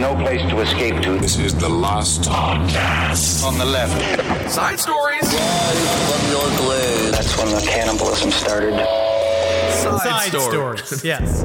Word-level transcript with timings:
no 0.00 0.14
place 0.16 0.40
to 0.50 0.60
escape 0.60 1.02
to. 1.02 1.18
This 1.18 1.38
is 1.38 1.54
the 1.54 1.68
last 1.68 2.22
podcast. 2.22 3.44
On 3.44 3.58
the 3.58 3.64
left. 3.64 4.50
Side 4.50 4.80
stories. 4.80 5.20
From 5.20 6.30
your 6.30 6.48
glade. 6.58 7.12
That's 7.14 7.36
when 7.38 7.50
the 7.54 7.60
cannibalism 7.70 8.30
started. 8.30 8.74
Side, 9.72 10.00
Side 10.00 10.40
stories. 10.40 10.82
stories. 10.84 11.04
Yes. 11.04 11.44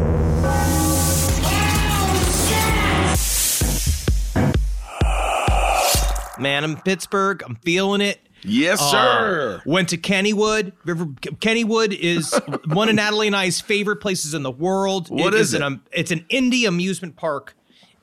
Man, 6.37 6.65
I'm 6.65 6.71
in 6.71 6.77
Pittsburgh. 6.81 7.41
I'm 7.45 7.55
feeling 7.55 8.01
it. 8.01 8.19
Yes, 8.43 8.81
Uh, 8.81 8.91
sir. 8.91 9.61
went 9.65 9.89
to 9.89 9.97
Kennywood. 9.97 10.73
River 10.83 11.05
Kennywood 11.05 11.93
is 11.97 12.33
one 12.65 12.89
of 12.89 12.95
Natalie 12.95 13.27
and 13.27 13.35
I's 13.35 13.61
favorite 13.61 13.97
places 13.97 14.33
in 14.33 14.43
the 14.43 14.51
world. 14.51 15.07
What 15.09 15.33
is 15.33 15.53
An, 15.53 15.61
it? 15.61 15.65
um, 15.65 15.81
it's 15.93 16.11
an 16.11 16.25
indie 16.29 16.67
amusement 16.67 17.15
park 17.15 17.55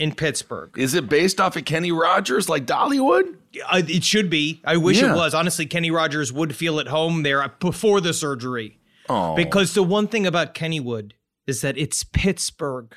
in 0.03 0.15
Pittsburgh. 0.15 0.71
Is 0.77 0.95
it 0.95 1.09
based 1.09 1.41
off 1.41 1.57
of 1.57 1.65
Kenny 1.65 1.93
Rogers 1.93 2.49
like 2.49 2.67
Dollywood? 2.67 3.37
Uh, 3.71 3.83
it 3.87 4.03
should 4.05 4.29
be. 4.31 4.61
I 4.65 4.77
wish 4.77 5.01
Yeah. 5.01 5.13
it 5.13 5.17
was. 5.17 5.35
Honestly, 5.35 5.67
Kenny 5.67 5.91
Rogers 5.91 6.33
would 6.33 6.57
feel 6.57 6.81
at 6.81 6.89
home 6.89 7.23
there 7.23 7.47
before 7.61 8.01
the 8.01 8.13
surgery. 8.13 8.79
Oh. 9.09 9.35
Because 9.37 9.75
the 9.75 9.83
one 9.83 10.09
thing 10.09 10.27
about 10.27 10.55
Kennywood 10.55 11.13
is 11.47 11.61
that 11.61 11.77
it's 11.79 12.03
Pittsburgh 12.05 12.95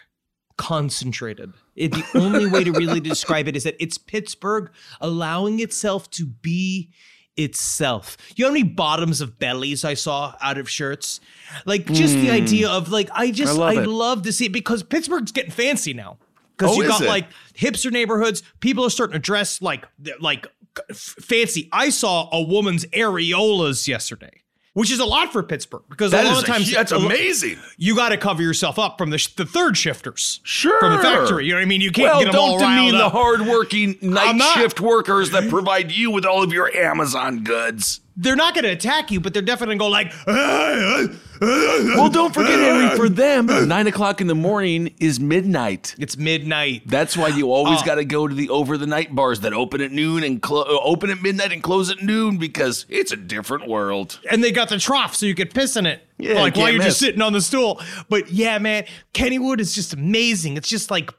concentrated. 0.57 1.53
It, 1.75 1.91
the 1.91 2.05
only 2.15 2.47
way 2.47 2.63
to 2.63 2.71
really 2.71 2.99
describe 3.11 3.47
it 3.47 3.55
is 3.55 3.63
that 3.65 3.75
it's 3.79 3.97
Pittsburgh 3.97 4.71
allowing 5.01 5.59
itself 5.59 6.09
to 6.11 6.25
be 6.25 6.89
itself. 7.37 8.17
You 8.35 8.45
know 8.45 8.49
how 8.49 8.53
many 8.53 8.63
bottoms 8.63 9.19
of 9.19 9.37
bellies 9.37 9.83
I 9.83 9.93
saw 9.93 10.35
out 10.41 10.57
of 10.57 10.69
shirts? 10.69 11.19
Like 11.65 11.85
just 11.87 12.13
the 12.15 12.31
idea 12.31 12.69
of 12.69 12.89
like 12.89 13.09
I 13.13 13.31
just 13.31 13.55
Hmm. 13.57 13.61
I 13.63 13.71
I 13.71 13.73
love 13.75 13.87
love, 13.87 14.21
to 14.23 14.31
see 14.31 14.45
it 14.45 14.53
because 14.53 14.83
Pittsburgh's 14.83 15.31
getting 15.33 15.51
fancy 15.51 15.93
now. 15.93 16.17
Because 16.57 16.77
Oh, 16.77 16.81
you 16.81 16.87
got 16.87 17.01
it? 17.01 17.07
like 17.07 17.27
hipster 17.53 17.91
neighborhoods, 17.91 18.43
people 18.59 18.85
are 18.85 18.89
starting 18.89 19.13
to 19.13 19.19
dress 19.19 19.61
like 19.61 19.85
like 20.19 20.47
fancy. 20.93 21.69
I 21.71 21.89
saw 21.89 22.29
a 22.31 22.41
woman's 22.41 22.85
areolas 22.87 23.87
yesterday. 23.87 24.41
Which 24.73 24.91
is 24.91 24.99
a 24.99 25.05
lot 25.05 25.31
for 25.31 25.41
Pittsburgh 25.41 25.83
because 25.89 26.11
That 26.11 26.25
a 26.25 26.27
lot 26.27 26.39
of 26.39 26.45
times 26.45 26.69
that's 26.69 26.91
a 26.91 26.97
lo- 26.97 27.05
amazing. 27.05 27.57
you 27.77 27.95
got 27.95 28.09
to 28.09 28.17
cover 28.17 28.41
yourself 28.41 28.77
up 28.77 28.97
from 28.97 29.09
the, 29.09 29.17
sh- 29.17 29.33
the 29.35 29.45
third 29.45 29.77
shifters. 29.77 30.41
Sure. 30.43 30.77
From 30.81 30.97
the 30.97 30.99
factory. 31.01 31.45
You 31.45 31.53
know 31.53 31.59
what 31.59 31.61
I 31.61 31.65
mean? 31.65 31.79
You 31.79 31.91
can't 31.93 32.09
well, 32.13 32.19
get 32.25 32.31
them 32.33 32.41
all 32.41 32.59
don't 32.59 32.69
demean 32.75 32.93
riled 32.93 32.99
the 33.05 33.09
hardworking 33.09 33.95
night 34.01 34.37
shift 34.53 34.81
workers 34.81 35.31
that 35.31 35.49
provide 35.49 35.93
you 35.93 36.11
with 36.11 36.25
all 36.25 36.43
of 36.43 36.51
your 36.51 36.75
Amazon 36.75 37.45
goods. 37.45 38.01
They're 38.17 38.35
not 38.35 38.53
going 38.53 38.65
to 38.65 38.71
attack 38.71 39.11
you, 39.11 39.21
but 39.21 39.31
they're 39.33 39.41
definitely 39.41 39.77
going 39.77 39.93
to 39.93 40.09
go 40.09 40.29
like, 40.33 41.15
Well, 41.41 42.09
don't 42.09 42.33
forget, 42.33 42.59
Henry, 42.59 42.95
for 42.95 43.09
them, 43.09 43.47
nine 43.67 43.87
o'clock 43.87 44.21
in 44.21 44.27
the 44.27 44.35
morning 44.35 44.93
is 44.99 45.19
midnight. 45.19 45.95
it's 45.97 46.17
midnight. 46.17 46.83
That's 46.85 47.17
why 47.17 47.29
you 47.29 47.51
always 47.51 47.81
Uh, 47.81 47.85
got 47.85 47.95
to 47.95 48.05
go 48.05 48.27
to 48.27 48.33
the 48.33 48.49
over 48.49 48.77
the 48.77 48.87
night 48.87 49.13
bars 49.13 49.41
that 49.41 49.53
open 49.53 49.81
at 49.81 49.91
noon 49.91 50.23
and 50.23 50.41
clo- 50.41 50.61
uh, 50.63 50.79
open 50.83 51.09
at 51.09 51.21
midnight 51.21 51.51
and 51.51 51.61
close 51.61 51.89
at 51.89 52.01
noon 52.01 52.37
because 52.37 52.85
it's 52.89 53.11
a 53.11 53.17
different 53.17 53.67
world. 53.67 54.19
And 54.29 54.43
they 54.43 54.51
got 54.51 54.69
the 54.69 54.77
trough 54.79 55.15
so 55.15 55.25
you 55.25 55.35
could 55.35 55.53
piss 55.53 55.75
in 55.75 55.85
it. 55.85 56.01
Yeah, 56.17 56.35
like 56.35 56.55
you 56.55 56.61
while 56.61 56.71
you're 56.71 56.81
just 56.81 56.99
sitting 56.99 57.21
on 57.21 57.33
the 57.33 57.41
stool. 57.41 57.81
But 58.09 58.31
yeah, 58.31 58.57
man, 58.57 58.85
Kennywood 59.13 59.59
is 59.59 59.75
just 59.75 59.93
amazing. 59.93 60.55
It's 60.55 60.69
just 60.69 60.89
like 60.89 61.11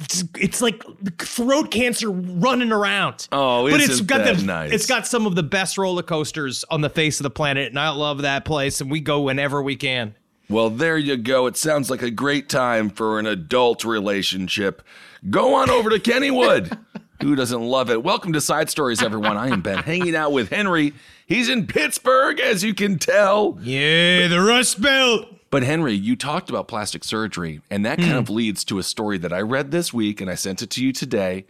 it's, 0.00 0.24
it's 0.38 0.62
like 0.62 0.82
throat 1.18 1.70
cancer 1.70 2.10
running 2.10 2.72
around. 2.72 3.28
Oh, 3.32 3.68
but 3.70 3.80
it's 3.80 4.00
got 4.00 4.24
the 4.24 4.42
nice? 4.42 4.72
it's 4.72 4.86
got 4.86 5.06
some 5.06 5.26
of 5.26 5.34
the 5.34 5.42
best 5.42 5.78
roller 5.78 6.02
coasters 6.02 6.64
on 6.70 6.80
the 6.80 6.90
face 6.90 7.20
of 7.20 7.24
the 7.24 7.30
planet, 7.30 7.68
and 7.68 7.78
I 7.78 7.90
love 7.90 8.22
that 8.22 8.44
place. 8.44 8.80
And 8.80 8.90
we 8.90 9.00
go 9.00 9.20
whenever 9.20 9.62
we 9.62 9.76
can. 9.76 10.14
Well, 10.48 10.70
there 10.70 10.98
you 10.98 11.16
go. 11.16 11.46
It 11.46 11.56
sounds 11.56 11.90
like 11.90 12.02
a 12.02 12.10
great 12.10 12.48
time 12.48 12.90
for 12.90 13.20
an 13.20 13.26
adult 13.26 13.84
relationship. 13.84 14.82
Go 15.28 15.54
on 15.54 15.70
over 15.70 15.90
to 15.90 15.98
Kennywood. 16.00 16.76
Who 17.22 17.36
doesn't 17.36 17.60
love 17.60 17.90
it? 17.90 18.02
Welcome 18.02 18.32
to 18.32 18.40
Side 18.40 18.70
Stories, 18.70 19.02
everyone. 19.02 19.36
I 19.36 19.48
am 19.50 19.60
Ben, 19.60 19.78
hanging 19.78 20.16
out 20.16 20.32
with 20.32 20.48
Henry. 20.48 20.94
He's 21.26 21.50
in 21.50 21.66
Pittsburgh, 21.66 22.40
as 22.40 22.64
you 22.64 22.72
can 22.72 22.98
tell. 22.98 23.58
Yeah, 23.60 24.26
the 24.26 24.40
Rust 24.40 24.80
Belt. 24.80 25.28
But 25.50 25.64
Henry, 25.64 25.94
you 25.94 26.14
talked 26.14 26.48
about 26.48 26.68
plastic 26.68 27.02
surgery, 27.02 27.60
and 27.70 27.84
that 27.84 27.98
kind 27.98 28.12
hmm. 28.12 28.18
of 28.18 28.30
leads 28.30 28.64
to 28.64 28.78
a 28.78 28.84
story 28.84 29.18
that 29.18 29.32
I 29.32 29.40
read 29.40 29.72
this 29.72 29.92
week, 29.92 30.20
and 30.20 30.30
I 30.30 30.36
sent 30.36 30.62
it 30.62 30.70
to 30.70 30.84
you 30.84 30.92
today. 30.92 31.44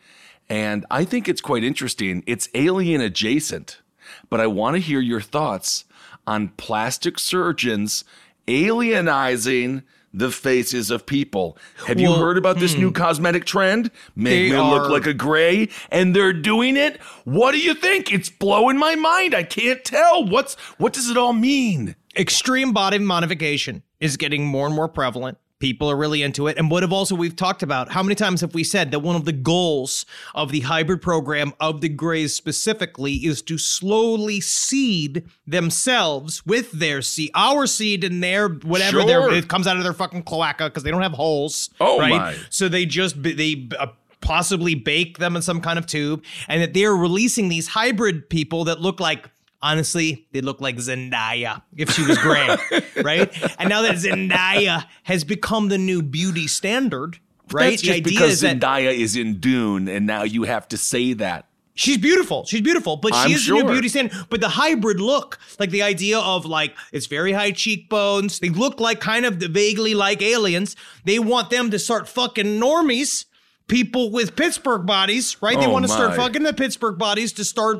And 0.49 0.87
I 0.91 1.05
think 1.05 1.28
it's 1.28 1.43
quite 1.43 1.62
interesting. 1.62 2.25
It's 2.27 2.49
alien 2.55 3.03
adjacent, 3.03 3.83
but 4.31 4.41
I 4.41 4.47
want 4.47 4.77
to 4.77 4.81
hear 4.81 5.00
your 5.00 5.21
thoughts 5.21 5.84
on 6.27 6.49
plastic 6.56 7.19
surgeons 7.19 8.05
alienizing 8.49 9.83
the 10.12 10.31
faces 10.31 10.91
of 10.91 11.06
people. 11.06 11.56
Have 11.87 12.00
you 12.00 12.12
heard 12.15 12.37
about 12.37 12.59
this 12.59 12.75
new 12.75 12.89
hmm. 12.89 12.94
cosmetic 12.94 13.44
trend? 13.44 13.91
Make 14.16 14.50
They 14.50 14.56
me 14.56 14.62
look 14.62 14.91
like 14.91 15.06
a 15.06 15.15
gray, 15.15 15.69
and 15.91 16.16
they're 16.16 16.33
doing 16.33 16.78
it. 16.78 17.00
What 17.25 17.53
do 17.53 17.59
you 17.59 17.75
think? 17.75 18.10
It's 18.12 18.31
blowing 18.31 18.78
my 18.78 18.94
mind. 18.94 19.34
I 19.34 19.43
can't 19.43 19.84
tell. 19.84 20.25
What's 20.25 20.55
what 20.78 20.94
does 20.94 21.10
it 21.10 21.19
all 21.19 21.34
mean? 21.34 21.97
extreme 22.16 22.72
body 22.72 22.99
modification 22.99 23.83
is 24.00 24.16
getting 24.16 24.44
more 24.44 24.66
and 24.66 24.75
more 24.75 24.88
prevalent. 24.88 25.38
People 25.59 25.91
are 25.91 25.97
really 25.97 26.22
into 26.22 26.47
it. 26.47 26.56
And 26.56 26.71
what 26.71 26.83
have 26.83 26.93
also 26.93 27.15
we've 27.15 27.37
talked 27.37 27.62
about, 27.62 27.91
how 27.91 28.03
many 28.03 28.15
times 28.15 28.41
have 28.41 28.55
we 28.55 28.65
said 28.65 28.93
that 28.93 29.00
one 29.00 29.15
of 29.15 29.27
the 29.27 29.33
goals 29.33 30.06
of 30.34 30.53
the 30.53 30.61
hybrid 30.61 31.03
program 31.03 31.53
of 31.61 31.83
the 31.83 31.91
Greys 31.91 32.34
specifically 32.34 33.16
is 33.16 33.43
to 33.43 33.59
slowly 33.59 34.41
seed 34.41 35.27
themselves 35.47 36.47
with 36.47 36.72
their 36.72 37.03
seed, 37.03 37.31
our 37.34 37.66
seed 37.66 38.05
in 38.05 38.21
their 38.21 38.49
whatever 38.49 39.05
their 39.05 39.31
it 39.34 39.49
comes 39.49 39.66
out 39.66 39.77
of 39.77 39.83
their 39.83 39.93
fucking 39.93 40.22
cloaca 40.22 40.65
because 40.65 40.83
they 40.83 40.91
don't 40.91 41.03
have 41.03 41.12
holes. 41.12 41.69
Oh, 41.78 41.99
right? 41.99 42.10
my. 42.10 42.37
So 42.49 42.71
they 42.71 42.87
just 42.87 43.22
they 43.22 43.69
uh, 43.78 43.89
possibly 44.22 44.75
bake 44.75 45.19
them 45.19 45.37
in 45.37 45.43
some 45.43 45.60
kind 45.60 45.78
of 45.78 45.84
tube, 45.84 46.25
and 46.49 46.62
that 46.62 46.72
they're 46.72 46.97
releasing 46.97 47.50
these 47.50 47.69
hybrid 47.69 48.31
people 48.31 48.65
that 48.65 48.81
look 48.81 48.99
like. 48.99 49.28
Honestly, 49.62 50.26
they 50.32 50.41
look 50.41 50.60
like 50.60 50.76
Zendaya 50.76 51.62
if 51.76 51.91
she 51.91 52.03
was 52.06 52.16
gray, 52.19 52.56
right? 53.03 53.31
And 53.59 53.69
now 53.69 53.82
that 53.82 53.97
Zendaya 53.97 54.87
has 55.03 55.22
become 55.25 55.69
the 55.69 55.76
new 55.78 56.03
beauty 56.03 56.47
standard, 56.47 57.18
right? 57.53 57.71
That's 57.71 57.83
just 57.83 58.03
because 58.04 58.42
Zendaya 58.42 58.92
is 58.92 59.16
in 59.16 59.39
Dune, 59.39 59.86
and 59.89 60.07
now 60.07 60.22
you 60.22 60.45
have 60.45 60.66
to 60.68 60.77
say 60.78 61.12
that. 61.15 61.47
She's 61.74 61.98
beautiful. 61.98 62.45
She's 62.45 62.60
beautiful, 62.60 62.97
but 62.97 63.15
I'm 63.15 63.28
she 63.28 63.34
is 63.34 63.47
the 63.47 63.54
new 63.54 63.65
beauty 63.65 63.89
standard. 63.89 64.27
But 64.28 64.41
the 64.41 64.48
hybrid 64.51 65.01
look, 65.01 65.39
like 65.59 65.71
the 65.71 65.83
idea 65.83 66.18
of 66.18 66.45
like 66.45 66.74
it's 66.92 67.06
very 67.06 67.33
high 67.33 67.53
cheekbones. 67.53 68.39
They 68.39 68.48
look 68.51 68.80
like 68.80 69.01
kind 69.01 69.24
of 69.24 69.34
vaguely 69.36 69.95
like 69.95 70.21
aliens. 70.21 70.74
They 71.04 71.18
want 71.18 71.48
them 71.51 71.71
to 71.71 71.78
start 71.78 72.09
fucking 72.09 72.60
normies. 72.60 73.24
People 73.66 74.10
with 74.10 74.34
Pittsburgh 74.36 74.84
bodies, 74.84 75.36
right? 75.41 75.59
they 75.59 75.66
Oh, 75.66 75.71
want 75.71 75.84
to 75.86 75.92
start 75.92 76.16
fucking 76.16 76.42
the 76.42 76.53
Pittsburgh 76.53 76.98
bodies 76.98 77.33
to 77.34 77.45
start 77.45 77.78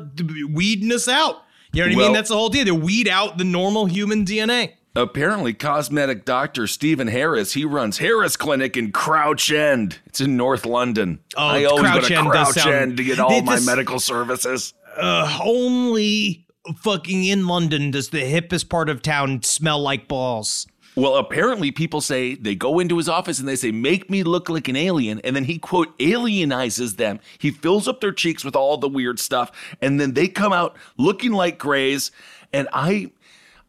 weeding 0.51 0.91
us 0.93 1.07
out. 1.09 1.43
You 1.73 1.83
know 1.87 1.95
what 1.95 2.03
I 2.03 2.07
mean? 2.07 2.13
That's 2.13 2.29
the 2.29 2.35
whole 2.35 2.49
deal. 2.49 2.65
They 2.65 2.71
weed 2.71 3.07
out 3.07 3.37
the 3.37 3.43
normal 3.43 3.85
human 3.85 4.25
DNA. 4.25 4.73
Apparently, 4.93 5.53
cosmetic 5.53 6.25
doctor 6.25 6.67
Stephen 6.67 7.07
Harris, 7.07 7.53
he 7.53 7.63
runs 7.63 7.99
Harris 7.99 8.35
Clinic 8.35 8.75
in 8.75 8.91
Crouch 8.91 9.49
End. 9.49 9.99
It's 10.05 10.19
in 10.19 10.35
North 10.35 10.65
London. 10.65 11.19
Oh, 11.37 11.47
I 11.47 11.63
always 11.63 11.83
Crouch 11.83 12.01
go 12.01 12.07
to 12.09 12.15
End 12.17 12.29
Crouch 12.29 12.55
sound- 12.55 12.73
End 12.75 12.97
to 12.97 13.03
get 13.05 13.19
all 13.19 13.41
my 13.41 13.59
medical 13.61 13.99
services. 14.01 14.73
Uh, 14.97 15.39
only 15.41 16.45
fucking 16.81 17.23
in 17.23 17.47
London 17.47 17.91
does 17.91 18.09
the 18.09 18.19
hippest 18.19 18.67
part 18.67 18.89
of 18.89 19.01
town 19.01 19.41
smell 19.43 19.79
like 19.81 20.09
balls. 20.09 20.67
Well, 20.95 21.15
apparently 21.15 21.71
people 21.71 22.01
say 22.01 22.35
they 22.35 22.55
go 22.55 22.79
into 22.79 22.97
his 22.97 23.07
office 23.07 23.39
and 23.39 23.47
they 23.47 23.55
say, 23.55 23.71
make 23.71 24.09
me 24.09 24.23
look 24.23 24.49
like 24.49 24.67
an 24.67 24.75
alien. 24.75 25.21
And 25.23 25.35
then 25.35 25.45
he, 25.45 25.57
quote, 25.57 25.97
alienizes 25.99 26.97
them. 26.97 27.19
He 27.37 27.51
fills 27.51 27.87
up 27.87 28.01
their 28.01 28.11
cheeks 28.11 28.43
with 28.43 28.55
all 28.55 28.77
the 28.77 28.89
weird 28.89 29.19
stuff. 29.19 29.51
And 29.81 29.99
then 29.99 30.13
they 30.13 30.27
come 30.27 30.51
out 30.51 30.75
looking 30.97 31.31
like 31.31 31.57
grays. 31.57 32.11
And 32.51 32.67
I, 32.73 33.11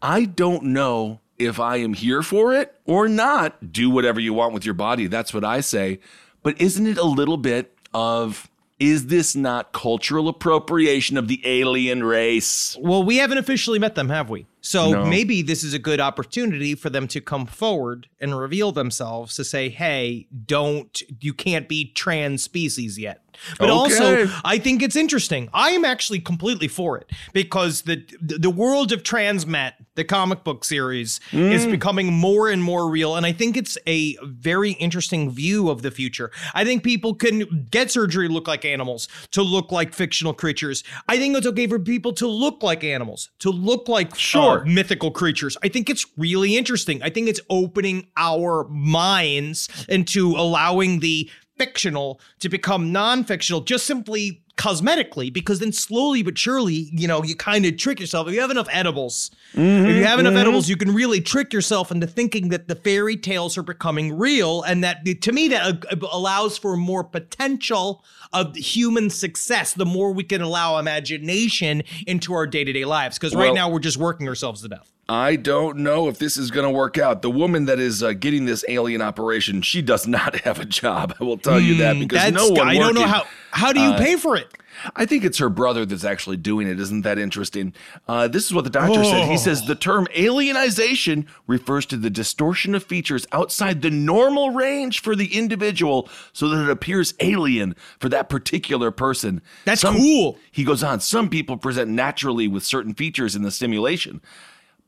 I 0.01 0.25
don't 0.25 0.65
know 0.65 1.21
if 1.39 1.61
I 1.61 1.77
am 1.77 1.95
here 1.95 2.23
for 2.23 2.55
it 2.55 2.75
or 2.87 3.09
not. 3.09 3.73
Do 3.73 3.89
whatever 3.89 4.19
you 4.19 4.35
want 4.35 4.53
with 4.53 4.65
your 4.65 4.75
body. 4.75 5.07
That's 5.07 5.33
what 5.33 5.45
I 5.45 5.61
say. 5.61 6.01
But 6.43 6.61
isn't 6.61 6.87
it 6.87 6.99
a 6.99 7.05
little 7.05 7.37
bit 7.37 7.77
of 7.95 8.49
is 8.81 9.07
this 9.07 9.37
not 9.37 9.73
cultural 9.73 10.29
appropriation 10.29 11.17
of 11.17 11.29
the 11.29 11.41
alien 11.45 12.03
race? 12.03 12.77
Well, 12.81 13.05
we 13.05 13.19
haven't 13.19 13.39
officially 13.39 13.79
met 13.79 13.95
them, 13.95 14.09
have 14.09 14.29
we? 14.29 14.47
So 14.65 14.93
No. 14.93 15.05
maybe 15.05 15.43
this 15.43 15.65
is 15.65 15.75
a 15.75 15.79
good 15.79 15.99
opportunity 16.01 16.77
for 16.77 16.89
them 16.89 17.09
to 17.09 17.21
come 17.21 17.47
forward 17.47 18.07
and 18.21 18.39
reveal 18.39 18.71
themselves 18.71 19.35
to 19.37 19.45
say, 19.45 19.69
hey, 19.69 20.29
don't, 20.47 21.03
you 21.21 21.35
can't 21.35 21.69
be 21.69 21.93
trans 21.93 22.45
species 22.45 22.97
yet. 22.97 23.32
But 23.59 23.71
also, 23.71 24.29
I 24.45 24.59
think 24.59 24.83
it's 24.83 24.97
interesting. 24.97 25.49
I 25.53 25.71
am 25.71 25.85
actually 25.85 26.21
completely 26.21 26.69
for 26.69 26.99
it 26.99 27.11
because 27.33 27.83
the 27.83 28.03
the 28.21 28.51
world 28.51 28.93
of 28.93 29.03
Transmet, 29.03 29.73
the 29.95 30.05
comic 30.05 30.45
book 30.45 30.65
series, 30.65 31.21
is 31.33 31.67
becoming 31.67 32.13
more 32.13 32.49
and 32.51 32.63
more 32.63 32.89
real, 32.91 33.17
and 33.17 33.27
I 33.27 33.33
think 33.33 33.57
it's 33.57 33.77
a 33.87 34.17
very 34.25 34.73
interesting 34.73 35.31
view 35.31 35.71
of 35.71 35.83
the 35.83 35.91
future. 35.91 36.31
I 36.55 36.65
think 36.65 36.83
people 36.83 37.15
can 37.15 37.67
get 37.71 37.91
surgery 37.91 38.29
to 38.29 38.33
look 38.35 38.49
like 38.49 38.65
animals, 38.65 39.09
to 39.33 39.43
look 39.43 39.73
like 39.73 39.93
fictional 39.95 40.35
creatures. 40.35 40.85
I 41.09 41.17
think 41.19 41.37
it's 41.37 41.47
okay 41.47 41.67
for 41.67 41.79
people 41.79 42.13
to 42.15 42.27
look 42.27 42.63
like 42.63 42.85
animals, 42.85 43.31
to 43.41 43.51
look 43.51 43.89
like 43.89 44.15
Sure. 44.15 44.61
uh, 44.63 44.65
mythical 44.65 45.11
creatures. 45.11 45.57
I 45.63 45.69
think 45.69 45.89
it's 45.91 46.07
really 46.17 46.57
interesting. 46.57 47.03
I 47.03 47.11
think 47.11 47.29
it's 47.29 47.41
opening 47.51 48.07
our 48.17 48.67
minds 48.69 49.69
into 49.89 50.37
allowing 50.37 51.01
the 51.01 51.31
fictional 51.59 52.21
to 52.41 52.49
become 52.49 52.93
non-fictional 52.93 53.61
just 53.61 53.87
simply 53.87 54.43
cosmetically 54.57 55.33
because 55.33 55.61
then 55.61 55.73
slowly 55.73 56.23
but 56.23 56.37
surely 56.37 56.91
you 56.93 57.09
know 57.09 57.23
you 57.23 57.35
kind 57.35 57.65
of 57.65 57.77
trick 57.79 57.99
yourself. 57.99 58.29
If 58.29 58.35
you 58.35 58.41
have 58.41 58.51
enough 58.51 58.69
edibles 58.71 59.31
if 59.55 59.97
you 59.97 60.05
have 60.05 60.19
enough 60.19 60.35
edibles 60.35 60.69
you 60.69 60.77
can 60.77 60.93
really 60.93 61.21
trick 61.21 61.53
yourself 61.53 61.91
into 61.91 62.07
thinking 62.07 62.49
that 62.51 62.69
the 62.69 62.75
fairy 62.75 63.17
tales 63.17 63.57
are 63.57 63.63
becoming 63.63 64.17
real 64.17 64.63
and 64.63 64.85
that 64.85 65.05
to 65.23 65.33
me 65.33 65.49
that 65.49 65.87
uh, 65.91 65.97
allows 66.13 66.59
for 66.59 66.77
more 66.77 67.03
potential 67.03 68.05
of 68.33 68.55
human 68.57 69.09
success 69.11 69.73
the 69.73 69.87
more 69.87 70.13
we 70.13 70.23
can 70.25 70.43
allow 70.43 70.79
imagination 70.79 71.83
into 72.07 72.35
our 72.35 72.47
day-to-day 72.47 72.85
lives 72.85 73.19
because 73.19 73.35
right 73.35 73.47
Well- 73.47 73.55
now 73.55 73.71
we're 73.71 73.79
just 73.79 73.97
working 73.97 74.29
ourselves 74.29 74.63
to 74.63 74.69
death 74.69 74.93
I 75.09 75.37
don't 75.37 75.79
know 75.79 76.09
if 76.09 76.19
this 76.19 76.37
is 76.37 76.51
going 76.51 76.65
to 76.65 76.71
work 76.71 76.97
out. 76.97 77.23
The 77.23 77.31
woman 77.31 77.67
that 77.67 77.79
is 77.79 78.03
uh, 78.03 78.13
getting 78.13 78.47
this 78.47 78.65
alien 78.69 79.03
operation, 79.03 79.63
she 79.63 79.83
does 79.83 80.07
not 80.07 80.37
have 80.41 80.61
a 80.61 80.65
job. 80.65 81.15
I 81.21 81.25
will 81.25 81.39
tell 81.39 81.61
you 81.61 81.77
that 81.79 81.99
because 81.99 82.19
That's 82.19 82.35
no 82.35 82.49
one 82.49 82.69
I 82.69 82.75
don't 82.75 82.95
know 82.95 83.07
how 83.07 83.25
how 83.51 83.73
do 83.73 83.81
you 83.81 83.95
pay 83.95 84.17
for 84.17 84.37
it 84.37 84.53
I 84.97 85.07
think 85.07 85.25
it's 85.25 85.39
her 85.39 85.49
brother 85.49 85.85
that's 85.85 86.05
actually 86.05 86.37
doing 86.37 86.67
it. 86.67 86.81
Isn't 86.81 87.03
that 87.03 87.19
interesting? 87.19 87.75
Uh, 88.09 88.29
this 88.29 88.47
is 88.47 88.55
what 88.55 88.65
the 88.65 88.71
doctor 88.71 89.05
said. 89.05 89.29
He 89.31 89.37
says 89.37 89.67
the 89.67 89.75
term 89.75 90.07
alienization 90.15 91.27
refers 91.47 91.87
to 91.87 91.97
the 91.97 92.11
distortion 92.11 92.75
of 92.75 92.83
features 92.83 93.27
outside 93.33 93.83
the 93.83 93.91
normal 93.91 94.51
range 94.51 95.01
for 95.01 95.15
the 95.15 95.37
individual 95.37 96.09
so 96.33 96.49
that 96.49 96.63
it 96.65 96.71
appears 96.71 97.15
alien 97.21 97.77
for 97.99 98.09
that 98.09 98.29
particular 98.29 98.91
person. 98.91 99.43
That's 99.65 99.83
cool. 99.83 100.39
He 100.51 100.65
goes 100.65 100.83
on, 100.83 101.01
some 101.01 101.29
people 101.29 101.57
present 101.57 101.91
naturally 101.91 102.49
with 102.49 102.65
certain 102.65 102.95
features 102.95 103.37
in 103.37 103.43
the 103.43 103.51
simulation, 103.51 104.21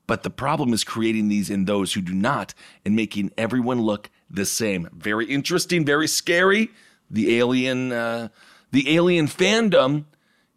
but 0.06 0.22
the 0.22 0.30
problem 0.30 0.72
is 0.72 0.84
creating 0.84 1.28
these 1.28 1.50
in 1.50 1.64
those 1.64 1.94
who 1.94 2.00
do 2.00 2.12
not 2.14 2.54
and 2.84 2.94
making 2.94 3.32
everyone 3.38 3.80
look 3.82 4.10
the 4.30 4.44
same. 4.44 4.88
Very 4.92 5.26
interesting, 5.26 5.84
very 5.84 6.06
scary. 6.08 6.70
The 7.10 7.36
alien, 7.38 7.92
uh, 7.92 8.28
the 8.70 8.94
alien 8.94 9.26
fandom 9.28 10.04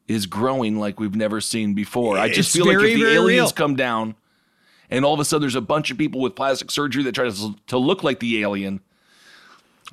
is 0.07 0.25
growing 0.25 0.79
like 0.79 0.99
we've 0.99 1.15
never 1.15 1.41
seen 1.41 1.73
before. 1.73 2.17
I 2.17 2.27
just 2.29 2.49
It's 2.49 2.55
feel 2.55 2.65
very, 2.65 2.77
like 2.77 2.91
if 2.91 2.99
the 2.99 3.13
aliens 3.13 3.47
real. 3.47 3.51
come 3.51 3.75
down 3.75 4.15
and 4.89 5.03
all 5.03 5.13
of 5.13 5.19
a 5.19 5.25
sudden 5.25 5.41
there's 5.41 5.55
a 5.55 5.61
bunch 5.61 5.91
of 5.91 5.97
people 5.97 6.21
with 6.21 6.35
plastic 6.35 6.71
surgery 6.71 7.03
that 7.03 7.13
try 7.15 7.29
to, 7.29 7.55
to 7.67 7.77
look 7.77 8.03
like 8.03 8.19
the 8.19 8.41
alien. 8.41 8.79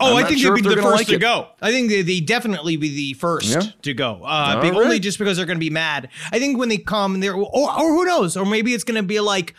Oh, 0.01 0.17
I 0.17 0.25
think 0.25 0.41
sure 0.41 0.57
they'd 0.57 0.63
be 0.63 0.75
the 0.75 0.83
first 0.83 0.97
like 0.99 1.07
to 1.09 1.15
it. 1.15 1.21
go. 1.21 1.49
I 1.63 1.71
think 1.71 1.89
they, 1.89 2.03
they 2.03 2.21
definitely 2.21 2.77
be 2.77 2.89
the 2.95 3.13
first 3.15 3.47
Yeah. 3.49 3.63
to 3.83 3.95
go. 3.95 4.21
Uh, 4.25 4.61
be- 4.61 4.71
Only 4.71 4.99
just 4.99 5.19
because 5.19 5.37
they're 5.37 5.47
going 5.47 5.59
to 5.59 5.65
be 5.65 5.71
mad. 5.71 6.09
I 6.33 6.39
think 6.39 6.59
when 6.59 6.69
they 6.69 6.79
come, 6.79 7.21
they're 7.21 7.35
or, 7.35 7.49
or 7.53 7.89
who 7.93 8.05
knows, 8.05 8.37
or 8.37 8.45
maybe 8.45 8.75
it's 8.75 8.85
going 8.85 9.01
to 9.01 9.07
be 9.07 9.21
like, 9.21 9.55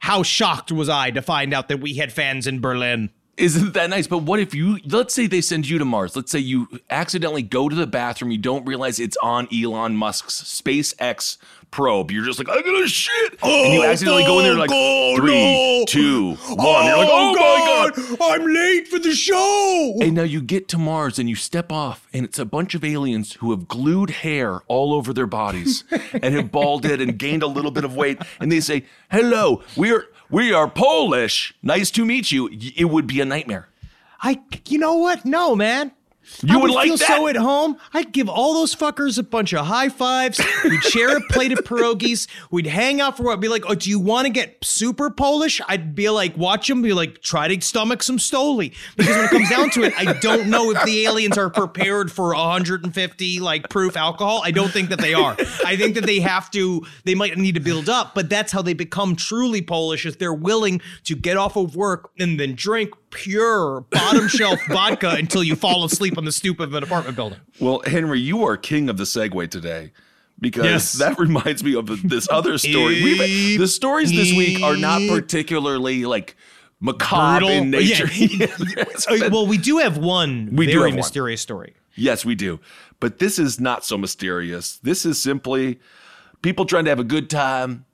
how 0.00 0.22
shocked 0.22 0.72
was 0.72 0.88
I 0.88 1.10
to 1.12 1.22
find 1.22 1.54
out 1.54 1.68
that 1.68 1.78
we 1.78 1.94
had 1.94 2.12
fans 2.12 2.46
in 2.46 2.60
Berlin? 2.60 3.10
Isn't 3.36 3.72
that 3.74 3.88
nice? 3.88 4.06
But 4.06 4.18
what 4.18 4.38
if 4.40 4.54
you, 4.54 4.78
let's 4.86 5.14
say 5.14 5.26
they 5.26 5.40
send 5.40 5.66
you 5.68 5.78
to 5.78 5.84
Mars. 5.84 6.14
Let's 6.14 6.30
say 6.30 6.40
you 6.40 6.68
accidentally 6.90 7.42
go 7.42 7.68
to 7.70 7.74
the 7.76 7.86
bathroom. 7.86 8.30
You 8.30 8.38
don't 8.38 8.66
realize 8.66 8.98
it's 9.00 9.16
on 9.22 9.48
Elon 9.54 9.96
Musk's 9.96 10.42
SpaceX 10.42 11.38
probe. 11.70 12.10
You're 12.10 12.24
just 12.24 12.38
like, 12.38 12.48
I'm 12.48 12.62
going 12.62 12.82
to 12.82 12.88
shit. 12.88 13.38
and 13.42 13.72
you 13.72 13.82
oh 13.82 13.84
accidentally 13.84 14.24
go 14.24 14.38
in 14.38 14.44
there 14.44 14.54
like, 14.54 14.70
three, 14.70 15.84
two, 15.88 16.34
one. 16.34 16.86
You're 16.86 16.96
like, 16.96 17.08
oh, 17.10 17.34
oh 17.36 17.92
my 17.94 18.16
God. 18.16 18.18
I'm 18.22 18.46
late 18.46 18.88
for 18.88 18.98
the 18.98 19.12
show. 19.12 19.96
And 20.00 20.14
now 20.14 20.22
you 20.22 20.40
get 20.40 20.68
to 20.68 20.78
Mars 20.78 21.18
and 21.18 21.28
you 21.28 21.36
step 21.36 21.72
off, 21.72 22.06
and 22.12 22.24
it's 22.24 22.38
a 22.38 22.44
bunch 22.44 22.74
of 22.74 22.84
aliens 22.84 23.34
who 23.34 23.50
have 23.50 23.68
glued 23.68 24.10
hair 24.10 24.60
all 24.66 24.92
over 24.94 25.12
their 25.12 25.26
bodies 25.26 25.84
and 26.12 26.34
have 26.34 26.50
balded 26.50 27.00
and 27.00 27.18
gained 27.18 27.42
a 27.42 27.46
little 27.46 27.70
bit 27.70 27.84
of 27.84 27.94
weight. 27.96 28.18
And 28.40 28.50
they 28.50 28.60
say, 28.60 28.84
"Hello, 29.10 29.62
we're 29.76 30.06
we 30.30 30.52
are 30.52 30.68
Polish. 30.68 31.54
Nice 31.62 31.90
to 31.92 32.04
meet 32.04 32.30
you." 32.30 32.48
It 32.76 32.86
would 32.86 33.06
be 33.06 33.20
a 33.20 33.24
nightmare. 33.24 33.68
I, 34.22 34.40
you 34.68 34.78
know 34.78 34.94
what? 34.96 35.24
No, 35.24 35.56
man. 35.56 35.92
You 36.42 36.54
I 36.54 36.56
would 36.56 36.62
would 36.70 36.74
like 36.74 36.86
feel 36.86 36.96
that? 36.96 37.06
so 37.06 37.28
at 37.28 37.36
home. 37.36 37.76
I'd 37.92 38.12
give 38.12 38.28
all 38.28 38.54
those 38.54 38.74
fuckers 38.74 39.18
a 39.18 39.22
bunch 39.22 39.52
of 39.52 39.66
high 39.66 39.88
fives. 39.90 40.40
We'd 40.64 40.82
share 40.82 41.16
a 41.16 41.20
plate 41.30 41.52
of 41.52 41.58
pierogies. 41.60 42.28
We'd 42.50 42.66
hang 42.66 43.00
out 43.00 43.16
for 43.16 43.24
what? 43.24 43.40
Be 43.40 43.48
like, 43.48 43.64
oh, 43.68 43.74
do 43.74 43.90
you 43.90 43.98
want 44.00 44.26
to 44.26 44.32
get 44.32 44.56
super 44.64 45.10
Polish? 45.10 45.60
I'd 45.68 45.94
be 45.94 46.08
like, 46.08 46.36
watch 46.36 46.68
them. 46.68 46.80
Be 46.82 46.92
like, 46.92 47.20
try 47.20 47.48
to 47.48 47.60
stomach 47.60 48.02
some 48.02 48.16
Stoli. 48.18 48.74
Because 48.96 49.16
when 49.16 49.24
it 49.26 49.30
comes 49.30 49.50
down 49.50 49.70
to 49.70 49.82
it, 49.82 49.92
I 49.98 50.14
don't 50.20 50.48
know 50.48 50.70
if 50.70 50.82
the 50.84 51.04
aliens 51.04 51.36
are 51.36 51.50
prepared 51.50 52.10
for 52.10 52.28
150 52.34 53.40
like 53.40 53.68
proof 53.68 53.96
alcohol. 53.96 54.40
I 54.44 54.50
don't 54.50 54.70
think 54.72 54.88
that 54.90 55.00
they 55.00 55.14
are. 55.14 55.36
I 55.64 55.76
think 55.76 55.94
that 55.96 56.06
they 56.06 56.20
have 56.20 56.50
to. 56.52 56.86
They 57.04 57.14
might 57.14 57.36
need 57.36 57.54
to 57.56 57.60
build 57.60 57.88
up, 57.88 58.14
but 58.14 58.28
that's 58.30 58.52
how 58.52 58.62
they 58.62 58.72
become 58.74 59.16
truly 59.16 59.62
Polish. 59.62 60.06
Is 60.06 60.16
they're 60.16 60.32
willing 60.32 60.80
to 61.04 61.14
get 61.14 61.36
off 61.36 61.56
of 61.56 61.76
work 61.76 62.10
and 62.18 62.40
then 62.40 62.54
drink 62.54 62.90
pure 63.10 63.82
bottom 63.90 64.28
shelf 64.28 64.58
vodka 64.68 65.10
until 65.10 65.42
you 65.42 65.56
fall 65.56 65.84
asleep 65.84 66.16
on 66.18 66.24
the 66.24 66.32
stoop 66.32 66.60
of 66.60 66.74
an 66.74 66.82
apartment 66.82 67.16
building. 67.16 67.38
Well, 67.60 67.82
Henry, 67.86 68.20
you 68.20 68.44
are 68.44 68.56
king 68.56 68.88
of 68.88 68.96
the 68.96 69.04
segue 69.04 69.50
today. 69.50 69.92
Because 70.40 70.64
Yes. 70.64 70.92
that 70.94 71.18
reminds 71.18 71.62
me 71.62 71.74
of 71.74 72.08
this 72.08 72.26
other 72.30 72.56
story. 72.56 73.02
We've, 73.02 73.58
the 73.60 73.68
stories 73.68 74.10
this 74.10 74.32
week 74.34 74.62
are 74.62 74.74
not 74.76 75.02
particularly 75.06 76.06
like 76.06 76.34
macabre 76.80 77.40
Brutal. 77.40 77.50
in 77.62 77.70
nature. 77.70 78.06
Yeah. 78.14 78.46
It's 78.88 79.06
Uh, 79.06 79.28
well, 79.30 79.46
we 79.46 79.58
do 79.58 79.78
have 79.78 79.98
one 79.98 80.48
We 80.56 80.64
do 80.64 80.72
very 80.78 80.84
have 80.84 80.90
one. 80.92 80.96
mysterious 80.96 81.42
story. 81.42 81.74
Yes, 81.94 82.24
we 82.24 82.34
do. 82.34 82.58
But 83.00 83.18
this 83.18 83.38
is 83.38 83.60
not 83.60 83.84
so 83.84 83.98
mysterious. 83.98 84.78
This 84.82 85.04
is 85.04 85.20
simply 85.20 85.78
people 86.40 86.64
trying 86.64 86.84
to 86.84 86.90
have 86.90 87.00
a 87.00 87.04
good 87.04 87.28
time 87.28 87.84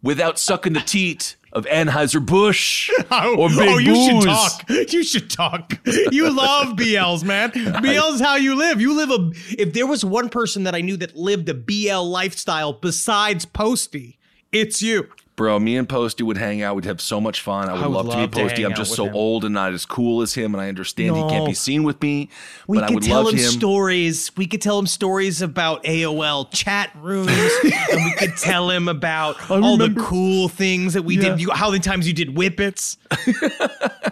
without 0.00 0.38
sucking 0.38 0.74
the 0.74 0.80
teat 0.80 1.34
of 1.52 1.66
Anheuser-Busch 1.66 2.90
or 2.98 3.04
oh, 3.10 3.48
Big 3.48 3.68
oh, 3.68 3.78
you 3.78 3.94
should 3.94 4.22
talk. 4.22 4.70
You 4.92 5.02
should 5.02 5.30
talk. 5.30 5.78
You 6.10 6.30
love 6.30 6.76
BLs, 6.76 7.24
man. 7.24 7.50
BL's 7.82 8.20
how 8.20 8.36
you 8.36 8.54
live. 8.54 8.80
You 8.80 8.94
live 8.94 9.10
a. 9.10 9.30
If 9.58 9.72
there 9.72 9.86
was 9.86 10.04
one 10.04 10.28
person 10.28 10.64
that 10.64 10.74
I 10.74 10.80
knew 10.80 10.96
that 10.98 11.16
lived 11.16 11.48
a 11.48 11.54
BL 11.54 12.08
lifestyle 12.08 12.72
besides 12.72 13.44
Posty, 13.44 14.18
it's 14.52 14.82
you. 14.82 15.08
Bro, 15.36 15.60
me 15.60 15.76
and 15.78 15.88
Posty 15.88 16.22
would 16.22 16.36
hang 16.36 16.60
out. 16.60 16.76
We'd 16.76 16.84
have 16.84 17.00
so 17.00 17.18
much 17.18 17.40
fun. 17.40 17.70
I 17.70 17.72
would, 17.72 17.82
I 17.82 17.86
would 17.86 17.94
love, 17.94 18.04
to 18.04 18.08
love 18.10 18.18
meet 18.20 18.32
to 18.32 18.40
Posty. 18.42 18.62
hang 18.62 18.72
I'm 18.72 18.76
just 18.76 18.94
so 18.94 19.06
him. 19.06 19.14
old 19.14 19.44
and 19.46 19.54
not 19.54 19.72
as 19.72 19.86
cool 19.86 20.20
as 20.20 20.34
him, 20.34 20.54
and 20.54 20.60
I 20.60 20.68
understand 20.68 21.16
he 21.16 21.22
can't 21.22 21.46
be 21.46 21.54
seen 21.54 21.82
with 21.82 22.02
me. 22.02 22.28
We 22.66 22.78
but 22.78 22.90
I 22.90 22.94
would 22.94 23.02
tell 23.02 23.24
love 23.24 23.32
him 23.32 23.38
him. 23.38 23.50
stories. 23.50 24.30
We 24.36 24.46
could 24.46 24.60
tell 24.60 24.78
him 24.78 24.86
stories 24.86 25.40
about 25.40 25.82
AOL 25.84 26.50
chat 26.52 26.90
rooms, 27.00 27.30
and 27.64 28.04
we 28.04 28.12
could 28.18 28.36
tell 28.36 28.68
him 28.68 28.86
about 28.88 29.50
all 29.50 29.78
the 29.78 29.94
cool 29.98 30.48
things 30.48 30.92
that 30.92 31.02
we 31.02 31.16
did. 31.16 31.40
You, 31.40 31.52
how 31.52 31.70
many 31.70 31.80
times 31.80 32.06
you 32.06 32.12
did 32.12 32.36
whippets? 32.36 32.98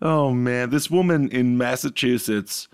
Oh 0.00 0.32
man, 0.32 0.70
this 0.70 0.88
woman 0.90 1.28
in 1.30 1.58
Massachusetts. 1.58 2.68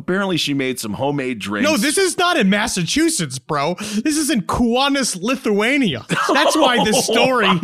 Apparently, 0.00 0.36
she 0.36 0.54
made 0.54 0.80
some 0.80 0.94
homemade 0.94 1.38
drinks. 1.38 1.68
No, 1.70 1.76
this 1.76 1.98
is 1.98 2.16
not 2.16 2.36
in 2.36 2.48
Massachusetts, 2.50 3.38
bro. 3.38 3.74
This 3.78 4.16
is 4.16 4.30
in 4.30 4.42
Kaunas, 4.42 5.20
Lithuania. 5.20 6.04
That's 6.08 6.56
why 6.56 6.82
this 6.84 6.96
oh, 7.10 7.12
story 7.12 7.46
am 7.46 7.60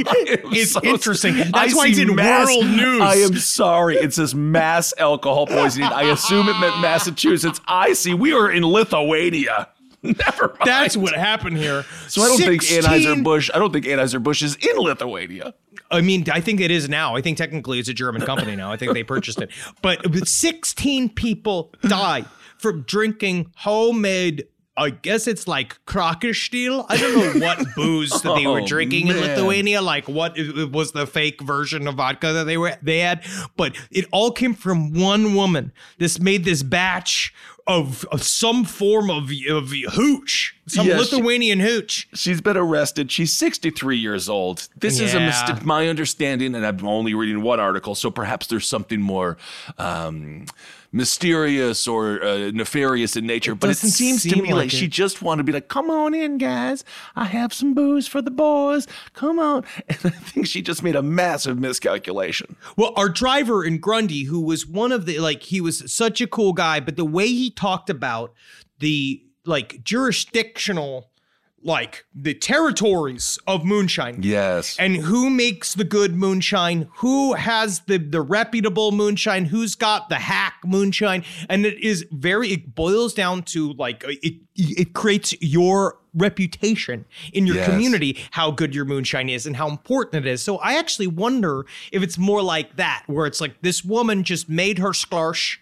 is 0.53 0.73
so- 0.73 0.81
interesting. 0.85 1.37
That's 1.37 1.53
I 1.55 1.77
why 1.77 1.87
it's 1.89 1.99
in 1.99 2.15
mass- 2.15 2.47
world 2.49 2.67
news. 2.67 3.01
I 3.01 3.15
am 3.17 3.35
sorry. 3.37 3.97
It 3.97 4.13
says 4.15 4.35
mass 4.35 4.93
alcohol 4.99 5.47
poisoning. 5.47 5.89
I 5.89 6.03
assume 6.13 6.49
it 6.49 6.59
meant 6.61 6.79
Massachusetts. 6.81 7.61
I 7.67 7.95
see. 7.95 8.15
We 8.15 8.33
are 8.33 8.51
in 8.51 8.65
Lithuania. 8.65 9.69
Never 10.27 10.49
mind. 10.49 10.61
That's 10.65 10.97
what 10.97 11.15
happened 11.15 11.57
here. 11.59 11.85
So 12.09 12.23
I 12.23 12.29
don't 12.29 12.39
think 12.39 12.63
16 12.63 12.91
Anheuser 12.91 13.25
Busch. 13.25 13.51
I 13.55 13.59
don't 13.59 13.73
think 13.73 13.85
Anheuser 13.87 14.23
Busch 14.23 14.43
is 14.43 14.57
in 14.57 14.77
Lithuania. 14.77 15.55
I 15.91 16.01
mean, 16.01 16.25
I 16.33 16.41
think 16.41 16.61
it 16.61 16.71
is 16.71 16.89
now. 16.89 17.15
I 17.17 17.21
think 17.21 17.39
technically 17.39 17.79
it's 17.79 17.89
a 17.89 17.95
German 17.95 18.23
company 18.23 18.57
now. 18.57 18.73
I 18.73 18.77
think 18.77 18.93
they 18.93 19.05
purchased 19.05 19.41
it. 19.41 19.51
But 19.83 20.27
16 20.29 21.11
people 21.11 21.73
died 21.83 22.27
from 22.59 22.83
drinking 22.83 23.53
homemade. 23.57 24.47
I 24.79 24.91
guess 24.91 25.27
it's 25.27 25.49
like 25.49 25.79
Krokostil. 25.87 26.85
I 26.91 26.97
don't 26.99 27.41
know 27.41 27.47
what 27.47 27.65
booze 27.77 28.11
that 28.11 28.35
they 28.35 28.47
were 28.47 28.61
Oh, 28.63 28.67
drinking 28.67 29.07
in. 29.09 29.19
Lithuania. 29.19 29.81
Like 29.81 30.07
what 30.07 30.37
it 30.37 30.71
was 30.71 30.93
the 30.93 31.07
fake 31.07 31.41
version 31.41 31.89
of 31.89 31.95
vodka 31.95 32.33
that 32.35 32.45
they 32.45 32.59
were 32.59 32.77
they 32.83 32.99
had. 32.99 33.25
But 33.57 33.75
it 33.91 34.05
all 34.13 34.31
came 34.31 34.53
from 34.55 34.93
one 34.93 35.35
woman. 35.35 35.73
This 35.99 36.21
made 36.21 36.45
this 36.45 36.63
batch 36.63 37.33
of, 37.67 38.05
of 38.13 38.23
some 38.23 38.65
form 38.65 39.11
of 39.11 39.31
of 39.49 39.71
hooch, 39.93 40.55
some 40.67 40.87
Yeah, 40.87 40.95
she- 40.95 41.17
Lithuanian 41.17 41.61
hooch. 41.61 42.09
She's 42.15 42.41
been 42.41 42.57
arrested. 42.57 43.11
She's 43.11 43.33
63 43.33 43.97
years 43.99 44.29
old. 44.29 44.69
This 44.77 45.01
is 45.01 45.15
a 45.15 45.21
mistake. 45.21 45.65
My 45.65 45.89
understanding, 45.89 46.55
and 46.55 46.65
I'm 46.67 46.87
only 46.87 47.15
reading 47.15 47.43
one 47.43 47.59
article, 47.61 47.95
so 47.95 48.11
perhaps 48.11 48.47
there's 48.47 48.69
something 48.69 49.01
more 49.01 49.37
um, 49.79 50.47
mysterious 50.93 51.87
or 51.87 52.23
uh, 52.23 52.51
nefarious 52.53 53.17
in 53.17 53.27
nature. 53.27 53.55
but 53.55 53.71
it 53.71 53.77
seems 53.77 54.23
to 54.23 54.37
me 54.37 54.53
like, 54.53 54.65
like 54.65 54.71
she 54.71 54.89
just 54.89 55.23
wanted 55.23 55.39
to 55.39 55.45
be 55.45 55.53
like, 55.53 55.69
"Come 55.69 55.91
on 55.91 56.15
in, 56.15 56.39
guys. 56.39 56.85
I 57.15 57.25
have 57.27 57.53
some 57.53 57.75
booze 57.75 58.07
for 58.07 58.23
the 58.23 58.31
boys. 58.31 58.87
Come 59.13 59.39
on." 59.39 59.65
And 59.89 59.99
I 60.05 60.19
think 60.19 60.47
she 60.47 60.63
just 60.63 60.83
made 60.83 60.97
a 60.97 61.03
massive 61.03 61.59
miscalculation. 61.59 62.57
Well, 62.77 62.93
our 62.97 63.09
driver 63.09 63.65
in 63.65 63.79
Grundy, 63.79 64.25
who 64.25 64.41
was 64.41 64.67
one 64.67 64.93
of 64.93 65.07
the 65.07 65.19
like, 65.19 65.43
he 65.43 65.61
was 65.61 65.91
such 65.93 66.21
a 66.21 66.27
cool 66.27 66.53
guy, 66.53 66.81
but 66.81 66.97
the 66.97 67.05
way 67.05 67.27
he 67.29 67.51
talked 67.51 67.89
about 67.89 68.35
the 68.79 69.23
like 69.45 69.83
jurisdictional, 69.85 71.11
like 71.67 72.05
the 72.15 72.33
territories 72.33 73.39
of 73.47 73.65
moonshine. 73.65 74.21
Yes. 74.23 74.77
And 74.79 74.97
who 74.97 75.29
makes 75.29 75.75
the 75.75 75.85
good 75.85 76.15
moonshine? 76.17 76.89
Who 76.99 77.35
has 77.35 77.81
the 77.81 77.99
the 77.99 78.23
reputable 78.23 78.93
moonshine? 78.93 79.47
Who's 79.47 79.75
got 79.75 80.09
the 80.09 80.15
hack 80.17 80.55
moonshine? 80.65 81.25
And 81.49 81.67
it 81.67 81.79
is 81.83 82.07
very. 82.13 82.53
It 82.53 82.75
boils 82.75 83.13
down 83.13 83.43
to 83.55 83.73
like 83.75 84.05
it. 84.07 84.37
It 84.55 84.95
creates 84.95 85.35
your 85.41 85.99
reputation 86.15 87.05
in 87.35 87.47
your 87.47 87.57
Yes. 87.57 87.69
community, 87.69 88.17
how 88.31 88.51
good 88.51 88.75
your 88.75 88.87
moonshine 88.87 89.29
is, 89.29 89.45
and 89.45 89.57
how 89.57 89.69
important 89.69 90.25
it 90.25 90.31
is. 90.31 90.43
So 90.43 90.57
I 90.59 90.79
actually 90.79 91.09
wonder 91.09 91.67
if 91.93 92.03
it's 92.03 92.17
more 92.17 92.43
like 92.43 92.77
that, 92.77 93.03
where 93.07 93.27
it's 93.27 93.41
like 93.41 93.61
this 93.61 93.85
woman 93.85 94.23
just 94.25 94.49
made 94.49 94.79
her 94.79 94.91
sklarsh 94.91 95.59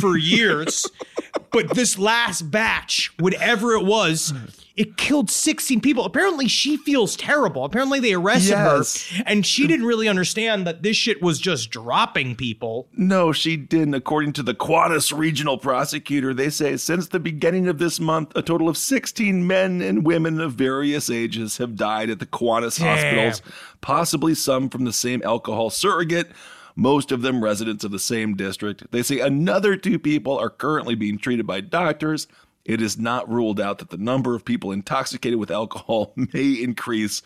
for 0.00 0.16
years, 0.16 0.86
but 1.50 1.74
this 1.74 1.98
last 1.98 2.50
batch, 2.52 3.12
whatever 3.18 3.72
it 3.72 3.84
was. 3.84 4.32
It 4.76 4.98
killed 4.98 5.30
16 5.30 5.80
people. 5.80 6.04
Apparently, 6.04 6.48
she 6.48 6.76
feels 6.76 7.16
terrible. 7.16 7.64
Apparently, 7.64 7.98
they 7.98 8.12
arrested 8.12 8.50
Yes. 8.50 9.08
her, 9.10 9.22
and 9.26 9.46
she 9.46 9.66
didn't 9.66 9.86
really 9.86 10.06
understand 10.06 10.66
that 10.66 10.82
this 10.82 10.98
shit 10.98 11.22
was 11.22 11.38
just 11.38 11.70
dropping 11.70 12.36
people. 12.36 12.86
No, 12.94 13.32
she 13.32 13.56
didn't. 13.56 13.94
According 13.94 14.34
to 14.34 14.42
the 14.42 14.52
Kaunas 14.54 15.16
regional 15.16 15.56
prosecutor, 15.56 16.34
they 16.34 16.50
say 16.50 16.76
since 16.76 17.08
the 17.08 17.18
beginning 17.18 17.68
of 17.68 17.78
this 17.78 17.98
month, 17.98 18.32
a 18.36 18.42
total 18.42 18.68
of 18.68 18.76
16 18.76 19.46
men 19.46 19.80
and 19.80 20.04
women 20.04 20.40
of 20.40 20.52
various 20.52 21.08
ages 21.08 21.56
have 21.56 21.74
died 21.74 22.10
at 22.10 22.18
the 22.18 22.26
Kaunas 22.26 22.78
Damn. 22.78 22.88
hospitals, 22.98 23.42
possibly 23.80 24.34
some 24.34 24.68
from 24.68 24.84
the 24.84 24.92
same 24.92 25.22
alcohol 25.24 25.70
surrogate. 25.70 26.30
Most 26.78 27.10
of 27.10 27.22
them 27.22 27.42
residents 27.42 27.84
of 27.84 27.90
the 27.92 27.98
same 27.98 28.34
district. 28.36 28.90
They 28.90 29.02
say 29.02 29.20
another 29.20 29.76
two 29.76 29.98
people 29.98 30.36
are 30.36 30.50
currently 30.50 30.94
being 30.94 31.16
treated 31.16 31.46
by 31.46 31.62
doctors. 31.62 32.26
It 32.66 32.82
is 32.82 32.98
not 32.98 33.28
ruled 33.30 33.60
out 33.60 33.78
that 33.78 33.90
the 33.90 33.96
number 33.96 34.34
of 34.34 34.44
people 34.44 34.72
intoxicated 34.72 35.38
with 35.38 35.50
alcohol 35.50 36.12
may 36.16 36.52
increase 36.62 37.22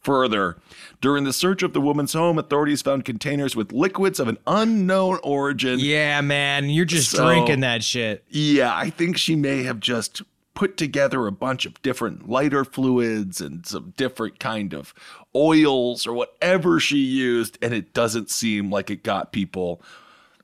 further. 0.00 0.56
During 1.00 1.24
the 1.24 1.32
search 1.32 1.62
of 1.62 1.72
the 1.74 1.80
woman's 1.80 2.12
home, 2.14 2.38
authorities 2.38 2.82
found 2.82 3.04
containers 3.04 3.54
with 3.54 3.72
liquids 3.72 4.18
of 4.18 4.28
an 4.28 4.38
unknown 4.46 5.18
origin. 5.22 5.78
Yeah, 5.78 6.20
man, 6.22 6.70
you're 6.70 6.84
just 6.86 7.10
So- 7.10 7.24
drinking 7.26 7.60
that 7.60 7.84
shit. 7.84 8.24
Yeah, 8.28 8.74
I 8.74 8.90
think 8.90 9.16
she 9.18 9.36
may 9.36 9.62
have 9.64 9.78
just 9.80 10.22
put 10.54 10.76
together 10.76 11.26
a 11.26 11.32
bunch 11.32 11.64
of 11.64 11.80
different 11.82 12.28
lighter 12.28 12.64
fluids 12.64 13.40
and 13.40 13.64
some 13.64 13.94
different 13.96 14.38
kind 14.40 14.74
of 14.74 14.92
oils 15.34 16.06
or 16.06 16.12
whatever 16.12 16.80
she 16.80 16.98
used, 16.98 17.56
and 17.62 17.72
it 17.72 17.92
doesn't 17.94 18.30
seem 18.30 18.70
like 18.70 18.90
it 18.90 19.02
got 19.02 19.32
people. 19.32 19.80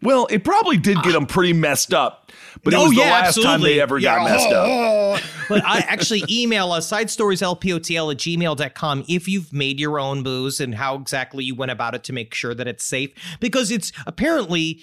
Well, 0.02 0.26
it 0.30 0.44
probably 0.44 0.76
did 0.76 0.96
get 1.02 1.10
ah. 1.10 1.12
them 1.12 1.26
pretty 1.26 1.52
messed 1.52 1.94
up, 1.94 2.30
but 2.62 2.74
it 2.74 2.76
Oh, 2.76 2.84
was 2.84 2.90
the 2.92 2.98
yeah, 2.98 3.10
last 3.10 3.42
time 3.42 3.62
they 3.62 3.80
ever 3.80 3.98
got 3.98 4.24
messed 4.24 4.52
up. 4.52 5.20
but 5.48 5.64
I 5.64 5.78
actually 5.78 6.22
email 6.28 6.70
us 6.72 6.90
sidestorieslpotl 6.90 8.12
at 8.12 8.18
gmail.com 8.18 9.04
if 9.08 9.28
you've 9.28 9.52
made 9.52 9.80
your 9.80 9.98
own 9.98 10.22
booze 10.22 10.60
and 10.60 10.74
how 10.74 10.96
exactly 10.96 11.44
you 11.44 11.54
went 11.54 11.70
about 11.70 11.94
it 11.94 12.04
to 12.04 12.12
make 12.12 12.34
sure 12.34 12.54
that 12.54 12.68
it's 12.68 12.84
safe. 12.84 13.10
Because 13.40 13.70
it's 13.70 13.92
apparently 14.06 14.82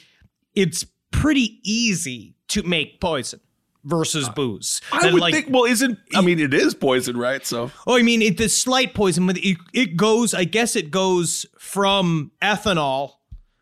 it's 0.55 0.85
pretty 1.11 1.59
easy 1.63 2.35
to 2.49 2.63
make 2.63 2.99
poison 2.99 3.39
versus 3.83 4.29
booze. 4.29 4.81
I 4.91 5.11
would 5.11 5.21
like- 5.21 5.33
think. 5.33 5.47
Well, 5.49 5.65
isn't 5.65 5.99
I 6.15 6.21
mean 6.21 6.39
it 6.39 6.53
is 6.53 6.73
poison, 6.73 7.17
right? 7.17 7.45
So 7.45 7.71
Oh, 7.85 7.97
I 7.97 8.01
mean, 8.01 8.21
it, 8.21 8.37
the 8.37 8.49
slight 8.49 8.93
poison, 8.93 9.27
but 9.27 9.37
it, 9.37 9.57
it 9.73 9.97
goes, 9.97 10.33
I 10.33 10.45
guess 10.45 10.75
it 10.75 10.89
goes 10.89 11.45
from 11.59 12.31
ethanol, 12.41 13.11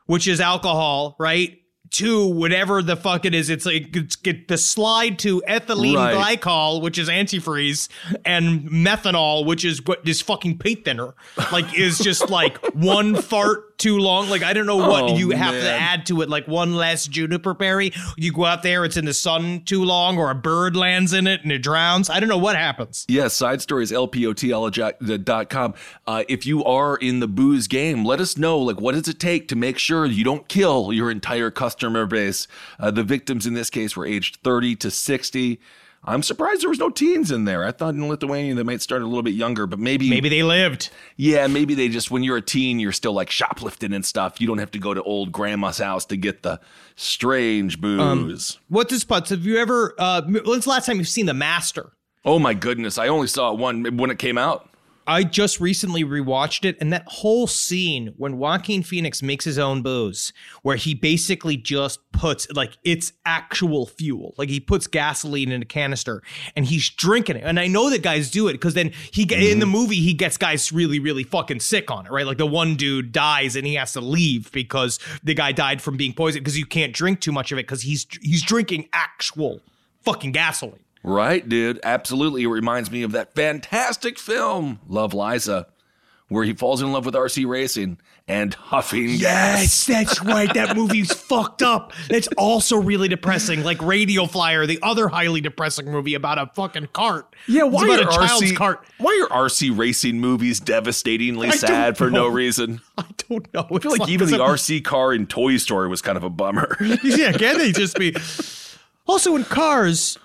which 0.06 0.28
is 0.28 0.40
alcohol, 0.40 1.16
right? 1.20 1.61
To 1.96 2.26
whatever 2.26 2.82
the 2.82 2.96
fuck 2.96 3.26
it 3.26 3.36
is. 3.36 3.50
It's 3.50 3.66
like 3.66 3.94
it's 3.96 4.16
get 4.16 4.48
the 4.48 4.58
slide 4.58 5.20
to 5.20 5.42
ethylene 5.46 5.96
Right. 5.98 6.40
glycol, 6.42 6.82
which 6.82 6.98
is 6.98 7.10
antifreeze, 7.10 7.90
and 8.24 8.70
methanol, 8.70 9.46
which 9.46 9.66
is 9.66 9.84
what 9.86 10.08
is 10.08 10.22
fucking 10.22 10.58
paint 10.60 10.86
thinner. 10.86 11.14
Like 11.52 11.78
is 11.78 12.00
just 12.00 12.30
like 12.30 12.58
one 12.74 13.16
fart 13.22 13.78
too 13.78 13.98
long. 13.98 14.30
Like 14.30 14.42
I 14.42 14.54
don't 14.54 14.66
know 14.68 14.78
what 14.78 15.04
Oh, 15.04 15.18
you 15.18 15.32
have 15.32 15.54
to 15.54 15.70
add 15.70 16.06
to 16.06 16.22
it. 16.22 16.30
Like 16.30 16.48
one 16.48 16.76
less 16.76 17.08
juniper 17.08 17.54
berry. 17.54 17.92
You 18.16 18.32
go 18.32 18.46
out 18.46 18.64
there, 18.64 18.86
it's 18.86 18.96
in 18.96 19.04
the 19.04 19.14
sun 19.14 19.64
too 19.66 19.84
long, 19.84 20.18
or 20.18 20.32
a 20.32 20.36
bird 20.36 20.78
lands 20.78 21.12
in 21.12 21.28
it 21.28 21.42
and 21.44 21.52
it 21.52 21.60
drowns. 21.60 22.10
I 22.10 22.22
don't 22.22 22.30
know 22.30 22.38
what 22.38 22.56
happens. 22.56 23.06
Yes, 23.10 23.34
side 23.34 23.62
stories, 23.62 23.92
lpotl.com. 23.92 25.74
Uh, 26.08 26.24
if 26.30 26.46
you 26.46 26.64
are 26.64 26.96
in 26.98 27.20
the 27.20 27.28
booze 27.28 27.68
game, 27.68 28.06
let 28.06 28.22
us 28.22 28.38
know, 28.38 28.58
like, 28.60 28.80
what 28.80 28.94
does 28.96 29.08
it 29.10 29.20
take 29.20 29.48
to 29.50 29.56
make 29.58 29.78
sure 29.78 30.06
you 30.06 30.24
don't 30.24 30.48
kill 30.48 30.94
your 30.94 31.12
entire 31.12 31.52
customer 31.52 31.81
base? 31.90 32.48
Uh, 32.80 32.92
the 32.92 33.04
victims 33.04 33.46
in 33.48 33.54
this 33.54 33.70
case 33.70 33.96
were 33.96 34.06
aged 34.06 34.38
30 34.44 34.76
to 34.78 34.92
60. 34.92 35.60
I'm 36.04 36.24
surprised 36.24 36.64
there 36.64 36.70
was 36.70 36.80
no 36.80 36.90
teens 36.90 37.30
in 37.30 37.46
there. 37.46 37.64
I 37.64 37.72
thought 37.72 37.94
in 37.94 38.08
Lithuania 38.10 38.56
they 38.56 38.64
might 38.64 38.82
start 38.82 39.04
a 39.04 39.06
little 39.06 39.22
bit 39.22 39.36
younger, 39.36 39.68
but 39.68 39.78
maybe, 39.78 40.10
Maybe 40.10 40.30
they 40.30 40.42
lived. 40.42 40.90
yeah, 41.16 41.46
maybe 41.46 41.76
they 41.76 41.90
just, 41.90 42.10
when 42.10 42.24
you're 42.24 42.38
a 42.38 42.42
teen, 42.42 42.80
you're 42.80 42.92
still 42.92 43.14
like 43.14 43.30
shoplifting 43.30 43.94
and 43.94 44.04
stuff. 44.04 44.42
You 44.42 44.48
don't 44.48 44.58
have 44.58 44.72
to 44.72 44.80
go 44.80 44.96
to 44.96 45.04
old 45.04 45.32
grandma's 45.32 45.78
house 45.78 46.06
to 46.06 46.18
get 46.18 46.42
the 46.42 46.60
strange 46.96 47.80
booze. 47.80 48.58
What 48.70 48.90
does 48.90 49.04
Putz? 49.06 49.30
Have 49.30 49.46
you 49.46 49.58
ever? 49.58 49.94
Uh, 49.98 50.22
when's 50.24 50.64
the 50.64 50.70
last 50.72 50.88
time 50.88 50.98
you've 50.98 51.08
seen 51.08 51.26
The 51.28 51.34
Master? 51.36 51.92
oh 52.24 52.38
my 52.38 52.54
goodness. 52.54 52.98
I 53.00 53.08
only 53.08 53.26
saw 53.28 53.52
it 53.52 53.58
one 53.60 53.98
when 53.98 54.10
it 54.12 54.20
came 54.20 54.38
out. 54.38 54.70
I 55.12 55.26
just 55.26 55.60
recently 55.60 56.06
rewatched 56.06 56.64
it, 56.64 56.78
and 56.80 56.94
that 56.94 57.04
whole 57.06 57.46
scene 57.46 58.14
when 58.16 58.38
Joaquin 58.38 58.82
Phoenix 58.82 59.22
makes 59.22 59.44
his 59.44 59.60
own 59.60 59.82
booze, 59.82 60.32
where 60.62 60.78
he 60.78 60.94
basically 60.94 61.58
just 61.58 62.00
puts 62.14 62.50
like 62.52 62.78
it's 62.86 63.12
actual 63.26 63.88
fuel, 63.88 64.34
like 64.38 64.48
he 64.48 64.62
puts 64.62 64.88
gasoline 64.88 65.52
in 65.52 65.62
a 65.62 65.66
canister 65.66 66.24
and 66.56 66.66
he's 66.66 66.90
drinking 66.90 67.36
it. 67.36 67.44
And 67.44 67.60
I 67.60 67.68
know 67.68 67.90
that 67.90 68.04
guys 68.04 68.32
do 68.32 68.48
it 68.48 68.54
because 68.54 68.74
then 68.74 68.94
he 69.12 69.26
get 69.26 69.44
in 69.44 69.60
the 69.60 69.66
mm-hmm. 69.66 69.74
movie 69.74 69.96
he 69.96 70.14
gets 70.14 70.38
guys 70.38 70.72
really 70.72 71.00
really 71.00 71.26
fucking 71.26 71.60
sick 71.60 71.92
on 71.92 72.06
it, 72.06 72.12
right? 72.12 72.26
Like 72.26 72.38
the 72.38 72.46
one 72.46 72.76
dude 72.76 73.12
dies 73.12 73.58
and 73.58 73.68
he 73.68 73.76
has 73.76 73.92
to 73.94 74.02
leave 74.02 74.50
because 74.54 74.98
the 75.26 75.34
guy 75.34 75.52
died 75.52 75.82
from 75.82 75.98
being 75.98 76.14
poisoned 76.14 76.46
because 76.46 76.58
you 76.58 76.66
can't 76.66 76.94
drink 76.94 77.20
too 77.20 77.34
much 77.34 77.52
of 77.52 77.58
it 77.58 77.64
because 77.64 77.82
he's 77.82 78.08
he's 78.22 78.44
drinking 78.44 78.88
actual 78.94 79.60
fucking 80.04 80.32
gasoline. 80.32 80.80
Right, 81.04 81.48
dude. 81.48 81.80
Absolutely. 81.84 82.44
It 82.44 82.48
reminds 82.48 82.92
me 82.92 83.04
of 83.04 83.12
that 83.14 83.34
fantastic 83.34 84.20
film, 84.20 84.80
Love 84.88 85.14
Liza, 85.14 85.68
where 86.28 86.44
he 86.44 86.54
falls 86.54 86.82
in 86.82 86.92
love 86.92 87.06
with 87.06 87.16
RC 87.16 87.48
racing 87.48 87.98
and 88.28 88.54
huffing 88.54 89.08
gas. 89.18 89.20
Yes, 89.20 89.86
that's 89.86 90.24
right. 90.24 90.54
That 90.54 90.76
movie's 90.78 91.12
fucked 91.12 91.62
up. 91.62 91.92
That's 92.08 92.28
also 92.38 92.78
really 92.78 93.08
depressing, 93.08 93.64
like 93.64 93.82
Radio 93.82 94.26
Flyer, 94.26 94.66
the 94.66 94.80
other 94.82 95.08
highly 95.10 95.42
depressing 95.42 95.92
movie 95.92 96.14
about 96.14 96.38
a 96.38 96.50
fucking 96.54 96.90
cart. 96.94 97.36
Yeah, 97.48 97.66
it's 97.66 97.74
why 97.76 97.86
about 97.86 98.06
are 98.06 98.10
a 98.10 98.28
child's 98.28 98.52
RC 98.52 98.56
cart. 98.56 98.86
Why 99.00 99.28
are 99.30 99.48
RC 99.48 99.78
racing 99.78 100.20
movies 100.20 100.60
devastatingly 100.60 101.50
I 101.50 101.52
sad 101.52 101.98
for 101.98 102.10
no 102.10 102.28
reason? 102.28 102.80
I 102.98 103.06
don't 103.28 103.54
know. 103.54 103.68
I 103.70 103.80
feel 103.80 103.92
like 103.92 104.08
even 104.08 104.30
the 104.30 104.38
RC 104.38 104.84
car 104.86 105.14
in 105.14 105.28
Toy 105.28 105.58
Story 105.58 105.90
was 105.90 106.02
kind 106.02 106.18
of 106.18 106.24
a 106.24 106.30
bummer. 106.30 106.78
yeah, 107.04 107.32
can 107.34 107.58
they 107.58 107.72
just 107.72 107.98
be? 107.98 108.16
Also, 109.08 109.36
in 109.36 109.44
cars, 109.44 110.18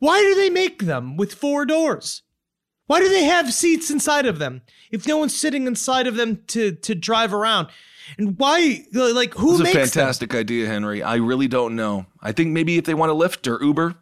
why 0.00 0.20
do 0.22 0.34
they 0.34 0.50
make 0.50 0.82
them 0.84 1.16
with 1.16 1.34
four 1.34 1.64
doors? 1.66 2.22
Why 2.86 3.00
do 3.00 3.08
they 3.08 3.24
have 3.24 3.52
seats 3.52 3.90
inside 3.90 4.24
of 4.26 4.38
them 4.38 4.62
if 4.90 5.06
no 5.06 5.18
one's 5.18 5.38
sitting 5.38 5.66
inside 5.66 6.06
of 6.06 6.16
them 6.16 6.42
to 6.48 6.72
to 6.72 6.94
drive 6.94 7.34
around? 7.34 7.68
And 8.16 8.38
why, 8.38 8.86
like, 8.94 9.34
who 9.34 9.58
makes 9.58 9.60
It's 9.60 9.60
a 9.60 9.62
makes 9.62 9.74
them? 9.74 10.00
fantastic 10.00 10.34
idea, 10.34 10.66
Henry. 10.66 11.02
I 11.02 11.16
really 11.16 11.46
don't 11.48 11.76
know. 11.76 12.06
I 12.22 12.32
think 12.32 12.52
maybe 12.52 12.78
if 12.78 12.86
they 12.86 12.94
want 12.94 13.10
to 13.10 13.14
Lyft 13.14 13.46
or 13.46 13.62
Uber, 13.62 13.96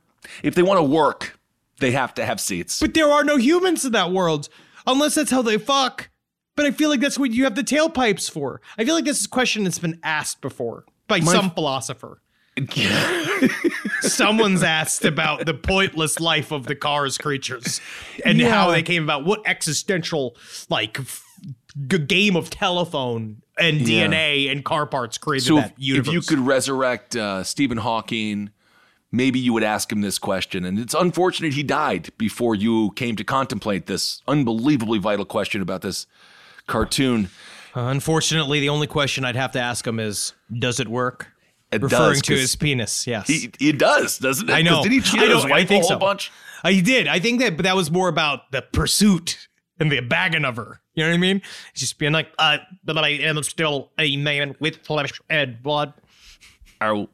if 0.44 0.54
they 0.54 0.62
want 0.62 0.78
to 0.78 0.84
work, 0.84 1.38
They 1.80 1.90
have 1.90 2.14
to 2.14 2.24
have 2.24 2.40
seats. 2.40 2.78
But 2.80 2.94
there 2.94 3.10
are 3.10 3.24
no 3.24 3.36
humans 3.36 3.84
in 3.84 3.92
that 3.92 4.12
world, 4.12 4.48
unless 4.86 5.16
that's 5.16 5.30
how 5.32 5.42
they 5.42 5.58
fuck. 5.58 6.08
But 6.54 6.64
I 6.66 6.70
feel 6.70 6.88
like 6.88 7.00
that's 7.00 7.18
what 7.18 7.32
you 7.32 7.44
have 7.44 7.54
the 7.56 7.62
tailpipes 7.64 8.30
for. 8.30 8.60
I 8.78 8.84
feel 8.84 8.94
like 8.94 9.04
this 9.04 9.18
is 9.18 9.26
a 9.26 9.28
question 9.28 9.64
that's 9.64 9.78
been 9.80 9.98
asked 10.02 10.40
before 10.40 10.86
by 11.08 11.18
some 11.20 11.50
philosopher. 11.50 12.22
Someone's 14.00 14.62
asked 14.62 15.04
about 15.04 15.44
the 15.46 15.54
pointless 15.54 16.20
life 16.20 16.52
of 16.52 16.66
the 16.66 16.75
cars 16.75 17.18
creatures 17.18 17.80
and 18.25 18.40
how 18.40 18.70
they 18.70 18.82
came 18.82 19.02
about. 19.04 19.25
What 19.25 19.42
existential 19.46 20.36
like 20.70 20.98
f- 21.00 21.22
g- 21.88 21.98
game 21.98 22.36
of 22.36 22.50
telephone 22.50 23.42
and 23.58 23.80
Yeah. 23.80 24.06
DNA 24.06 24.50
and 24.50 24.64
car 24.64 24.86
parts 24.86 25.18
created 25.18 25.46
so 25.46 25.58
if, 25.58 25.64
that 25.64 25.75
universe? 25.78 26.08
if 26.08 26.14
you 26.14 26.20
could 26.22 26.38
resurrect 26.46 27.16
uh, 27.16 27.42
Stephen 27.44 27.78
Hawking, 27.78 28.50
maybe 29.12 29.38
you 29.38 29.52
would 29.52 29.62
ask 29.64 29.90
him 29.92 30.00
this 30.00 30.18
question. 30.18 30.64
And 30.64 30.78
it's 30.78 30.94
unfortunate 30.94 31.54
he 31.54 31.62
died 31.62 32.10
before 32.18 32.54
you 32.54 32.92
came 32.96 33.16
to 33.16 33.25
contemplate 33.25 33.86
this 33.86 34.22
unbelievably 34.28 34.98
vital 34.98 35.25
question 35.25 35.60
about 35.62 35.82
this 35.82 36.06
cartoon. 36.66 37.28
Unfortunately, 37.75 38.60
the 38.60 38.70
only 38.70 38.86
question 38.86 39.25
I'd 39.26 39.36
have 39.36 39.52
to 39.52 39.60
ask 39.60 39.86
him 39.86 40.00
is, 40.00 40.32
"Does 40.58 40.80
it 40.80 40.88
work?" 40.88 41.28
It 41.73 41.82
Referring 41.82 42.20
to 42.20 42.35
his 42.35 42.54
penis. 42.54 43.06
Yes. 43.06 43.26
He, 43.26 43.50
he 43.58 43.73
does, 43.73 44.18
doesn't 44.18 44.49
it? 44.49 44.52
I 44.52 44.62
know. 44.62 44.82
Did 44.82 44.92
he 44.92 45.00
cheat 45.00 45.20
I 45.20 45.25
on 45.25 45.30
his 45.30 45.44
know. 45.44 45.50
wife 45.50 45.64
I 45.64 45.64
think 45.66 45.85
a 45.85 45.87
whole 45.87 45.96
so. 45.96 45.99
bunch? 45.99 46.32
Uh, 46.62 46.68
he 46.70 46.80
did. 46.80 47.08
I 47.08 47.18
think 47.18 47.40
that, 47.40 47.56
but 47.56 47.64
that 47.64 47.75
was 47.75 47.90
more 47.90 48.08
about 48.08 48.50
the 48.52 48.62
pursuit 48.62 49.49
and 49.80 49.90
the 49.90 50.00
bagging 50.00 50.44
of 50.44 50.56
her. 50.56 50.80
You 50.94 51.04
know 51.04 51.11
what 51.11 51.16
I 51.16 51.18
mean? 51.18 51.42
Just 51.75 51.99
being 51.99 52.12
like, 52.12 52.28
uh, 52.38 52.58
but 52.85 52.96
I 52.99 53.08
am 53.08 53.42
still 53.42 53.90
a 53.99 54.16
man 54.16 54.54
with 54.61 54.76
flesh 54.78 55.12
and 55.28 55.62
blood. 55.62 55.92
Oh, 56.80 57.08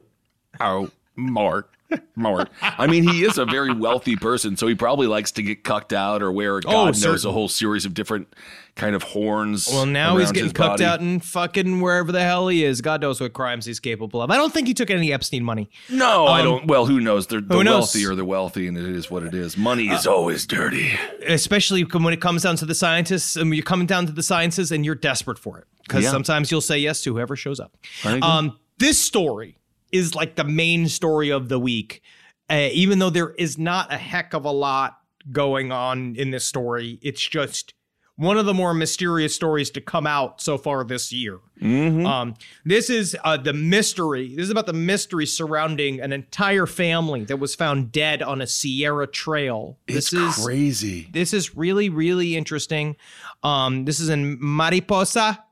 oh, 0.60 0.90
Mark. 1.16 1.72
Mark. 2.16 2.48
I 2.60 2.86
mean, 2.86 3.06
he 3.08 3.24
is 3.24 3.38
a 3.38 3.44
very 3.44 3.72
wealthy 3.72 4.16
person, 4.16 4.56
so 4.56 4.66
he 4.66 4.74
probably 4.74 5.06
likes 5.06 5.32
to 5.32 5.42
get 5.42 5.64
cucked 5.64 5.92
out 5.92 6.22
or 6.22 6.30
wear, 6.32 6.60
God 6.60 6.86
knows, 6.86 7.00
certain. 7.00 7.30
a 7.30 7.32
whole 7.32 7.48
series 7.48 7.84
of 7.84 7.94
different 7.94 8.32
kind 8.74 8.94
of 8.96 9.02
horns. 9.02 9.68
Well, 9.70 9.84
now 9.86 10.16
he's 10.16 10.32
getting 10.32 10.50
cucked 10.50 10.78
body. 10.78 10.84
out 10.84 11.00
and 11.00 11.22
fucking 11.22 11.80
wherever 11.80 12.10
the 12.10 12.22
hell 12.22 12.48
he 12.48 12.64
is. 12.64 12.80
God 12.80 13.00
knows 13.02 13.20
what 13.20 13.32
crimes 13.34 13.66
he's 13.66 13.80
capable 13.80 14.22
of. 14.22 14.30
I 14.30 14.36
don't 14.36 14.52
think 14.52 14.66
he 14.66 14.72
took 14.74 14.90
any 14.90 15.12
Epstein 15.12 15.44
money. 15.44 15.68
No, 15.90 16.26
I 16.26 16.42
don't. 16.42 16.66
Well, 16.66 16.86
who 16.86 17.00
knows? 17.00 17.26
They're, 17.26 17.40
the 17.42 17.52
Um, 17.54 17.58
who 17.58 17.64
knows? 17.64 17.72
Uh, 17.74 17.78
wealthy 17.78 18.06
are 18.06 18.14
the 18.14 18.24
wealthy, 18.24 18.66
and 18.66 18.76
it 18.78 18.84
is 18.88 19.10
what 19.10 19.22
it 19.24 19.34
is. 19.34 19.56
Money 19.58 19.88
is 19.88 20.06
always 20.06 20.46
dirty. 20.46 20.92
especially 21.28 21.82
when 21.82 22.12
it 22.14 22.20
comes 22.20 22.42
down 22.42 22.56
to 22.56 22.64
the 22.64 22.74
scientists 22.74 23.36
and 23.36 23.54
you're 23.54 23.62
coming 23.62 23.86
down 23.86 24.06
to 24.06 24.12
the 24.12 24.22
sciences 24.22 24.72
and 24.72 24.84
you're 24.84 24.94
desperate 24.94 25.38
for 25.38 25.58
it 25.58 25.64
because 25.86 26.04
Yeah. 26.04 26.10
sometimes 26.10 26.50
you'll 26.50 26.60
say 26.60 26.78
yes 26.78 27.02
to 27.02 27.12
whoever 27.14 27.36
shows 27.36 27.60
up 27.60 27.76
um 28.22 28.58
this 28.78 28.98
story 29.00 29.56
is 29.92 30.14
like 30.14 30.36
the 30.36 30.44
main 30.44 30.88
story 30.88 31.30
of 31.30 31.48
the 31.48 31.58
week 31.58 32.02
uh, 32.50 32.68
even 32.72 32.98
though 32.98 33.10
there 33.10 33.30
is 33.38 33.56
not 33.58 33.92
a 33.92 33.96
heck 33.98 34.34
of 34.34 34.44
a 34.44 34.50
lot 34.50 34.98
going 35.30 35.70
on 35.70 36.16
in 36.16 36.30
this 36.30 36.44
story 36.44 36.98
it's 37.02 37.26
just 37.26 37.74
one 38.16 38.36
of 38.36 38.44
the 38.44 38.54
more 38.54 38.74
mysterious 38.74 39.34
stories 39.34 39.70
to 39.70 39.80
come 39.80 40.06
out 40.06 40.40
so 40.40 40.58
far 40.58 40.84
this 40.84 41.12
year. 41.14 41.40
Um, 41.62 42.34
this 42.64 42.90
is 42.90 43.16
uh, 43.24 43.38
the 43.38 43.54
mystery. 43.54 44.36
This 44.36 44.44
is 44.44 44.50
about 44.50 44.66
the 44.66 44.74
mystery 44.74 45.24
surrounding 45.24 45.98
an 45.98 46.12
entire 46.12 46.66
family 46.66 47.24
that 47.24 47.38
was 47.38 47.54
found 47.54 47.90
dead 47.90 48.22
on 48.22 48.42
a 48.42 48.46
Sierra 48.46 49.06
trail. 49.06 49.78
It's 49.88 50.10
this 50.10 50.38
is 50.38 50.44
crazy. 50.44 51.08
this 51.10 51.32
is 51.32 51.56
really 51.56 51.88
really 51.88 52.36
interesting 52.36 52.96
um 53.42 53.86
this 53.86 53.98
is 53.98 54.08
in 54.10 54.38
mariposa 54.40 55.42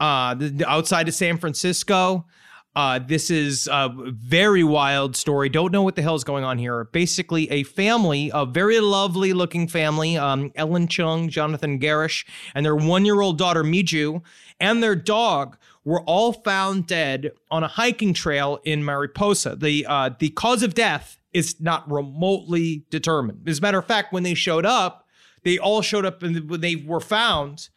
uh 0.00 0.34
outside 0.66 1.08
of 1.08 1.14
san 1.14 1.38
francisco 1.38 2.26
uh, 2.76 2.98
this 2.98 3.30
is 3.30 3.66
a 3.72 3.90
very 3.90 4.62
wild 4.62 5.16
story. 5.16 5.48
Don't 5.48 5.72
know 5.72 5.82
what 5.82 5.96
the 5.96 6.02
hell 6.02 6.14
is 6.14 6.24
going 6.24 6.44
on 6.44 6.58
here. 6.58 6.84
Basically, 6.84 7.50
a 7.50 7.62
family, 7.62 8.30
a 8.34 8.44
very 8.44 8.80
lovely 8.80 9.32
looking 9.32 9.66
family, 9.66 10.18
um, 10.18 10.52
Ellen 10.54 10.86
Chung, 10.86 11.30
Jonathan 11.30 11.80
Gerrish, 11.80 12.26
and 12.54 12.66
their 12.66 12.76
one 12.76 13.06
year 13.06 13.22
old 13.22 13.38
daughter, 13.38 13.64
Miju, 13.64 14.20
and 14.60 14.82
their 14.82 14.94
dog 14.94 15.56
were 15.84 16.02
all 16.02 16.34
found 16.34 16.86
dead 16.86 17.30
on 17.50 17.64
a 17.64 17.68
hiking 17.68 18.12
trail 18.12 18.60
in 18.62 18.84
Mariposa. 18.84 19.56
The, 19.56 19.86
uh, 19.88 20.10
the 20.18 20.28
cause 20.30 20.62
of 20.62 20.74
death 20.74 21.18
is 21.32 21.58
not 21.58 21.90
remotely 21.90 22.84
determined. 22.90 23.48
As 23.48 23.58
a 23.58 23.62
matter 23.62 23.78
of 23.78 23.86
fact, 23.86 24.12
when 24.12 24.22
they 24.22 24.34
showed 24.34 24.66
up, 24.66 25.06
they 25.44 25.56
all 25.56 25.80
showed 25.80 26.04
up 26.04 26.22
and 26.22 26.50
when 26.50 26.60
they 26.60 26.76
were 26.76 27.00
found, 27.00 27.70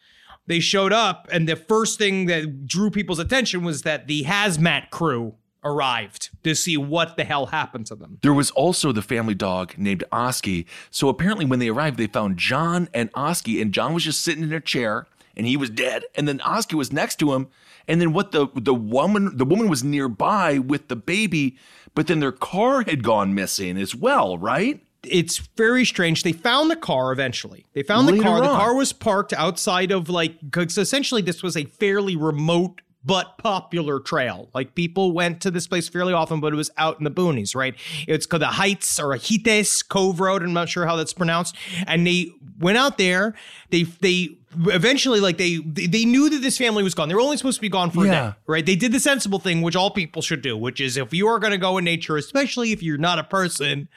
they 0.50 0.60
showed 0.60 0.92
up, 0.92 1.30
and 1.32 1.48
the 1.48 1.56
first 1.56 2.00
thing 2.00 2.26
that 2.26 2.66
drew 2.66 2.90
people's 2.90 3.20
attention 3.20 3.64
was 3.64 3.84
that 3.84 4.08
the 4.08 4.24
hazmat 4.24 4.90
crew 4.90 5.36
arrived 5.64 6.32
to 6.44 6.56
see 6.56 6.76
what 6.76 7.18
the 7.18 7.24
hell 7.24 7.46
happened 7.46 7.86
to 7.86 7.96
them. 7.96 8.18
There 8.24 8.34
was 8.34 8.50
also 8.52 8.92
the 8.92 9.04
family 9.04 9.36
dog 9.36 9.78
named 9.78 10.04
Oski. 10.12 10.66
So 10.90 11.08
apparently, 11.08 11.46
when 11.46 11.60
they 11.60 11.70
arrived, 11.70 11.98
they 11.98 12.08
found 12.08 12.38
John 12.38 12.90
and 12.96 13.12
Oski, 13.14 13.62
and 13.62 13.72
John 13.72 13.94
was 13.94 14.04
just 14.04 14.24
sitting 14.24 14.44
in 14.44 14.52
a 14.52 14.60
chair, 14.60 15.06
and 15.38 15.46
he 15.46 15.56
was 15.56 15.70
dead. 15.70 16.06
And 16.16 16.28
then 16.28 16.42
Oski 16.42 16.76
was 16.76 16.92
next 16.92 17.20
to 17.20 17.34
him, 17.34 17.50
and 17.88 18.02
then 18.02 18.12
what 18.12 18.32
the 18.32 18.48
the 18.56 18.74
woman 18.74 19.38
the 19.38 19.46
woman 19.46 19.70
was 19.70 19.84
nearby 19.84 20.58
with 20.58 20.88
the 20.88 20.96
baby, 20.96 21.58
but 21.94 22.08
then 22.08 22.22
their 22.22 22.32
car 22.32 22.82
had 22.82 23.04
gone 23.04 23.36
missing 23.36 23.78
as 23.78 23.94
well, 23.94 24.36
right? 24.40 24.84
It's 25.04 25.38
very 25.56 25.86
strange. 25.86 26.24
They 26.24 26.34
found 26.34 26.70
the 26.70 26.76
car 26.76 27.12
eventually. 27.12 27.66
They 27.74 27.84
found 27.84 28.08
the 28.08 28.14
Later 28.14 28.24
car. 28.24 28.42
The 28.42 28.48
car 28.48 28.76
was 28.76 28.92
parked 28.92 29.34
outside 29.34 29.92
of 29.92 30.10
like 30.10 30.40
because 30.42 30.78
essentially 30.78 31.22
this 31.22 31.42
was 31.42 31.56
a 31.56 31.66
fairly 31.66 32.16
remote 32.16 32.82
but 33.04 33.38
popular 33.38 34.00
trail. 34.00 34.50
Like 34.54 34.76
people 34.76 35.14
went 35.14 35.42
to 35.42 35.52
this 35.52 35.68
place 35.68 35.88
fairly 35.88 36.14
often, 36.14 36.42
but 36.42 36.52
it 36.52 36.58
was 36.58 36.70
out 36.78 36.98
in 36.98 37.06
the 37.06 37.12
boonies, 37.12 37.56
right? 37.56 37.76
It's 38.08 38.26
called 38.26 38.42
the 38.42 38.48
Heights 38.48 39.00
or 39.00 39.16
Hites 39.16 39.82
Cove 39.84 40.20
Road. 40.20 40.44
I'm 40.44 40.54
not 40.54 40.68
sure 40.68 40.86
how 40.86 40.98
that's 40.98 41.14
pronounced. 41.14 41.56
And 41.88 42.06
they 42.06 42.32
went 42.60 42.78
out 42.78 42.98
there. 42.98 43.36
They 43.70 43.84
they 43.84 44.30
eventually 44.66 45.22
like 45.22 45.38
they 45.38 45.58
they, 45.58 45.88
they 45.88 46.04
knew 46.04 46.30
that 46.30 46.42
this 46.42 46.58
family 46.58 46.84
was 46.84 46.94
gone. 46.94 47.08
They 47.08 47.16
were 47.16 47.22
only 47.22 47.38
supposed 47.38 47.58
to 47.58 47.62
be 47.62 47.70
gone 47.70 47.90
for 47.90 48.06
a 48.06 48.10
day, 48.10 48.34
right? 48.48 48.66
They 48.66 48.76
did 48.76 48.92
the 48.92 49.00
sensible 49.00 49.40
thing, 49.40 49.62
which 49.62 49.78
all 49.78 49.92
people 49.92 50.22
should 50.22 50.42
do, 50.42 50.58
which 50.58 50.82
is 50.82 50.98
if 50.98 51.14
you 51.14 51.28
are 51.28 51.40
going 51.40 51.52
to 51.52 51.58
go 51.58 51.78
in 51.78 51.86
nature, 51.86 52.18
especially 52.18 52.74
if 52.74 52.84
you're 52.84 52.98
not 52.98 53.18
a 53.18 53.24
person 53.24 53.88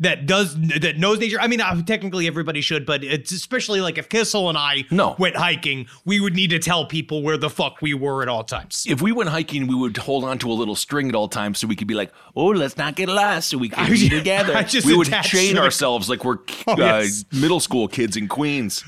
that 0.00 0.26
does 0.26 0.54
that 0.80 0.98
knows 0.98 1.18
nature. 1.18 1.38
I 1.40 1.46
mean, 1.46 1.60
uh, 1.60 1.82
technically 1.82 2.26
everybody 2.26 2.60
should, 2.62 2.86
but 2.86 3.04
it's 3.04 3.32
especially 3.32 3.80
like 3.80 3.98
if 3.98 4.08
Kissel 4.08 4.48
and 4.48 4.56
I 4.58 4.84
No. 4.90 5.14
went 5.18 5.36
hiking, 5.36 5.86
we 6.04 6.20
would 6.20 6.34
need 6.34 6.50
to 6.50 6.58
tell 6.58 6.86
people 6.86 7.22
where 7.22 7.36
the 7.36 7.50
fuck 7.50 7.80
we 7.82 7.92
were 7.94 8.22
at 8.22 8.28
all 8.28 8.42
times. 8.42 8.84
If 8.88 9.02
we 9.02 9.12
went 9.12 9.30
hiking, 9.30 9.66
we 9.66 9.74
would 9.74 9.96
hold 9.98 10.24
on 10.24 10.38
to 10.38 10.50
a 10.50 10.54
little 10.54 10.74
string 10.76 11.08
at 11.08 11.14
all 11.14 11.28
times 11.28 11.58
so 11.58 11.66
we 11.66 11.76
could 11.76 11.86
be 11.88 11.94
like, 11.94 12.10
"Oh, 12.34 12.46
let's 12.46 12.76
not 12.76 12.96
get 12.96 13.08
lost," 13.08 13.50
so 13.50 13.58
we 13.58 13.68
can 13.68 13.90
be 13.90 14.08
together. 14.08 14.64
We 14.84 14.96
would 14.96 15.12
chain 15.22 15.54
the- 15.56 15.60
ourselves 15.62 16.08
like 16.08 16.24
we're 16.24 16.38
uh, 16.66 16.74
yes. 16.78 17.24
middle 17.32 17.60
school 17.60 17.86
kids 17.86 18.16
in 18.16 18.26
Queens. 18.28 18.82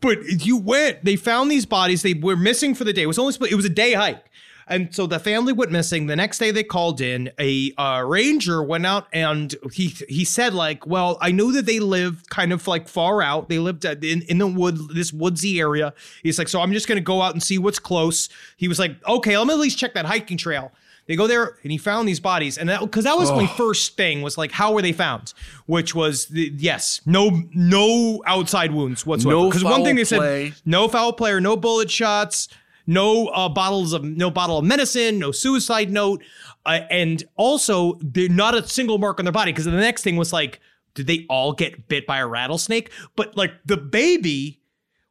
But 0.00 0.44
you 0.44 0.56
went, 0.56 1.04
they 1.04 1.14
found 1.14 1.48
these 1.48 1.64
bodies. 1.64 2.02
They 2.02 2.14
were 2.14 2.34
missing 2.36 2.74
for 2.74 2.82
the 2.82 2.92
day. 2.92 3.02
It 3.02 3.06
was 3.06 3.20
only 3.20 3.34
it 3.48 3.54
was 3.54 3.64
a 3.64 3.68
day 3.70 3.92
hike. 3.94 4.24
And 4.68 4.94
so 4.94 5.06
the 5.06 5.18
family 5.18 5.52
went 5.52 5.70
missing. 5.70 6.06
The 6.06 6.16
next 6.16 6.38
day 6.38 6.50
they 6.50 6.62
called 6.62 7.00
in. 7.00 7.30
A 7.38 7.72
uh, 7.76 8.02
ranger 8.06 8.62
went 8.62 8.86
out 8.86 9.06
and 9.12 9.54
he 9.72 9.88
he 10.08 10.24
said 10.24 10.54
like, 10.54 10.86
"Well, 10.86 11.18
I 11.20 11.32
know 11.32 11.52
that 11.52 11.66
they 11.66 11.80
lived 11.80 12.30
kind 12.30 12.52
of 12.52 12.66
like 12.66 12.88
far 12.88 13.22
out. 13.22 13.48
They 13.48 13.58
lived 13.58 13.84
in 13.84 14.22
in 14.22 14.38
the 14.38 14.46
wood, 14.46 14.78
this 14.94 15.12
woodsy 15.12 15.60
area." 15.60 15.94
He's 16.22 16.38
like, 16.38 16.48
"So 16.48 16.60
I'm 16.60 16.72
just 16.72 16.88
gonna 16.88 17.00
go 17.00 17.22
out 17.22 17.34
and 17.34 17.42
see 17.42 17.58
what's 17.58 17.78
close." 17.78 18.28
He 18.56 18.68
was 18.68 18.78
like, 18.78 18.96
"Okay, 19.06 19.36
let 19.36 19.46
me 19.46 19.54
at 19.54 19.60
least 19.60 19.78
check 19.78 19.94
that 19.94 20.06
hiking 20.06 20.36
trail." 20.36 20.72
They 21.06 21.16
go 21.16 21.26
there 21.26 21.58
and 21.64 21.72
he 21.72 21.78
found 21.78 22.06
these 22.06 22.20
bodies, 22.20 22.56
and 22.56 22.68
that 22.68 22.80
because 22.80 23.04
that 23.04 23.18
was 23.18 23.30
my 23.32 23.46
first 23.46 23.96
thing 23.96 24.22
was 24.22 24.38
like, 24.38 24.52
how 24.52 24.72
were 24.72 24.82
they 24.82 24.92
found? 24.92 25.34
Which 25.66 25.96
was 25.96 26.26
the, 26.26 26.52
yes, 26.56 27.00
no 27.04 27.42
no 27.52 28.22
outside 28.24 28.72
wounds 28.72 29.04
whatsoever. 29.04 29.40
No 29.40 29.48
Because 29.48 29.64
one 29.64 29.82
thing 29.82 29.96
they 29.96 30.04
play. 30.04 30.50
said, 30.50 30.62
no 30.64 30.86
foul 30.86 31.12
play 31.12 31.32
or 31.32 31.40
no 31.40 31.56
bullet 31.56 31.90
shots, 31.90 32.48
no 32.86 33.26
uh, 33.28 33.48
bottles 33.48 33.92
of 33.92 34.04
no 34.04 34.30
bottle 34.30 34.58
of 34.58 34.64
medicine, 34.64 35.18
no 35.18 35.32
suicide 35.32 35.90
note, 35.90 36.22
uh, 36.66 36.80
and 36.90 37.22
also 37.36 37.98
they're 38.00 38.28
not 38.28 38.54
a 38.54 38.66
single 38.66 38.98
mark 38.98 39.18
on 39.18 39.24
their 39.24 39.32
body. 39.32 39.52
Because 39.52 39.64
the 39.64 39.70
next 39.72 40.02
thing 40.02 40.16
was 40.16 40.32
like, 40.32 40.60
did 40.94 41.06
they 41.06 41.26
all 41.28 41.52
get 41.52 41.88
bit 41.88 42.06
by 42.06 42.18
a 42.18 42.26
rattlesnake? 42.26 42.90
But 43.16 43.36
like 43.36 43.52
the 43.64 43.76
baby 43.76 44.60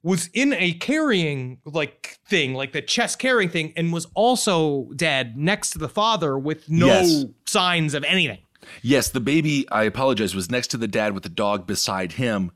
was 0.03 0.29
in 0.33 0.53
a 0.53 0.73
carrying 0.73 1.59
like 1.65 2.19
thing, 2.27 2.53
like 2.55 2.71
the 2.73 2.81
chest 2.81 3.19
carrying 3.19 3.49
thing, 3.49 3.73
and 3.75 3.93
was 3.93 4.07
also 4.15 4.89
dead 4.95 5.37
next 5.37 5.71
to 5.71 5.77
the 5.77 5.89
father 5.89 6.37
with 6.39 6.69
no 6.69 6.87
Yes. 6.87 7.25
signs 7.45 7.93
of 7.93 8.03
anything. 8.03 8.39
Yes, 8.83 9.09
the 9.09 9.19
baby, 9.19 9.67
I 9.71 9.83
apologize, 9.83 10.35
was 10.35 10.49
next 10.51 10.67
to 10.69 10.77
the 10.77 10.87
dad 10.87 11.13
with 11.13 11.23
the 11.23 11.29
dog 11.29 11.65
beside 11.67 12.13
him. 12.13 12.51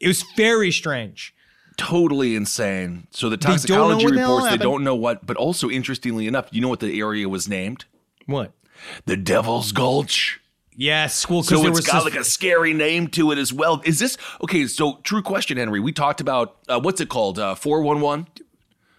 It 0.00 0.06
was 0.08 0.24
very 0.36 0.70
strange. 0.72 1.34
Totally 1.82 2.36
insane. 2.36 3.08
So 3.10 3.28
the 3.28 3.36
toxicology 3.36 4.04
what 4.04 4.14
the 4.14 4.20
hell 4.20 4.36
reports, 4.36 4.56
they 4.56 4.62
don't 4.62 4.84
know 4.84 4.94
what, 4.94 5.26
but 5.26 5.36
also 5.36 5.68
interestingly 5.68 6.26
enough, 6.28 6.46
you 6.52 6.60
know 6.60 6.68
what 6.68 6.78
the 6.80 6.98
area 7.00 7.28
was 7.28 7.48
named? 7.48 7.86
What? 8.26 8.52
The 9.06 9.16
Devil's 9.16 9.72
Gulch. 9.72 10.38
Yes, 10.76 11.28
well, 11.28 11.40
because 11.42 11.48
So 11.58 11.62
there 11.62 11.70
it's 11.70 11.78
was 11.80 11.86
got 11.86 12.04
like 12.04 12.14
a 12.14 12.22
scary 12.24 12.72
name 12.72 13.08
to 13.08 13.32
it 13.32 13.38
as 13.38 13.52
well. 13.52 13.82
Is 13.84 13.98
this 13.98 14.16
okay? 14.42 14.66
So, 14.68 15.00
true 15.02 15.22
question, 15.22 15.58
Henry. 15.58 15.80
We 15.80 15.92
talked 15.92 16.20
about 16.20 16.56
uh, 16.68 16.80
what's 16.80 17.00
it 17.00 17.08
called? 17.08 17.38
Four 17.58 17.82
one 17.82 18.00
one. 18.00 18.26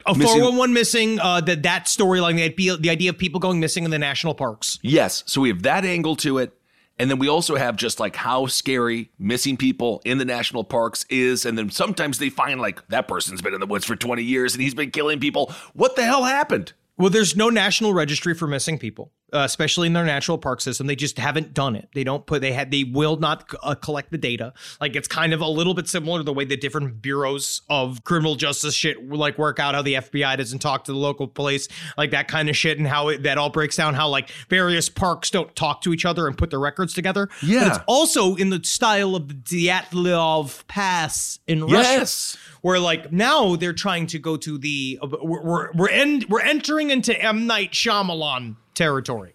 a 0.05 0.13
missing- 0.13 0.39
411 0.41 0.73
missing. 0.73 1.19
Uh, 1.19 1.41
that 1.41 1.63
that 1.63 1.85
storyline, 1.85 2.35
the 2.35 2.43
idea, 2.43 2.77
the 2.77 2.89
idea 2.89 3.09
of 3.09 3.17
people 3.17 3.39
going 3.39 3.59
missing 3.59 3.85
in 3.85 3.91
the 3.91 3.97
national 3.97 4.35
parks. 4.35 4.77
Yes. 4.83 5.23
So 5.25 5.41
we 5.41 5.49
have 5.49 5.63
that 5.63 5.83
angle 5.85 6.15
to 6.17 6.37
it, 6.37 6.53
And 6.99 7.10
then 7.10 7.17
we 7.17 7.27
also 7.27 7.56
have 7.56 7.75
just 7.75 7.99
like 7.99 8.15
how 8.15 8.45
scary 8.45 9.12
missing 9.17 9.58
people 9.58 10.01
in 10.06 10.19
the 10.19 10.25
national 10.25 10.63
parks 10.63 11.06
is. 11.10 11.45
And 11.45 11.58
then 11.58 11.71
sometimes 11.71 12.19
they 12.19 12.29
find 12.29 12.62
like 12.62 12.88
that 12.89 13.08
person's 13.08 13.41
been 13.41 13.53
in 13.53 13.60
the 13.60 13.65
woods 13.65 13.86
for 13.86 13.95
20 13.95 14.23
years 14.23 14.53
and 14.53 14.62
he's 14.62 14.75
been 14.75 14.91
killing 14.91 15.19
people. 15.19 15.51
What 15.73 15.95
the 15.95 16.03
hell 16.03 16.23
happened? 16.23 16.73
Well, 16.97 17.10
there's 17.10 17.36
no 17.36 17.49
national 17.49 17.93
registry 17.93 18.36
for 18.36 18.45
missing 18.45 18.77
people, 18.77 19.12
uh, 19.34 19.39
especially 19.39 19.88
in 19.88 19.93
their 19.93 20.06
natural 20.06 20.38
park 20.38 20.62
system. 20.62 20.86
They 20.86 20.95
just 20.95 21.17
haven't 21.17 21.51
done 21.56 21.75
it. 21.75 21.89
They 21.95 22.03
don't 22.03 22.23
put. 22.25 22.41
They 22.41 22.51
had. 22.53 22.69
They 22.69 22.84
will 22.84 23.17
not 23.17 23.51
uh, 23.63 23.73
collect 23.73 24.12
the 24.12 24.19
data. 24.19 24.53
Like 24.79 24.95
it's 24.95 25.08
kind 25.08 25.34
of 25.34 25.41
a 25.41 25.47
little 25.47 25.73
bit 25.73 25.88
similar 25.88 26.19
to 26.19 26.23
the 26.23 26.32
way 26.34 26.45
the 26.45 26.56
different 26.56 27.01
bureaus 27.01 27.63
of 27.67 28.03
criminal 28.03 28.36
justice 28.36 28.75
shit 28.75 29.10
like 29.10 29.39
work 29.39 29.60
out. 29.60 29.73
How 29.73 29.82
the 29.82 29.95
FBI 29.95 30.38
doesn't 30.38 30.60
talk 30.60 30.84
to 30.84 30.91
the 30.91 30.97
local 30.99 31.27
police, 31.27 31.67
like 31.97 32.12
that 32.12 32.27
kind 32.27 32.47
of 32.47 32.56
shit, 32.56 32.77
and 32.77 32.88
how 32.88 33.08
it, 33.08 33.23
that 33.23 33.39
all 33.39 33.49
breaks 33.49 33.75
down. 33.75 33.95
How 33.95 34.08
like 34.08 34.29
various 34.49 34.88
parks 34.88 35.32
don't 35.32 35.56
talk 35.56 35.82
to 35.82 35.93
each 35.93 36.06
other 36.06 36.27
and 36.27 36.38
put 36.38 36.51
their 36.51 36.60
records 36.60 36.93
together. 36.93 37.27
Yeah. 37.41 37.62
but 37.63 37.67
it's 37.69 37.84
also 37.88 38.36
in 38.36 38.51
the 38.51 38.63
style 38.63 39.15
of 39.15 39.29
the 39.29 39.34
Dyatlov 39.67 40.67
Pass 40.67 41.39
in 41.47 41.63
Russia 41.63 41.73
Yes. 41.99 42.38
Where 42.63 42.80
like 42.80 43.12
now 43.12 43.56
they're 43.56 43.73
trying 43.73 44.08
to 44.08 44.17
go 44.17 44.36
to 44.38 44.58
the 44.58 44.97
uh, 45.04 45.08
we're 45.21 45.41
we're 45.43 45.71
we're, 45.73 45.89
en- 45.89 46.23
we're 46.30 46.41
entering 46.41 46.89
into 46.89 47.13
M. 47.21 47.45
Night 47.45 47.71
Shyamalan 47.73 48.56
territory 48.73 49.34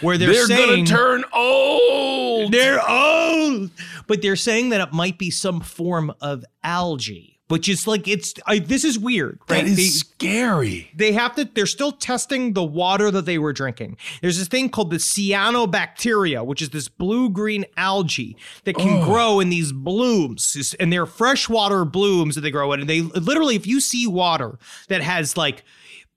where 0.00 0.16
they're, 0.16 0.32
They're, 0.32 0.46
saying 0.46 0.66
going 0.68 0.84
to 0.86 0.90
turn 0.90 1.24
old. 1.34 2.52
they're 2.52 2.80
old, 2.88 3.70
but 4.06 4.22
they're 4.22 4.36
saying 4.36 4.70
that 4.70 4.80
it 4.80 4.92
might 4.94 5.18
be 5.18 5.30
some 5.30 5.60
form 5.60 6.12
of 6.20 6.44
algae, 6.64 7.37
which 7.48 7.68
is 7.68 7.86
like 7.86 8.06
it's 8.06 8.34
I, 8.46 8.58
this 8.60 8.84
is 8.84 8.98
weird, 8.98 9.40
right? 9.48 9.64
That 9.64 9.66
is 9.66 9.76
They- 9.76 9.84
scary. 9.84 10.90
they 10.94 11.12
have 11.12 11.34
to 11.36 11.44
they're 11.44 11.66
still 11.66 11.92
testing 11.92 12.52
the 12.52 12.64
water 12.64 13.10
that 13.10 13.24
they 13.24 13.38
were 13.38 13.52
drinking 13.52 13.96
there's 14.20 14.38
this 14.38 14.48
thing 14.48 14.68
called 14.68 14.90
the 14.90 14.96
cyanobacteria 14.98 16.44
which 16.44 16.62
is 16.62 16.70
this 16.70 16.88
blue 16.88 17.30
green 17.30 17.64
algae 17.76 18.36
that 18.64 18.76
can 18.76 19.02
oh. 19.02 19.04
grow 19.04 19.40
in 19.40 19.48
these 19.48 19.72
blooms 19.72 20.74
and 20.78 20.92
they're 20.92 21.06
freshwater 21.06 21.84
blooms 21.84 22.34
that 22.34 22.40
they 22.42 22.50
grow 22.50 22.72
in 22.72 22.80
and 22.80 22.90
they 22.90 23.00
literally 23.00 23.56
if 23.56 23.66
you 23.66 23.80
see 23.80 24.06
water 24.06 24.58
that 24.88 25.00
has 25.02 25.36
like 25.36 25.64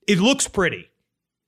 it 0.08 0.20
looks 0.20 0.48
pretty 0.48 0.91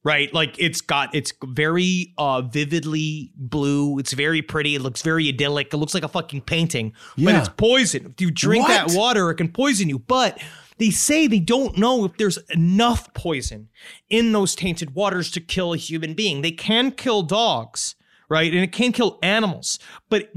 right? 0.03 0.33
Like 0.33 0.55
it's 0.59 0.81
got 0.81 1.13
it's 1.15 1.33
very 1.43 2.13
uh 2.17 2.41
vividly 2.41 3.31
blue. 3.35 3.99
It's 3.99 4.13
very 4.13 4.41
pretty. 4.41 4.75
It 4.75 4.81
looks 4.81 5.01
very 5.01 5.29
idyllic. 5.29 5.73
It 5.73 5.77
looks 5.77 5.93
like 5.93 6.03
a 6.03 6.07
fucking 6.07 6.41
painting 6.41 6.93
yeah. 7.15 7.31
but 7.31 7.39
it's 7.39 7.49
poison. 7.57 8.07
If 8.07 8.21
you 8.21 8.31
drink 8.31 8.67
that 8.67 8.91
water 8.91 9.29
it 9.29 9.35
can 9.35 9.51
poison 9.51 9.89
you. 9.89 9.99
But 9.99 10.41
they 10.77 10.89
say 10.89 11.27
they 11.27 11.39
don't 11.39 11.77
know 11.77 12.05
if 12.05 12.17
there's 12.17 12.37
enough 12.49 13.13
poison 13.13 13.69
in 14.09 14.31
those 14.31 14.55
tainted 14.55 14.95
waters 14.95 15.31
to 15.31 15.39
kill 15.39 15.73
a 15.73 15.77
human 15.77 16.13
being. 16.13 16.41
They 16.41 16.51
can 16.51 16.91
kill 16.91 17.21
dogs 17.21 17.95
right? 18.29 18.51
And 18.51 18.63
it 18.63 18.71
can 18.71 18.91
kill 18.91 19.19
animals. 19.21 19.79
But 20.09 20.29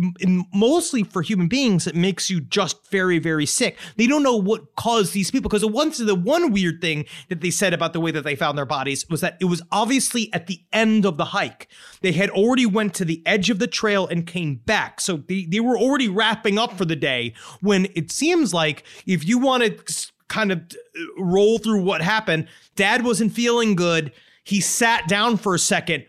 mostly 0.55 1.03
for 1.03 1.22
human 1.22 1.49
beings 1.49 1.87
it 1.87 1.94
makes 1.94 2.31
you 2.31 2.40
just 2.40 2.88
very 2.90 3.18
very 3.18 3.46
sick. 3.46 3.79
They 3.96 4.07
don't 4.07 4.22
know 4.22 4.37
what 4.37 4.75
caused 4.77 5.12
these 5.12 5.31
people 5.31 5.49
because 5.49 5.62
the 5.62 5.68
one 5.68 5.92
the 5.99 6.14
one 6.14 6.53
weird 6.53 6.81
thing 6.81 7.07
that 7.29 7.40
they 7.40 7.51
said 7.51 7.72
about 7.72 7.92
the 7.92 8.01
way 8.01 8.11
that 8.11 8.25
they 8.25 8.37
found 8.37 8.59
their 8.59 8.66
bodies 8.66 9.09
was 9.09 9.20
that 9.20 9.37
it 9.40 9.46
was 9.46 9.62
obviously 9.70 10.33
at 10.33 10.46
the 10.46 10.61
end 10.72 11.05
of 11.05 11.16
the 11.16 11.27
hike. 11.27 11.68
They 12.03 12.12
had 12.12 12.31
already 12.31 12.66
went 12.66 12.94
to 12.94 13.05
the 13.05 13.22
edge 13.27 13.51
of 13.51 13.59
the 13.59 13.66
trail 13.66 14.07
and 14.07 14.27
came 14.27 14.57
back. 14.57 15.01
So 15.01 15.18
they, 15.18 15.44
they 15.44 15.61
were 15.61 15.79
already 15.79 16.09
wrapping 16.09 16.59
up 16.59 16.72
for 16.72 16.85
the 16.85 16.96
day 16.96 17.35
when 17.61 17.87
it 17.94 18.11
seems 18.11 18.53
like 18.53 18.85
if 19.07 19.27
you 19.27 19.38
want 19.38 19.62
to 19.62 20.11
kind 20.29 20.51
of 20.51 20.59
uh, 20.59 21.22
roll 21.22 21.59
through 21.59 21.83
what 21.83 22.03
happened 22.03 22.49
dad 22.77 23.05
wasn't 23.05 23.33
feeling 23.33 23.75
good. 23.75 24.12
He 24.44 24.61
sat 24.61 25.09
down 25.09 25.38
for 25.38 25.55
a 25.55 25.59
second 25.59 26.07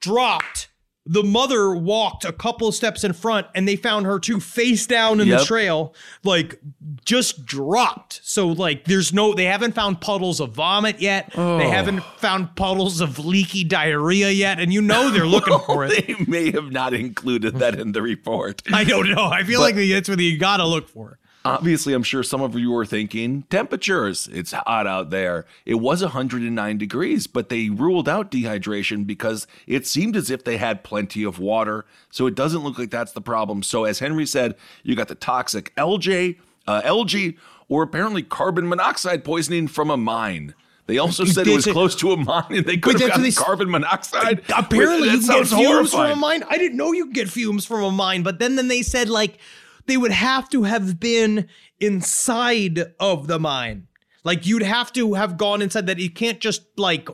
dropped. 0.00 0.68
The 1.08 1.22
mother 1.22 1.74
walked 1.74 2.24
a 2.24 2.32
couple 2.32 2.66
of 2.66 2.74
steps 2.74 3.04
in 3.04 3.12
front 3.12 3.46
and 3.54 3.66
they 3.66 3.76
found 3.76 4.06
her 4.06 4.18
too 4.18 4.40
face 4.40 4.86
down 4.86 5.20
in 5.20 5.28
the 5.28 5.44
trail, 5.44 5.94
like 6.24 6.60
just 7.04 7.46
dropped. 7.46 8.20
So, 8.24 8.48
like, 8.48 8.84
there's 8.84 9.12
no, 9.12 9.32
they 9.32 9.44
haven't 9.44 9.74
found 9.74 10.00
puddles 10.00 10.40
of 10.40 10.52
vomit 10.52 11.00
yet. 11.00 11.32
Oh. 11.36 11.58
They 11.58 11.68
haven't 11.68 12.02
found 12.18 12.56
puddles 12.56 13.00
of 13.00 13.24
leaky 13.24 13.62
diarrhea 13.62 14.30
yet. 14.30 14.58
And 14.58 14.72
you 14.72 14.82
know 14.82 15.10
they're 15.10 15.26
looking 15.26 15.58
for 15.66 15.84
it. 15.84 16.06
They 16.06 16.16
may 16.26 16.50
have 16.50 16.72
not 16.72 16.92
included 16.92 17.60
that 17.60 17.78
in 17.78 17.92
the 17.92 18.02
report. 18.02 18.62
I 18.72 18.84
don't 18.84 19.08
know. 19.08 19.26
I 19.26 19.44
feel 19.44 19.60
like 19.60 19.76
that's 19.76 20.08
what 20.08 20.18
you 20.18 20.38
gotta 20.38 20.66
look 20.66 20.88
for. 20.88 21.18
Obviously, 21.46 21.92
I'm 21.94 22.02
sure 22.02 22.22
some 22.22 22.42
of 22.42 22.54
you 22.54 22.70
were 22.70 22.86
thinking 22.86 23.42
temperatures. 23.50 24.28
It's 24.32 24.52
hot 24.52 24.86
out 24.86 25.10
there. 25.10 25.46
It 25.64 25.76
was 25.76 26.02
109 26.02 26.78
degrees, 26.78 27.26
but 27.26 27.48
they 27.48 27.70
ruled 27.70 28.08
out 28.08 28.30
dehydration 28.30 29.06
because 29.06 29.46
it 29.66 29.86
seemed 29.86 30.16
as 30.16 30.30
if 30.30 30.44
they 30.44 30.56
had 30.56 30.84
plenty 30.84 31.24
of 31.24 31.38
water. 31.38 31.84
So 32.10 32.26
it 32.26 32.34
doesn't 32.34 32.62
look 32.62 32.78
like 32.78 32.90
that's 32.90 33.12
the 33.12 33.20
problem. 33.20 33.62
So, 33.62 33.84
as 33.84 33.98
Henry 33.98 34.26
said, 34.26 34.54
you 34.82 34.94
got 34.96 35.08
the 35.08 35.14
toxic 35.14 35.74
LJ, 35.76 36.38
uh, 36.66 36.82
algae, 36.84 37.38
or 37.68 37.82
apparently 37.82 38.22
carbon 38.22 38.68
monoxide 38.68 39.24
poisoning 39.24 39.68
from 39.68 39.90
a 39.90 39.96
mine. 39.96 40.54
They 40.86 40.98
also 40.98 41.24
said 41.24 41.48
it 41.48 41.54
was 41.54 41.66
close 41.66 41.96
to 41.96 42.12
a 42.12 42.16
mine 42.16 42.44
and 42.50 42.64
they 42.64 42.76
could 42.76 43.00
have 43.00 43.10
gotten 43.10 43.32
carbon 43.32 43.70
monoxide. 43.70 44.42
Apparently, 44.56 45.10
you 45.10 45.18
can 45.18 45.26
get 45.26 45.46
fumes 45.48 45.90
from 45.90 46.10
a 46.12 46.16
mine. 46.16 46.44
I 46.48 46.58
didn't 46.58 46.76
know 46.76 46.92
you 46.92 47.06
could 47.06 47.14
get 47.14 47.28
fumes 47.28 47.66
from 47.66 47.82
a 47.82 47.90
mine, 47.90 48.22
but 48.22 48.38
then 48.38 48.54
then 48.56 48.68
they 48.68 48.82
said 48.82 49.08
like 49.08 49.38
they 49.86 49.96
would 49.96 50.12
have 50.12 50.48
to 50.50 50.64
have 50.64 50.98
been 51.00 51.48
inside 51.80 52.92
of 53.00 53.26
the 53.26 53.38
mine. 53.38 53.86
Like 54.24 54.46
you'd 54.46 54.62
have 54.62 54.92
to 54.94 55.14
have 55.14 55.36
gone 55.36 55.62
inside 55.62 55.86
that. 55.86 55.98
You 55.98 56.10
can't 56.10 56.40
just 56.40 56.62
like 56.76 57.08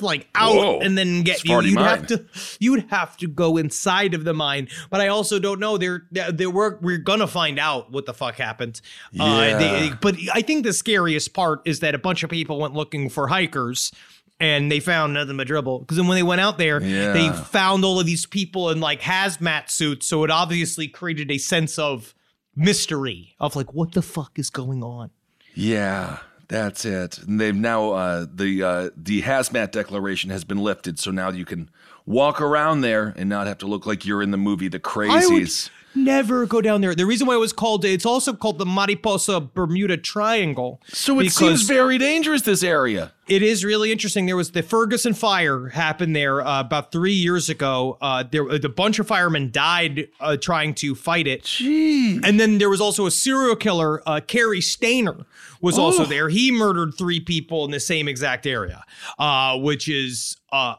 like 0.00 0.28
out 0.34 0.54
Whoa. 0.54 0.80
and 0.80 0.96
then 0.96 1.22
get 1.22 1.44
you. 1.44 1.60
You'd 1.60 1.74
mine. 1.74 1.84
have 1.84 2.06
to 2.08 2.24
you'd 2.58 2.86
have 2.90 3.16
to 3.18 3.28
go 3.28 3.56
inside 3.58 4.14
of 4.14 4.24
the 4.24 4.32
mine. 4.34 4.68
But 4.88 5.00
I 5.02 5.08
also 5.08 5.38
don't 5.38 5.60
know. 5.60 5.76
There 5.78 6.02
there 6.10 6.50
were 6.50 6.78
we're 6.82 6.98
gonna 6.98 7.26
find 7.26 7.58
out 7.58 7.92
what 7.92 8.06
the 8.06 8.14
fuck 8.14 8.36
happened. 8.36 8.80
Uh, 9.18 9.58
they- 9.58 9.86
Yeah. 9.86 9.96
but 10.00 10.16
I 10.32 10.42
think 10.42 10.64
the 10.64 10.72
scariest 10.72 11.32
part 11.34 11.60
is 11.64 11.80
that 11.80 11.94
a 11.94 11.98
bunch 11.98 12.22
of 12.22 12.30
people 12.30 12.58
went 12.58 12.74
looking 12.74 13.08
for 13.08 13.28
hikers 13.28 13.92
and 14.40 14.72
they 14.72 14.80
found 14.80 15.12
nothing 15.14 15.36
but 15.36 15.46
dribble. 15.46 15.80
Because 15.80 15.98
then 15.98 16.08
when 16.08 16.16
they 16.16 16.22
went 16.22 16.40
out 16.40 16.58
there, 16.58 16.80
they 16.80 17.30
found 17.30 17.84
all 17.84 18.00
of 18.00 18.06
these 18.06 18.26
people 18.26 18.70
in 18.70 18.80
like 18.80 19.02
hazmat 19.02 19.70
suits. 19.70 20.06
So 20.06 20.24
it 20.24 20.30
obviously 20.30 20.88
created 20.88 21.30
a 21.30 21.38
sense 21.38 21.78
of 21.78 22.14
mystery 22.56 23.36
of 23.38 23.54
like, 23.54 23.72
what 23.74 23.92
the 23.92 24.02
fuck 24.02 24.38
is 24.38 24.50
going 24.50 24.82
on? 24.82 25.10
Yeah, 25.54 26.18
that's 26.48 26.84
it. 26.84 27.18
And 27.18 27.40
they've 27.40 27.54
now 27.54 27.90
uh, 27.90 28.26
the 28.32 28.62
uh, 28.62 28.90
the 28.96 29.22
hazmat 29.22 29.72
declaration 29.72 30.30
has 30.30 30.44
been 30.44 30.58
lifted, 30.58 30.98
so 30.98 31.10
now 31.10 31.30
you 31.30 31.44
can 31.44 31.70
walk 32.06 32.40
around 32.40 32.80
there 32.80 33.14
and 33.16 33.28
not 33.28 33.46
have 33.46 33.58
to 33.58 33.66
look 33.66 33.84
like 33.86 34.06
you're 34.06 34.22
in 34.22 34.30
the 34.30 34.38
movie 34.38 34.68
The 34.68 34.80
Crazies. 34.80 35.70
Never 35.94 36.46
go 36.46 36.60
down 36.60 36.80
there. 36.80 36.94
The 36.94 37.06
reason 37.06 37.26
why 37.26 37.34
it 37.34 37.38
was 37.38 37.52
called, 37.52 37.84
it's 37.84 38.06
also 38.06 38.32
called 38.32 38.58
the 38.58 38.66
Mariposa 38.66 39.40
Bermuda 39.40 39.96
Triangle. 39.96 40.80
So 40.88 41.18
it 41.18 41.30
seems 41.32 41.62
very 41.62 41.98
dangerous. 41.98 42.42
This 42.42 42.62
area. 42.62 43.12
It 43.28 43.42
is 43.42 43.64
really 43.64 43.92
interesting. 43.92 44.26
There 44.26 44.36
was 44.36 44.52
the 44.52 44.62
Ferguson 44.62 45.14
fire 45.14 45.68
happened 45.68 46.16
there 46.16 46.44
uh, 46.44 46.60
about 46.60 46.90
three 46.90 47.12
years 47.12 47.48
ago. 47.48 47.96
Uh, 48.00 48.24
there, 48.28 48.48
a 48.48 48.68
bunch 48.68 48.98
of 48.98 49.06
firemen 49.06 49.50
died 49.50 50.08
uh, 50.20 50.36
trying 50.36 50.74
to 50.74 50.94
fight 50.94 51.26
it. 51.26 51.44
Gee. 51.44 52.20
And 52.24 52.40
then 52.40 52.58
there 52.58 52.70
was 52.70 52.80
also 52.80 53.06
a 53.06 53.10
serial 53.10 53.56
killer, 53.56 54.02
uh, 54.06 54.20
Cary 54.20 54.60
Stayner, 54.60 55.26
was 55.60 55.78
also 55.78 56.04
there. 56.04 56.28
He 56.28 56.50
murdered 56.50 56.94
three 56.96 57.20
people 57.20 57.64
in 57.64 57.70
the 57.70 57.80
same 57.80 58.08
exact 58.08 58.46
area, 58.46 58.84
uh, 59.18 59.58
which 59.58 59.88
is 59.88 60.36
uh, 60.52 60.74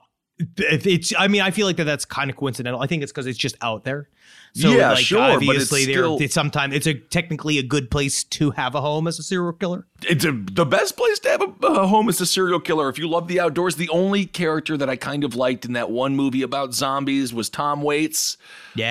it's. 0.58 1.14
I 1.18 1.28
mean, 1.28 1.42
I 1.42 1.52
feel 1.52 1.68
like 1.68 1.78
that 1.78 1.86
that's 1.86 2.06
kind 2.06 2.30
of 2.30 2.36
coincidental. 2.36 2.82
I 2.82 2.88
think 2.88 3.04
it's 3.04 3.12
because 3.12 3.28
it's 3.28 3.38
just 3.38 3.56
out 3.62 3.84
there. 3.84 4.10
So 4.54 4.70
Yeah, 4.72 4.92
like, 4.92 5.06
sure, 5.06 5.20
but 5.20 5.42
it's 5.44 5.48
obviously, 5.72 5.84
still- 5.84 6.18
it's 6.20 6.34
sometimes 6.34 6.76
it's 6.76 6.86
a 6.86 6.94
technically 6.94 7.58
a 7.58 7.64
good 7.64 7.90
place 7.90 8.24
to 8.26 8.52
have 8.52 8.76
a 8.76 8.82
home 8.82 9.08
as 9.08 9.18
a 9.18 9.24
serial 9.24 9.54
killer. 9.54 9.88
It's 10.04 10.26
a, 10.26 10.32
the 10.34 10.66
best 10.66 10.98
place 10.98 11.20
to 11.20 11.30
have 11.30 11.42
a, 11.42 11.66
a 11.68 11.88
home 11.88 12.10
as 12.10 12.20
a 12.20 12.26
serial 12.26 12.60
killer. 12.60 12.90
If 12.90 13.00
you 13.00 13.08
love 13.08 13.30
the 13.30 13.40
outdoors, 13.40 13.78
the 13.78 13.88
only 13.90 14.26
character 14.26 14.76
that 14.76 14.90
I 14.90 14.98
kind 14.98 15.24
of 15.24 15.36
liked 15.36 15.64
in 15.64 15.74
that 15.74 15.90
one 15.90 16.16
movie 16.18 16.42
about 16.42 16.74
zombies 16.74 17.34
was 17.34 17.50
Tom 17.50 17.82
Waits. 17.82 18.36
uh, 18.74 18.76
the 18.76 18.84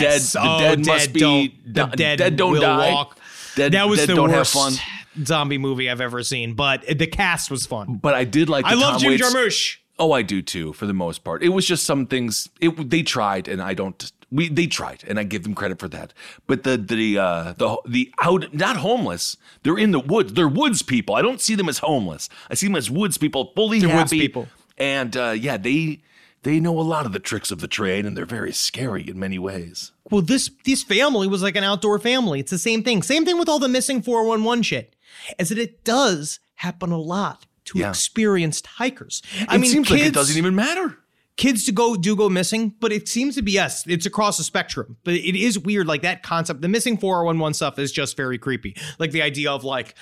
dead, 0.00 0.20
the 0.22 0.38
Oh, 0.42 0.58
dead 0.58 0.86
must 0.86 1.12
be 1.12 1.20
don't, 1.20 1.90
the 1.90 1.96
di- 1.96 2.16
dead, 2.16 2.36
don't 2.36 2.58
die. 2.60 2.92
walk. 2.92 3.18
Dead, 3.54 3.72
that 3.72 3.88
was 3.88 3.98
dead 3.98 4.08
the 4.08 4.14
don't 4.14 4.30
worst 4.30 4.54
have 4.54 4.76
fun. 4.76 5.24
zombie 5.26 5.58
movie 5.58 5.90
I've 5.90 6.00
ever 6.00 6.22
seen, 6.22 6.54
but 6.54 6.86
the 6.86 7.06
cast 7.06 7.50
was 7.50 7.66
fun. 7.66 7.96
But 7.96 8.14
I 8.14 8.24
did 8.24 8.48
like. 8.48 8.64
The 8.64 8.70
I 8.70 8.74
love 8.74 8.92
Tom 8.92 9.00
Jim 9.02 9.18
Jarmusch. 9.18 9.76
Oh, 9.98 10.12
I 10.12 10.22
do 10.22 10.40
too, 10.40 10.72
for 10.72 10.86
the 10.86 10.94
most 10.94 11.22
part. 11.22 11.42
It 11.42 11.50
was 11.50 11.66
just 11.66 11.84
some 11.84 12.06
things. 12.06 12.48
It 12.62 12.88
they 12.88 13.02
tried, 13.02 13.46
and 13.46 13.60
I 13.60 13.74
don't. 13.74 14.10
We 14.32 14.48
they 14.48 14.66
tried, 14.66 15.04
and 15.06 15.18
I 15.20 15.24
give 15.24 15.42
them 15.42 15.54
credit 15.54 15.78
for 15.78 15.88
that. 15.88 16.14
But 16.46 16.62
the 16.64 16.76
the 16.78 17.18
uh, 17.18 17.52
the 17.58 17.76
the 17.86 18.12
out 18.22 18.54
not 18.54 18.76
homeless. 18.78 19.36
They're 19.62 19.78
in 19.78 19.90
the 19.92 20.00
woods. 20.00 20.32
They're 20.32 20.48
woods 20.48 20.80
people. 20.82 21.14
I 21.14 21.20
don't 21.22 21.40
see 21.40 21.54
them 21.54 21.68
as 21.68 21.78
homeless. 21.78 22.28
I 22.50 22.54
see 22.54 22.66
them 22.66 22.76
as 22.76 22.90
woods 22.90 23.18
people, 23.18 23.52
fully 23.54 23.78
They're 23.80 23.90
happy. 23.90 23.98
woods 23.98 24.10
people. 24.12 24.48
And 24.78 25.16
uh, 25.16 25.30
yeah, 25.38 25.58
they 25.58 26.00
they 26.44 26.58
know 26.60 26.80
a 26.80 26.82
lot 26.82 27.04
of 27.06 27.12
the 27.12 27.18
tricks 27.20 27.50
of 27.50 27.60
the 27.60 27.68
trade, 27.68 28.06
and 28.06 28.16
they're 28.16 28.24
very 28.24 28.52
scary 28.52 29.06
in 29.08 29.18
many 29.20 29.38
ways. 29.38 29.92
Well, 30.10 30.22
this 30.22 30.50
this 30.64 30.82
family 30.82 31.28
was 31.28 31.42
like 31.42 31.54
an 31.56 31.64
outdoor 31.64 31.98
family. 31.98 32.40
It's 32.40 32.50
the 32.50 32.58
same 32.58 32.82
thing. 32.82 33.02
Same 33.02 33.24
thing 33.26 33.38
with 33.38 33.48
all 33.50 33.58
the 33.58 33.68
missing 33.68 34.00
411 34.02 34.62
shit. 34.62 34.96
Is 35.38 35.50
that 35.50 35.58
it 35.58 35.84
does 35.84 36.40
happen 36.56 36.90
a 36.90 36.98
lot 36.98 37.44
to 37.66 37.78
Yeah. 37.78 37.90
experienced 37.90 38.66
hikers. 38.66 39.22
I 39.46 39.56
it 39.56 39.58
mean, 39.60 39.70
seems 39.70 39.88
kids, 39.88 40.00
like 40.00 40.08
it 40.08 40.14
doesn't 40.14 40.36
even 40.38 40.54
matter. 40.54 40.98
Kids 41.36 41.64
to 41.64 41.72
go 41.72 41.96
do 41.96 42.14
go 42.14 42.28
missing, 42.28 42.74
but 42.80 42.92
it 42.92 43.08
seems 43.08 43.34
to 43.36 43.42
be 43.42 43.52
yes, 43.52 43.84
it's 43.86 44.06
across 44.06 44.36
the 44.38 44.44
spectrum. 44.44 44.96
But 45.04 45.14
it 45.14 45.36
is 45.36 45.58
weird, 45.58 45.86
like 45.86 46.02
that 46.02 46.22
concept. 46.22 46.60
The 46.60 46.68
missing 46.68 46.98
411 46.98 47.54
stuff 47.54 47.78
is 47.78 47.92
just 47.92 48.16
very 48.16 48.38
creepy. 48.38 48.76
Like 48.98 49.10
the 49.10 49.22
idea 49.22 49.50
of 49.50 49.64
like 49.64 49.94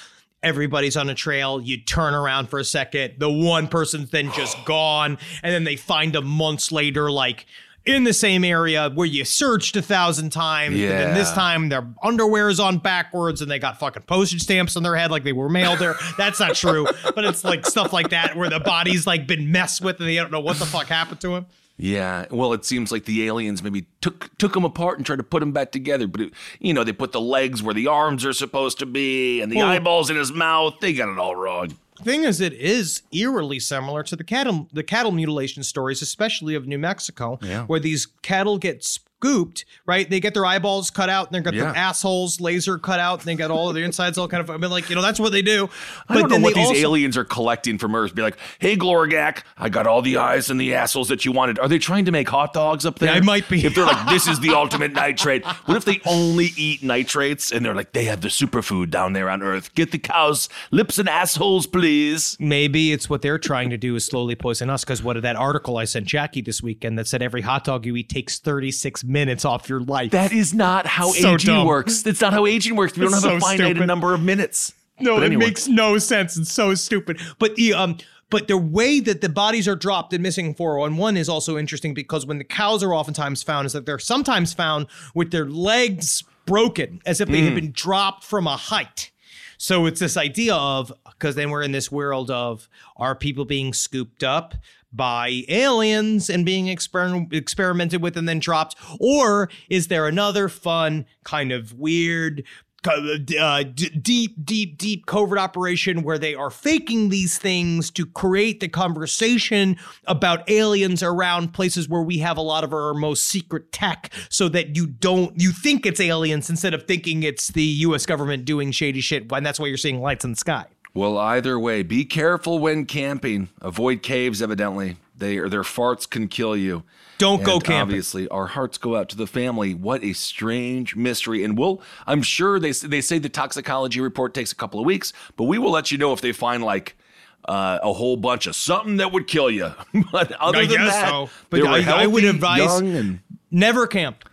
everybody's 0.43 0.97
on 0.97 1.09
a 1.09 1.15
trail, 1.15 1.61
you 1.61 1.79
turn 1.79 2.15
around 2.15 2.49
for 2.49 2.59
a 2.59 2.65
second, 2.65 3.15
the 3.19 3.31
one 3.31 3.69
person's 3.69 4.11
then 4.11 4.33
just 4.33 4.57
gone, 4.65 5.19
and 5.43 5.53
then 5.53 5.65
they 5.65 5.77
find 5.77 6.15
them 6.15 6.27
months 6.27 6.73
later, 6.73 7.11
like 7.11 7.47
in 7.87 8.05
the 8.05 8.13
same 8.13 8.45
area 8.45 8.91
where 8.95 9.07
you 9.07 9.25
searched 9.25 9.75
a 9.77 9.83
thousand 9.83 10.31
times. 10.31 10.75
And 10.75 10.91
then 10.91 11.15
this 11.15 11.33
time 11.33 11.69
their 11.69 11.87
underwear 12.03 12.49
is 12.49 12.61
on 12.61 12.79
backwards 12.79 13.41
and 13.41 13.51
they 13.51 13.59
got 13.59 13.79
fucking 13.81 14.03
postage 14.03 14.43
stamps 14.43 14.77
on 14.77 14.83
their 14.83 14.97
head 14.97 15.11
like 15.11 15.25
they 15.25 15.33
were 15.33 15.49
mailed 15.49 15.79
there. 15.79 15.95
That's 16.17 16.41
not 16.41 16.55
true. 16.55 16.87
But 17.15 17.25
it's 17.25 17.43
like 17.45 17.67
stuff 17.67 17.93
like 17.93 18.11
that 18.11 18.37
where 18.37 18.49
the 18.49 18.61
body's 18.61 19.07
like 19.07 19.27
been 19.27 19.51
messed 19.51 19.83
with 19.83 19.99
and 20.01 20.09
they 20.09 20.15
don't 20.15 20.31
know 20.31 20.41
what 20.41 20.59
the 20.59 20.67
fuck 20.67 20.87
happened 20.87 21.21
to 21.23 21.35
him. 21.35 21.47
Yeah, 21.77 22.27
well, 22.31 22.53
it 22.53 22.67
seems 22.67 22.93
like 22.93 23.07
the 23.07 23.27
aliens 23.27 23.63
maybe 23.63 23.87
took 24.03 24.37
took 24.37 24.53
them 24.53 24.65
apart 24.65 24.99
and 24.99 25.07
tried 25.07 25.17
to 25.17 25.23
put 25.23 25.41
them 25.41 25.53
back 25.53 25.73
together. 25.73 26.07
But 26.07 26.21
it, 26.21 26.33
you 26.59 26.75
know, 26.75 26.85
they 26.85 26.93
put 26.93 27.13
the 27.13 27.21
legs 27.23 27.63
where 27.63 27.73
the 27.75 27.87
arms 27.87 28.25
are 28.27 28.35
supposed 28.35 28.79
to 28.81 28.87
be, 28.87 29.41
and 29.41 29.51
the 29.51 29.57
Well- 29.57 29.69
eyeballs 29.69 30.11
in 30.11 30.17
his 30.17 30.31
mouth. 30.31 30.75
They 30.83 30.93
got 30.93 31.09
it 31.09 31.19
all 31.19 31.35
wrong. 31.35 31.75
Thing 32.03 32.25
is 32.25 32.41
it 32.41 32.53
is 32.55 33.03
eerily 33.13 33.59
similar 33.61 34.03
to 34.03 34.17
the 34.17 34.25
cattle 34.25 34.69
the 34.73 34.83
cattle 34.83 35.13
mutilation 35.13 35.63
stories 35.63 36.03
especially 36.03 36.55
of 36.55 36.67
new 36.67 36.79
mexico 36.79 37.39
Yeah. 37.43 37.65
where 37.67 37.81
these 37.81 38.07
cattle 38.23 38.59
get 38.59 38.99
scooped 39.21 39.67
right 39.85 40.09
they 40.09 40.19
get 40.19 40.33
their 40.33 40.47
eyeballs 40.47 40.91
cut 40.91 41.11
out 41.11 41.27
and 41.27 41.35
they 41.35 41.41
got 41.41 41.53
Yeah. 41.53 41.65
their 41.67 41.77
assholes 41.77 42.41
laser 42.41 42.79
cut 42.79 42.99
out 43.01 43.19
and 43.21 43.27
they 43.29 43.35
got 43.35 43.51
all 43.51 43.69
of 43.69 43.75
their 43.75 43.85
insides 43.85 44.17
all 44.17 44.29
kind 44.29 44.41
of 44.41 44.49
i 44.51 44.57
mean 44.57 44.71
like 44.71 44.89
you 44.89 44.97
know 44.97 45.03
that's 45.03 45.21
what 45.21 45.31
they 45.33 45.43
do 45.43 45.69
I 46.09 46.15
don't 46.19 46.31
know 46.31 46.39
what 46.39 46.55
these 46.55 46.69
also- 46.69 46.81
aliens 46.81 47.17
are 47.17 47.25
collecting 47.25 47.79
from 47.79 47.95
Earth. 47.95 48.15
Be 48.15 48.23
like, 48.23 48.37
hey, 48.59 48.77
Glorgak, 48.77 49.43
I 49.57 49.69
got 49.69 49.87
all 49.87 50.03
the 50.03 50.17
eyes 50.17 50.51
and 50.51 50.61
the 50.61 50.75
assholes 50.75 51.09
that 51.09 51.25
you 51.25 51.31
wanted. 51.33 51.59
Are 51.61 51.69
they 51.69 51.79
trying 51.79 52.05
to 52.07 52.13
make 52.13 52.29
hot 52.29 52.53
dogs 52.53 52.85
up 52.85 52.99
there? 52.99 53.13
Yeah, 53.13 53.19
it 53.19 53.25
might 53.25 53.49
be. 53.49 53.65
If 53.65 53.75
they're 53.75 53.85
like, 53.87 54.09
this 54.09 54.27
is 54.27 54.41
the 54.41 54.51
ultimate 54.55 54.93
nitrate. 54.93 55.45
What 55.67 55.77
if 55.77 55.85
they 55.85 56.01
only 56.07 56.49
eat 56.57 56.83
nitrates 56.83 57.53
and 57.53 57.65
they're 57.65 57.75
like, 57.75 57.93
they 57.93 58.05
have 58.05 58.23
the 58.23 58.29
superfood 58.29 58.91
down 58.91 59.13
there 59.13 59.31
on 59.31 59.43
Earth? 59.43 59.73
Get 59.75 59.93
the 59.93 59.99
cows' 59.99 60.49
lips 60.73 60.99
and 60.99 61.09
assholes, 61.09 61.67
please. 61.67 62.37
maybe 62.41 62.93
it's 62.93 63.09
what 63.09 63.23
they're 63.23 63.39
trying 63.39 63.71
to 63.71 63.77
do 63.79 63.95
is 63.95 64.05
slowly 64.05 64.35
poison 64.35 64.69
us 64.71 64.85
because 64.85 65.03
what 65.03 65.15
did 65.15 65.23
that 65.23 65.37
article 65.37 65.77
i 65.77 65.85
sent 65.85 66.07
jackie 66.07 66.41
this 66.43 66.63
weekend 66.63 66.99
that 66.99 67.07
said 67.07 67.23
every 67.23 67.41
hot 67.43 67.65
dog 67.65 67.85
you 67.87 67.95
eat 67.97 68.09
takes 68.09 68.39
36 68.39 69.05
minutes 69.11 69.45
off 69.45 69.69
your 69.69 69.81
life 69.81 70.13
That 70.13 70.33
is 70.33 70.55
not 70.55 70.87
how 70.87 71.11
So 71.11 71.35
aging 71.35 71.55
dumb. 71.55 71.67
works. 71.67 72.03
That's 72.03 72.21
not 72.21 72.33
how 72.33 72.47
aging 72.47 72.77
works. 72.77 72.97
We 72.97 73.05
don't 73.05 73.13
It's 73.15 73.23
have 73.25 73.33
a 73.37 73.41
so 73.41 73.47
finite 73.47 73.71
stupid. 73.73 73.87
number 73.87 74.15
of 74.15 74.23
minutes. 74.23 74.73
No, 75.01 75.17
But 75.17 75.23
it 75.23 75.27
anyway. 75.27 75.47
makes 75.47 75.67
no 75.69 75.99
sense. 75.99 76.37
It's 76.37 76.53
so 76.53 76.75
stupid. 76.75 77.19
But 77.39 77.57
the 77.57 77.75
um, 77.75 77.97
but 78.29 78.47
the 78.47 78.57
way 78.59 79.01
that 79.01 79.23
the 79.23 79.29
bodies 79.29 79.67
are 79.67 79.75
dropped 79.75 80.13
in 80.13 80.23
missing 80.23 80.55
411 80.55 81.17
is 81.17 81.29
also 81.29 81.59
interesting 81.59 81.95
because 81.95 82.25
when 82.27 82.39
the 82.39 82.45
cows 82.45 82.83
are 82.85 82.95
oftentimes 82.95 83.43
found, 83.43 83.67
is 83.67 83.73
that 83.73 83.87
they're 83.87 83.99
sometimes 83.99 84.53
found 84.55 84.87
with 85.15 85.33
their 85.33 85.47
legs 85.47 86.23
broken, 86.47 87.01
as 87.05 87.21
if 87.21 87.29
they 87.29 87.41
Mm. 87.41 87.45
had 87.47 87.55
been 87.57 87.73
dropped 87.73 88.23
from 88.25 88.47
a 88.47 88.57
height. 88.57 89.11
So 89.59 89.87
it's 89.87 90.01
this 90.01 90.17
idea 90.17 90.55
of 90.55 90.93
because 91.11 91.35
then 91.35 91.51
we're 91.51 91.63
in 91.63 91.73
this 91.73 91.91
world 91.91 92.31
of 92.31 92.69
are 92.97 93.15
people 93.15 93.45
being 93.45 93.73
scooped 93.75 94.23
up 94.23 94.55
by 94.93 95.43
aliens 95.49 96.29
and 96.29 96.45
being 96.45 96.67
exper- 96.67 97.33
experimented 97.33 98.03
with 98.03 98.17
and 98.17 98.29
then 98.29 98.39
dropped, 98.39 98.77
or 98.99 99.49
is 99.69 99.89
there 99.89 100.07
another 100.07 100.49
fun 100.49 101.07
kind 101.25 101.53
of 101.53 101.73
weird? 101.75 102.45
Uh, 102.83 103.63
d- 103.63 103.91
deep, 103.91 104.35
deep, 104.43 104.79
deep 104.79 105.05
covert 105.05 105.39
operation 105.39 106.03
where 106.03 106.19
they 106.19 106.35
are 106.35 106.49
faking 106.49 107.11
these 107.11 107.37
things 107.37 107.91
to 107.91 108.07
create 108.07 108.61
the 108.61 108.69
conversation 108.69 109.77
about 110.07 110.49
aliens 110.49 111.03
around 111.03 111.53
places 111.53 111.91
where 111.91 112.01
we 112.01 112.17
have 112.21 112.39
a 112.39 112.41
lot 112.41 112.65
of 112.65 112.73
our 112.73 112.95
most 112.95 113.25
secret 113.25 113.71
tech 113.71 114.11
so 114.31 114.49
that 114.49 114.77
you 114.77 114.87
don't, 114.87 115.39
you 115.39 115.53
think 115.53 115.85
it's 115.85 116.01
aliens 116.01 116.49
instead 116.49 116.73
of 116.73 116.85
thinking 116.85 117.23
it's 117.23 117.49
the 117.49 117.63
US 117.63 118.07
government 118.07 118.47
doing 118.47 118.71
shady 118.71 119.03
shit. 119.03 119.31
And 119.31 119.45
that's 119.45 119.61
why 119.61 119.67
you're 119.67 119.77
seeing 119.77 120.01
lights 120.01 120.25
in 120.25 120.31
the 120.31 120.39
sky. 120.39 120.65
Well, 120.93 121.17
either 121.19 121.59
way, 121.59 121.83
be 121.83 122.05
careful 122.05 122.59
when 122.59 122.85
camping. 122.85 123.49
Avoid 123.61 124.03
caves, 124.03 124.43
evidently. 124.43 124.97
They 125.17 125.37
or 125.39 125.49
their 125.49 125.63
farts 125.63 126.09
can 126.09 126.29
kill 126.29 126.57
you. 126.57 126.83
Don't 127.19 127.45
go 127.45 127.61
camping. 127.61 127.77
Obviously, 127.83 128.27
our 128.29 128.47
hearts 128.47 128.79
go 128.79 128.97
out 128.97 129.11
to 129.11 129.17
the 129.17 129.27
family. 129.27 129.75
What 129.75 130.03
a 130.03 130.15
strange 130.15 130.97
mystery. 130.97 131.45
And 131.45 131.57
we'll, 131.59 131.83
I'm 132.07 132.23
sure 132.23 132.59
they 132.59 132.73
they 132.73 133.01
say 133.03 133.19
the 133.19 133.29
toxicology 133.29 134.01
report 134.01 134.33
takes 134.35 134.53
a 134.53 134.57
couple 134.57 134.81
of 134.81 134.87
weeks, 134.87 135.13
but 135.37 135.45
we 135.45 135.59
will 135.59 135.71
let 135.71 135.91
you 135.93 135.99
know 135.99 136.13
if 136.15 136.23
they 136.23 136.33
find 136.33 136.63
like 136.65 136.97
uh, 137.45 137.79
a 137.83 137.93
whole 137.93 138.17
bunch 138.17 138.47
of 138.47 138.57
something 138.57 138.97
that 138.97 139.13
would 139.13 139.27
kill 139.27 139.51
you. 139.51 139.73
but 140.13 140.33
other 140.33 140.59
I 140.61 140.67
than 140.67 140.87
that, 140.87 141.09
so. 141.11 141.31
But 141.51 141.57
they 141.59 141.63
were 141.63 141.69
I- 141.69 142.03
I 142.03 142.07
would 142.07 142.25
advise- 142.25 142.81
and 142.81 143.21
Never 143.51 143.87
camp. 143.87 144.25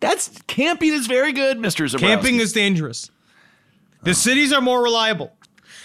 that's 0.00 0.30
camping 0.46 0.92
is 0.92 1.06
very 1.06 1.32
good, 1.32 1.58
Mister. 1.60 1.86
Camping 1.88 2.36
is 2.36 2.52
dangerous. 2.52 3.10
The 4.02 4.14
cities 4.14 4.52
are 4.52 4.60
more 4.60 4.82
reliable. 4.82 5.32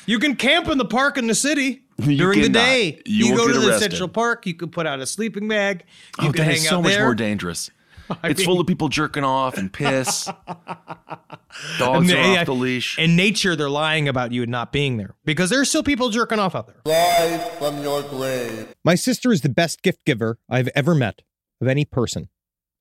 You 0.06 0.20
can 0.20 0.36
camp 0.36 0.68
in 0.68 0.78
the 0.78 0.86
park 0.86 1.18
in 1.18 1.28
the 1.28 1.36
city 1.36 1.84
during 1.98 2.42
the 2.42 2.50
day. 2.50 3.02
You 3.06 3.28
You, 3.28 3.36
go 3.38 3.48
get 3.48 3.54
to 3.54 3.60
the 3.60 3.68
arrested. 3.70 3.92
Central 3.92 4.10
Park. 4.10 4.46
You 4.46 4.54
can 4.54 4.70
put 4.70 4.88
out 4.88 5.00
a 5.00 5.06
sleeping 5.06 5.48
bag. 5.48 5.84
You 6.22 6.30
Oh, 6.30 6.32
could 6.32 6.42
that 6.42 6.46
hang 6.46 6.56
is 6.56 6.66
out 6.66 6.70
so 6.70 6.82
much 6.82 6.92
there. 6.94 7.04
more 7.06 7.16
dangerous. 7.16 7.70
it's 8.24 8.40
mean- 8.40 8.46
full 8.46 8.60
of 8.60 8.68
people 8.68 8.90
jerking 8.90 9.24
off 9.24 9.58
and 9.58 9.72
piss. 9.72 10.28
Dogs 11.78 12.10
And 12.12 12.36
are 12.36 12.40
off 12.42 12.46
the 12.46 12.54
leash. 12.54 12.98
In 13.00 13.16
nature, 13.16 13.56
they're 13.56 13.70
lying 13.70 14.08
about 14.08 14.32
you 14.32 14.44
and 14.44 14.52
not 14.52 14.72
being 14.72 14.98
there 14.98 15.16
because 15.26 15.50
there's 15.50 15.70
still 15.70 15.84
people 15.84 16.10
jerking 16.10 16.40
off 16.40 16.56
out 16.56 16.68
there. 16.68 16.78
Rise 16.86 17.42
from 17.58 17.82
your 17.82 18.02
grave. 18.04 18.74
My 18.84 18.96
sister 18.96 19.32
is 19.32 19.42
the 19.42 19.50
best 19.50 19.82
gift 19.82 20.06
giver 20.06 20.40
I've 20.50 20.70
ever 20.76 20.94
met 20.96 21.22
of 21.62 21.68
any 21.68 21.86
person. 21.86 22.30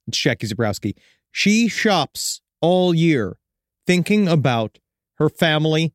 It's 0.06 0.18
Jackie 0.18 0.46
Zebrowski. 0.46 0.94
She 1.32 1.68
shops 1.68 2.40
all 2.60 2.94
year 2.94 3.38
thinking 3.86 4.28
about 4.28 4.78
her 5.16 5.28
family 5.28 5.94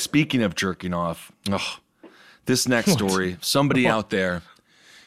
Speaking 0.00 0.42
of 0.42 0.54
jerking 0.54 0.94
off, 0.94 1.30
ugh, 1.50 1.60
this 2.46 2.66
next 2.66 2.92
story, 2.92 3.36
somebody 3.40 3.86
out 3.86 4.10
there, 4.10 4.42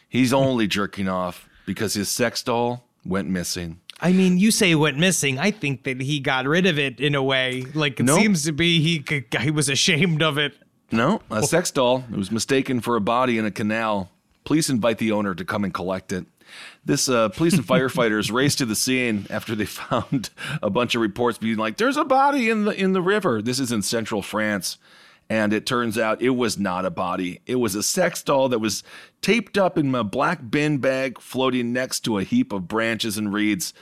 he's 0.08 0.32
only 0.34 0.68
jerking 0.68 1.08
off 1.10 1.50
because 1.66 1.94
his 1.96 2.10
sex 2.10 2.44
doll 2.44 2.84
went 3.06 3.28
missing. 3.28 3.80
I 4.00 4.12
mean, 4.12 4.38
you 4.38 4.52
say 4.52 4.76
went 4.76 4.98
missing. 4.98 5.40
I 5.40 5.52
think 5.52 5.84
that 5.84 6.02
he 6.02 6.20
got 6.20 6.46
rid 6.46 6.66
of 6.66 6.78
it 6.78 7.00
in 7.00 7.16
a 7.16 7.24
way. 7.24 7.64
Like 7.74 8.00
it 8.00 8.04
Nope. 8.04 8.20
seems 8.20 8.44
to 8.44 8.52
be 8.52 8.82
he 8.82 9.00
could, 9.00 9.26
he 9.42 9.50
was 9.52 9.70
ashamed 9.70 10.22
of 10.22 10.38
it. 10.38 10.54
No, 10.92 11.22
a 11.32 11.42
sex 11.44 11.72
doll. 11.72 12.04
It 12.12 12.18
was 12.18 12.32
mistaken 12.32 12.80
for 12.82 12.96
a 12.96 13.02
body 13.02 13.38
in 13.38 13.46
a 13.46 13.52
canal. 13.52 14.12
Police 14.44 14.70
invite 14.70 14.98
the 14.98 15.12
owner 15.12 15.36
to 15.36 15.46
come 15.46 15.64
and 15.64 15.74
collect 15.74 16.12
it. 16.12 16.26
This 16.86 17.10
uh, 17.10 17.30
police 17.30 17.54
and 17.54 17.64
firefighters 17.68 18.32
raced 18.32 18.58
to 18.60 18.66
the 18.66 18.76
scene 18.76 19.28
after 19.30 19.56
they 19.56 19.66
found 19.66 20.30
a 20.62 20.70
bunch 20.70 20.96
of 20.96 21.02
reports 21.02 21.38
being 21.38 21.58
like, 21.58 21.78
"There's 21.78 21.98
a 21.98 22.06
body 22.06 22.50
in 22.50 22.66
the 22.66 22.72
in 22.72 22.94
the 22.94 23.02
river." 23.02 23.42
This 23.42 23.60
is 23.60 23.72
in 23.72 23.82
central 23.82 24.22
France, 24.22 24.78
and 25.30 25.54
it 25.54 25.66
turns 25.66 25.98
out 25.98 26.22
it 26.22 26.32
was 26.32 26.58
not 26.58 26.86
a 26.86 26.92
body. 26.92 27.42
It 27.46 27.56
was 27.56 27.76
a 27.76 27.84
sex 27.84 28.22
doll 28.24 28.50
that 28.50 28.60
was 28.60 28.84
taped 29.22 29.58
up 29.58 29.78
in 29.78 29.94
a 29.96 30.04
black 30.04 30.40
bin 30.50 30.78
bag, 30.78 31.20
floating 31.20 31.74
next 31.74 32.02
to 32.02 32.18
a 32.18 32.24
heap 32.24 32.52
of 32.52 32.68
branches 32.68 33.18
and 33.18 33.34
reeds. 33.34 33.74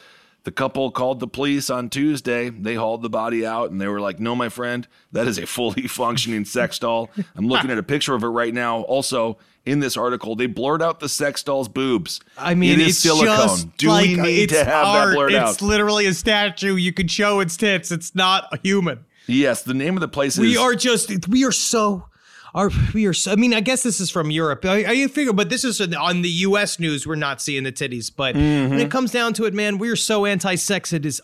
The 0.44 0.52
couple 0.52 0.90
called 0.90 1.20
the 1.20 1.28
police 1.28 1.70
on 1.70 1.90
Tuesday. 1.90 2.50
They 2.50 2.74
hauled 2.74 3.04
the 3.04 3.10
body 3.10 3.46
out 3.46 3.70
and 3.70 3.80
they 3.80 3.88
were 3.88 4.02
like, 4.02 4.20
No, 4.20 4.36
my 4.36 4.50
friend, 4.50 4.88
that 5.12 5.28
is 5.28 5.38
a 5.38 5.46
fully 5.46 5.84
functioning 5.88 6.46
sex 6.46 6.80
doll. 6.80 7.10
I'm 7.36 7.48
looking 7.48 7.70
at 7.70 7.78
a 7.78 7.84
picture 7.84 8.16
of 8.16 8.24
it 8.24 8.28
right 8.28 8.54
now. 8.54 8.82
Also, 8.82 9.38
in 9.66 9.80
this 9.80 9.96
article, 9.96 10.36
they 10.36 10.48
blurred 10.48 10.82
out 10.82 11.00
the 11.00 11.08
sex 11.10 11.44
doll's 11.44 11.68
boobs. 11.68 12.20
I 12.38 12.56
mean, 12.56 12.72
it 12.72 12.80
is 12.80 12.88
it's 12.90 12.98
silicone. 13.00 13.72
Do 13.78 13.90
like, 13.90 14.08
we 14.08 14.16
need 14.16 14.44
it's 14.46 14.54
to 14.54 14.66
have 14.66 14.86
art. 14.88 15.10
that 15.10 15.16
blurred 15.16 15.34
It's 15.34 15.42
out? 15.42 15.62
literally 15.62 16.08
a 16.08 16.14
statue. 16.16 16.76
You 16.76 16.92
can 16.92 17.08
show 17.08 17.40
its 17.40 17.56
tits. 17.56 17.92
It's 17.92 18.16
not 18.16 18.48
a 18.52 18.58
human. 18.64 19.06
yes, 19.28 19.62
the 19.62 19.76
name 19.76 19.96
of 19.96 20.02
the 20.02 20.08
place 20.08 20.40
We 20.40 20.54
is. 20.54 20.58
are 20.58 20.74
just 20.74 21.28
we 21.28 21.46
are 21.46 21.52
so 21.52 22.06
are 22.54 22.70
we 22.94 23.06
are 23.06 23.14
so, 23.14 23.32
I 23.32 23.36
mean 23.36 23.54
I 23.54 23.62
guess 23.62 23.84
this 23.84 24.00
is 24.00 24.10
from 24.10 24.32
Europe. 24.32 24.66
I, 24.66 24.86
I 24.86 25.08
figure 25.08 25.34
but 25.34 25.50
this 25.50 25.64
is 25.64 25.82
on 25.82 26.22
the 26.22 26.30
US 26.30 26.80
news 26.80 27.08
we're 27.08 27.16
not 27.16 27.42
seeing 27.42 27.64
the 27.64 27.72
titties, 27.72 28.12
but 28.16 28.36
when 28.36 28.74
it 28.74 28.78
mm-hmm. 28.78 28.90
comes 28.90 29.12
down 29.12 29.34
to 29.34 29.46
it 29.46 29.54
man, 29.54 29.78
we 29.78 29.90
are 29.90 29.96
so 29.96 30.26
anti-sex 30.26 30.94
it 30.94 31.06
is 31.06 31.22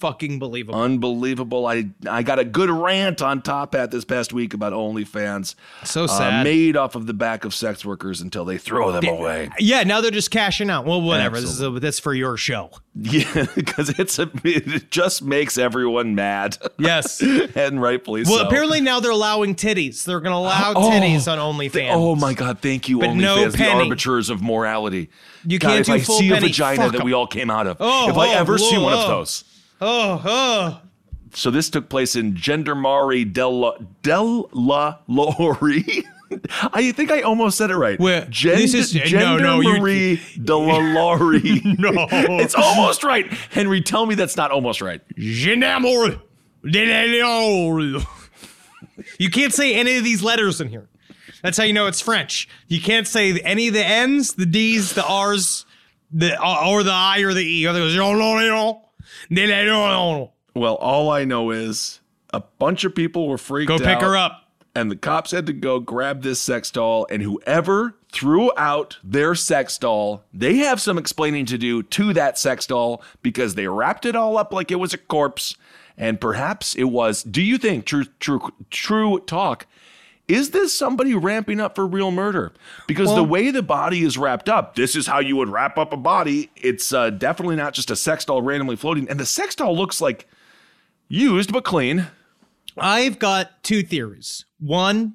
unfucking 0.00 0.38
believable. 0.38 0.80
Unbelievable. 0.80 1.66
I 1.66 1.90
I 2.08 2.22
got 2.22 2.38
a 2.38 2.44
good 2.44 2.70
rant 2.70 3.22
on 3.22 3.42
Top 3.42 3.74
Hat 3.74 3.90
this 3.90 4.04
past 4.04 4.32
week 4.32 4.54
about 4.54 4.72
OnlyFans. 4.72 5.54
So 5.84 6.04
uh, 6.04 6.06
sad. 6.08 6.44
made 6.44 6.76
off 6.76 6.94
of 6.94 7.06
the 7.06 7.14
back 7.14 7.44
of 7.44 7.54
sex 7.54 7.84
workers 7.84 8.20
until 8.20 8.44
they 8.44 8.58
throw 8.58 8.92
them 8.92 9.06
away. 9.06 9.50
yeah, 9.58 9.82
now 9.84 10.00
they're 10.00 10.10
just 10.10 10.30
cashing 10.30 10.70
out. 10.70 10.84
Well, 10.86 11.00
whatever. 11.00 11.40
This 11.40 11.50
is 11.50 11.60
a, 11.62 11.70
that's 11.70 11.98
for 11.98 12.14
your 12.14 12.36
show. 12.36 12.70
Yeah, 12.94 13.46
because 13.54 13.90
it's 13.98 14.18
a 14.18 14.30
it 14.44 14.90
just 14.90 15.22
makes 15.22 15.58
everyone 15.58 16.14
mad. 16.14 16.58
Yes. 16.78 17.20
and 17.54 17.80
rightfully 17.80 18.22
Well, 18.24 18.38
so. 18.38 18.46
apparently 18.46 18.80
now 18.80 19.00
they're 19.00 19.10
allowing 19.10 19.54
titties. 19.54 20.04
They're 20.04 20.20
going 20.20 20.32
to 20.32 20.38
allow 20.38 20.72
Oh, 20.76 20.90
titties 20.90 21.30
on 21.30 21.38
OnlyFans. 21.38 21.72
th- 21.72 21.90
Oh 21.94 22.14
my 22.16 22.34
God! 22.34 22.60
Thank 22.60 22.88
you, 22.88 23.00
But 23.00 23.10
OnlyFans, 23.10 23.20
no 23.20 23.50
the 23.50 23.70
arbiters 23.70 24.30
of 24.30 24.42
morality. 24.42 25.10
You 25.44 25.58
God, 25.58 25.68
can't 25.68 25.80
if 25.80 25.86
do 25.86 25.92
I 25.92 26.00
full 26.00 26.18
see 26.18 26.32
a 26.32 26.40
vagina 26.40 26.90
that 26.90 27.00
'em. 27.00 27.04
we 27.04 27.12
all 27.12 27.26
came 27.26 27.50
out 27.50 27.66
of. 27.66 27.76
Oh, 27.80 28.10
if 28.10 28.16
I 28.16 28.34
oh, 28.34 28.38
ever 28.38 28.58
see 28.58 28.76
whoa, 28.76 28.84
one 28.84 28.92
of 28.94 28.98
oh. 29.00 29.08
those. 29.08 29.44
Oh, 29.80 30.22
oh. 30.24 30.80
So 31.34 31.50
this 31.50 31.68
took 31.68 31.88
place 31.88 32.16
in 32.16 32.34
Gendarmerie 32.34 33.24
della 33.30 33.74
del 34.02 34.48
la 34.52 34.98
Lori. 35.06 35.84
I 36.72 36.90
think 36.92 37.10
I 37.12 37.20
almost 37.22 37.56
said 37.58 37.70
it 37.70 37.76
right. 37.76 38.00
Where- 38.00 38.26
Gen- 38.30 38.56
this 38.56 38.74
is- 38.74 38.94
no, 39.12 39.36
no, 39.36 39.60
you- 39.60 39.74
Gendarmerie 39.74 40.20
de 40.44 40.56
la 40.56 40.78
Lori. 40.78 41.60
No. 41.78 41.92
it's 42.40 42.54
almost 42.54 43.04
right. 43.04 43.26
Henry, 43.50 43.82
tell 43.82 44.06
me 44.06 44.14
that's 44.14 44.36
not 44.36 44.50
almost 44.50 44.80
right. 44.80 45.02
Gendarmerie 45.18 46.18
de 46.68 47.22
la. 47.22 48.00
You 49.18 49.30
can't 49.30 49.52
say 49.52 49.74
any 49.74 49.96
of 49.98 50.04
these 50.04 50.22
letters 50.22 50.60
in 50.60 50.68
here. 50.68 50.88
That's 51.42 51.58
how 51.58 51.64
you 51.64 51.74
know 51.74 51.86
it's 51.86 52.00
French. 52.00 52.48
You 52.66 52.80
can't 52.80 53.06
say 53.06 53.38
any 53.40 53.68
of 53.68 53.74
the 53.74 53.84
N's, 53.84 54.34
the 54.34 54.46
D's, 54.46 54.94
the 54.94 55.06
R's, 55.06 55.66
the 56.10 56.32
or 56.42 56.82
the 56.82 56.92
I 56.92 57.20
or 57.20 57.34
the 57.34 57.44
E. 57.44 57.66
Or 57.66 57.72
the 57.74 57.80
de 59.32 59.46
la 59.46 59.56
Lorre. 59.56 60.30
Well, 60.54 60.74
all 60.76 61.10
I 61.10 61.24
know 61.24 61.50
is 61.50 62.00
a 62.32 62.40
bunch 62.40 62.84
of 62.84 62.94
people 62.94 63.28
were 63.28 63.38
freaked 63.38 63.68
Go 63.68 63.74
out. 63.74 63.80
pick 63.82 64.00
her 64.00 64.16
up. 64.16 64.42
And 64.74 64.90
the 64.90 64.96
cops 64.96 65.30
had 65.30 65.46
to 65.46 65.54
go 65.54 65.80
grab 65.80 66.22
this 66.22 66.38
sex 66.38 66.70
doll, 66.70 67.06
and 67.10 67.22
whoever 67.22 67.96
threw 68.12 68.50
out 68.58 68.98
their 69.02 69.34
sex 69.34 69.78
doll, 69.78 70.22
they 70.34 70.56
have 70.56 70.82
some 70.82 70.98
explaining 70.98 71.46
to 71.46 71.56
do 71.56 71.82
to 71.82 72.12
that 72.12 72.38
sex 72.38 72.66
doll 72.66 73.02
because 73.22 73.54
they 73.54 73.68
wrapped 73.68 74.04
it 74.04 74.14
all 74.14 74.36
up 74.36 74.52
like 74.52 74.70
it 74.70 74.76
was 74.76 74.92
a 74.92 74.98
corpse. 74.98 75.56
And 75.96 76.20
perhaps 76.20 76.74
it 76.74 76.84
was. 76.84 77.22
Do 77.22 77.40
you 77.40 77.56
think, 77.56 77.86
true, 77.86 78.04
true, 78.20 78.50
true 78.68 79.18
talk, 79.20 79.66
is 80.28 80.50
this 80.50 80.76
somebody 80.76 81.14
ramping 81.14 81.60
up 81.60 81.76
for 81.76 81.86
real 81.86 82.10
murder? 82.10 82.52
Because 82.86 83.14
the 83.14 83.22
way 83.22 83.50
the 83.50 83.62
body 83.62 84.02
is 84.02 84.18
wrapped 84.18 84.48
up, 84.48 84.74
this 84.74 84.96
is 84.96 85.06
how 85.06 85.20
you 85.20 85.36
would 85.36 85.48
wrap 85.48 85.78
up 85.78 85.92
a 85.92 85.96
body. 85.96 86.50
It's 86.56 86.92
uh, 86.92 87.10
definitely 87.10 87.56
not 87.56 87.74
just 87.74 87.90
a 87.90 87.96
sex 87.96 88.24
doll 88.24 88.42
randomly 88.42 88.76
floating. 88.76 89.08
And 89.08 89.20
the 89.20 89.26
sex 89.26 89.54
doll 89.54 89.76
looks 89.76 90.00
like 90.00 90.28
used 91.08 91.52
but 91.52 91.64
clean. 91.64 92.08
I've 92.76 93.18
got 93.18 93.62
two 93.62 93.82
theories. 93.82 94.44
One, 94.58 95.14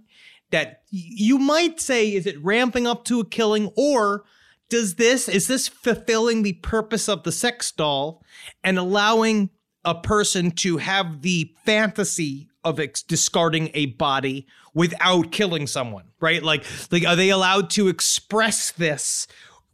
that 0.51 0.83
you 0.89 1.37
might 1.37 1.79
say, 1.79 2.13
is 2.13 2.25
it 2.25 2.41
ramping 2.43 2.87
up 2.87 3.05
to 3.05 3.19
a 3.19 3.25
killing, 3.25 3.71
or 3.75 4.23
does 4.69 4.95
this 4.95 5.27
is 5.27 5.47
this 5.47 5.67
fulfilling 5.67 6.43
the 6.43 6.53
purpose 6.53 7.09
of 7.09 7.23
the 7.23 7.31
sex 7.31 7.71
doll 7.71 8.23
and 8.63 8.77
allowing 8.77 9.49
a 9.83 9.95
person 9.95 10.51
to 10.51 10.77
have 10.77 11.21
the 11.21 11.53
fantasy 11.65 12.47
of 12.63 12.79
ex- 12.79 13.03
discarding 13.03 13.71
a 13.73 13.87
body 13.87 14.47
without 14.73 15.31
killing 15.31 15.67
someone, 15.67 16.05
right? 16.19 16.43
Like, 16.43 16.65
like 16.91 17.05
are 17.05 17.15
they 17.15 17.29
allowed 17.29 17.69
to 17.71 17.87
express 17.87 18.71
this? 18.71 19.27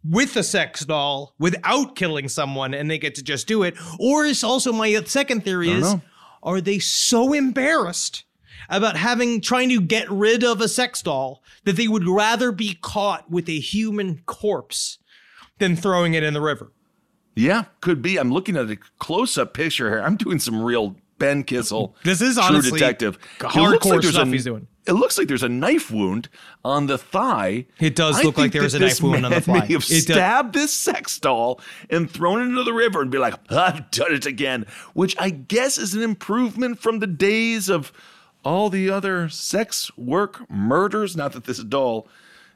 With 0.03 0.37
a 0.37 0.43
sex 0.43 0.85
doll 0.85 1.33
without 1.37 1.97
killing 1.97 2.29
someone, 2.29 2.73
and 2.73 2.89
they 2.89 2.97
get 2.97 3.15
to 3.15 3.23
just 3.23 3.45
do 3.45 3.63
it, 3.63 3.75
or 3.99 4.23
is 4.23 4.41
also 4.41 4.71
my 4.71 4.93
second 5.05 5.43
theory 5.43 5.69
is 5.69 5.81
know. 5.81 6.01
are 6.43 6.61
they 6.61 6.79
so 6.79 7.33
embarrassed 7.33 8.23
about 8.69 8.95
having 8.95 9.41
trying 9.41 9.69
to 9.69 9.81
get 9.81 10.09
rid 10.09 10.43
of 10.43 10.61
a 10.61 10.67
sex 10.67 11.01
doll 11.01 11.43
that 11.65 11.75
they 11.75 11.87
would 11.87 12.07
rather 12.07 12.51
be 12.51 12.77
caught 12.81 13.29
with 13.29 13.49
a 13.49 13.59
human 13.59 14.21
corpse 14.25 14.99
than 15.57 15.75
throwing 15.75 16.13
it 16.13 16.23
in 16.23 16.33
the 16.33 16.41
river? 16.41 16.71
Yeah, 17.35 17.65
could 17.81 18.01
be. 18.01 18.17
I'm 18.17 18.31
looking 18.31 18.57
at 18.57 18.69
a 18.69 18.77
close-up 18.99 19.53
picture 19.53 19.89
here. 19.89 19.99
I'm 20.01 20.15
doing 20.15 20.39
some 20.39 20.61
real 20.61 20.95
Ben 21.19 21.43
Kissel. 21.43 21.95
This 22.03 22.21
is 22.21 22.35
True 22.35 22.43
honestly 22.43 22.79
Detective. 22.79 23.17
It 23.39 23.43
looks 23.55 23.85
hardcore 23.87 24.03
stuff 24.03 24.27
a- 24.27 24.31
he's 24.31 24.43
doing. 24.43 24.67
it 24.85 24.93
looks 24.93 25.17
like 25.17 25.27
there's 25.27 25.43
a 25.43 25.49
knife 25.49 25.89
wound 25.91 26.29
on 26.63 26.87
the 26.87 26.97
thigh. 26.97 27.65
It 27.79 27.95
does 27.95 28.17
I 28.19 28.23
look 28.23 28.37
like 28.37 28.51
there 28.51 28.63
is 28.63 28.73
a 28.73 28.79
knife 28.79 29.01
wound 29.01 29.25
on 29.25 29.31
the 29.31 29.41
thigh. 29.41 29.53
May 29.53 29.73
have 29.73 29.83
It 29.83 29.87
does- 29.89 30.01
stabbed 30.03 30.53
this 30.53 30.73
sex 30.73 31.19
doll 31.19 31.59
and 31.89 32.09
thrown 32.09 32.41
it 32.41 32.45
into 32.45 32.63
the 32.63 32.73
river 32.73 33.01
and 33.01 33.09
be 33.11 33.17
like, 33.17 33.33
I've 33.51 33.89
done 33.91 34.13
it 34.13 34.25
again, 34.25 34.65
which 34.93 35.15
I 35.19 35.29
guess 35.31 35.77
is 35.77 35.93
an 35.93 36.03
improvement 36.03 36.79
from 36.79 36.99
the 36.99 37.07
days 37.07 37.69
of 37.69 37.91
all 38.45 38.69
the 38.69 38.89
other 38.89 39.27
sex 39.29 39.91
work 39.97 40.49
murders. 40.49 41.17
Not 41.17 41.33
that 41.33 41.45
this 41.45 41.59
doll 41.63 42.07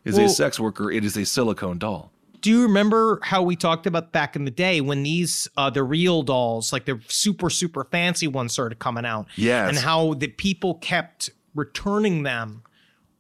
is 0.06 0.18
a 0.18 0.30
sex 0.30 0.60
worker; 0.60 0.90
it 0.92 1.04
is 1.04 1.18
a 1.18 1.26
silicone 1.26 1.78
doll. 1.80 2.11
Do 2.42 2.50
you 2.50 2.64
remember 2.64 3.20
how 3.24 3.44
we 3.44 3.56
talked 3.56 3.86
about 3.86 4.12
back 4.12 4.36
in 4.36 4.46
the 4.46 4.52
day 4.52 4.82
when 4.82 5.04
these 5.04 5.48
uh 5.58 5.70
the 5.70 5.84
real 5.84 6.24
dolls, 6.24 6.74
like 6.74 6.86
the 6.86 7.00
super 7.08 7.50
super 7.50 7.84
fancy 7.86 8.28
ones, 8.28 8.52
started 8.54 8.80
coming 8.80 9.06
out? 9.06 9.28
Yes. 9.36 9.70
and 9.70 9.78
how 9.78 10.16
the 10.16 10.28
people 10.28 10.76
kept 10.76 11.30
returning 11.56 12.24
them 12.24 12.64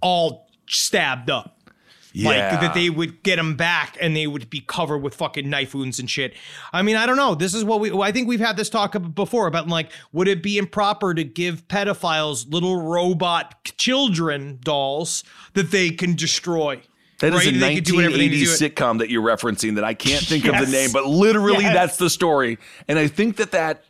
all 0.01 0.49
stabbed 0.67 1.29
up. 1.29 1.57
Like 2.13 2.59
that 2.59 2.73
they 2.73 2.89
would 2.89 3.23
get 3.23 3.37
them 3.37 3.55
back 3.55 3.97
and 4.01 4.13
they 4.13 4.27
would 4.27 4.49
be 4.49 4.59
covered 4.59 4.97
with 4.97 5.15
fucking 5.15 5.49
knife 5.49 5.73
wounds 5.73 5.97
and 5.97 6.09
shit. 6.09 6.33
I 6.73 6.81
mean, 6.81 6.97
I 6.97 7.05
don't 7.05 7.15
know. 7.15 7.35
This 7.35 7.53
is 7.53 7.63
what 7.63 7.79
we. 7.79 7.89
I 8.01 8.11
think 8.11 8.27
we've 8.27 8.41
had 8.41 8.57
this 8.57 8.69
talk 8.69 8.95
before 9.13 9.47
about 9.47 9.69
like, 9.69 9.91
would 10.11 10.27
it 10.27 10.43
be 10.43 10.57
improper 10.57 11.13
to 11.13 11.23
give 11.23 11.65
pedophiles 11.69 12.51
little 12.51 12.81
robot 12.81 13.63
children 13.77 14.59
dolls 14.61 15.23
that 15.53 15.71
they 15.71 15.89
can 15.91 16.15
destroy? 16.15 16.81
That 17.21 17.33
is 17.33 17.45
right? 17.45 17.55
a 17.55 17.57
They 17.57 17.75
could 17.75 17.83
do 17.85 17.95
whatever 17.95 18.17
they 18.17 18.27
need 18.27 18.45
to 18.45 18.51
1980s 18.51 18.69
sitcom 18.73 18.99
that 18.99 19.09
you're 19.09 19.21
referencing 19.23 19.75
that 19.75 19.83
I 19.83 19.93
can't 19.93 20.23
think 20.23 20.45
of 20.45 20.59
the 20.59 20.71
name, 20.71 20.91
but 20.91 21.05
literally 21.05 21.63
Yes. 21.63 21.73
that's 21.73 21.97
the 21.97 22.09
story. 22.09 22.57
And 22.87 22.99
I 22.99 23.07
think 23.07 23.37
that 23.37 23.51
that 23.51 23.83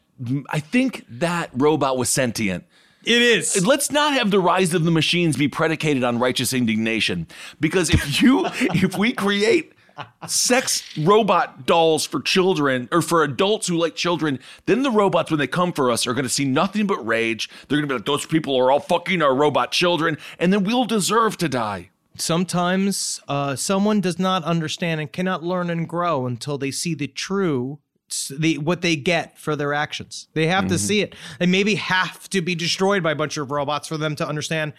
I 0.49 0.59
think 0.59 1.05
that 1.09 1.49
robot 1.53 1.97
was 1.97 2.09
sentient. 2.09 2.65
It 3.03 3.21
is. 3.21 3.65
Let's 3.65 3.89
not 3.91 4.13
have 4.13 4.29
the 4.29 4.39
rise 4.39 4.75
of 4.75 4.83
the 4.83 4.91
machines 4.91 5.35
be 5.35 5.47
predicated 5.47 6.03
on 6.03 6.19
righteous 6.19 6.53
indignation, 6.53 7.25
because 7.59 7.89
if 7.89 8.21
you 8.21 8.45
if 8.75 8.97
we 8.97 9.13
create 9.13 9.73
sex 10.27 10.83
robot 10.97 11.65
dolls 11.65 12.05
for 12.05 12.21
children 12.21 12.87
or 12.91 13.01
for 13.01 13.23
adults 13.23 13.67
who 13.67 13.77
like 13.77 13.95
children, 13.95 14.39
then 14.65 14.83
the 14.83 14.91
robots 14.91 15.31
when 15.31 15.39
they 15.39 15.47
come 15.47 15.71
for 15.73 15.89
us 15.91 16.05
are 16.05 16.13
going 16.13 16.23
to 16.23 16.29
see 16.29 16.45
nothing 16.45 16.85
but 16.85 17.05
rage. 17.05 17.49
They're 17.67 17.77
going 17.77 17.87
to 17.87 17.93
be 17.93 17.97
like 17.97 18.05
those 18.05 18.25
people 18.25 18.55
are 18.57 18.71
all 18.71 18.79
fucking 18.79 19.21
our 19.21 19.33
robot 19.33 19.71
children, 19.71 20.17
and 20.37 20.51
then 20.53 20.63
we'll 20.63 20.85
deserve 20.85 21.37
to 21.37 21.49
die. 21.49 21.89
Sometimes 22.21 23.19
uh, 23.27 23.55
someone 23.55 23.99
does 23.99 24.17
not 24.19 24.43
understand 24.43 25.01
and 25.01 25.11
cannot 25.11 25.43
learn 25.43 25.69
and 25.69 25.87
grow 25.87 26.25
until 26.25 26.57
they 26.57 26.71
see 26.71 26.93
the 26.93 27.07
true, 27.07 27.79
the 28.29 28.57
what 28.57 28.81
they 28.81 28.95
get 28.95 29.37
for 29.37 29.55
their 29.55 29.73
actions. 29.73 30.27
They 30.33 30.47
have 30.47 30.67
to 30.67 30.77
see 30.77 31.01
it. 31.01 31.15
They 31.39 31.45
maybe 31.45 31.75
have 31.75 32.29
to 32.29 32.41
be 32.41 32.55
destroyed 32.55 33.03
by 33.03 33.11
a 33.11 33.15
bunch 33.15 33.37
of 33.37 33.51
robots 33.51 33.87
for 33.87 33.97
them 33.97 34.15
to 34.17 34.27
understand. 34.27 34.73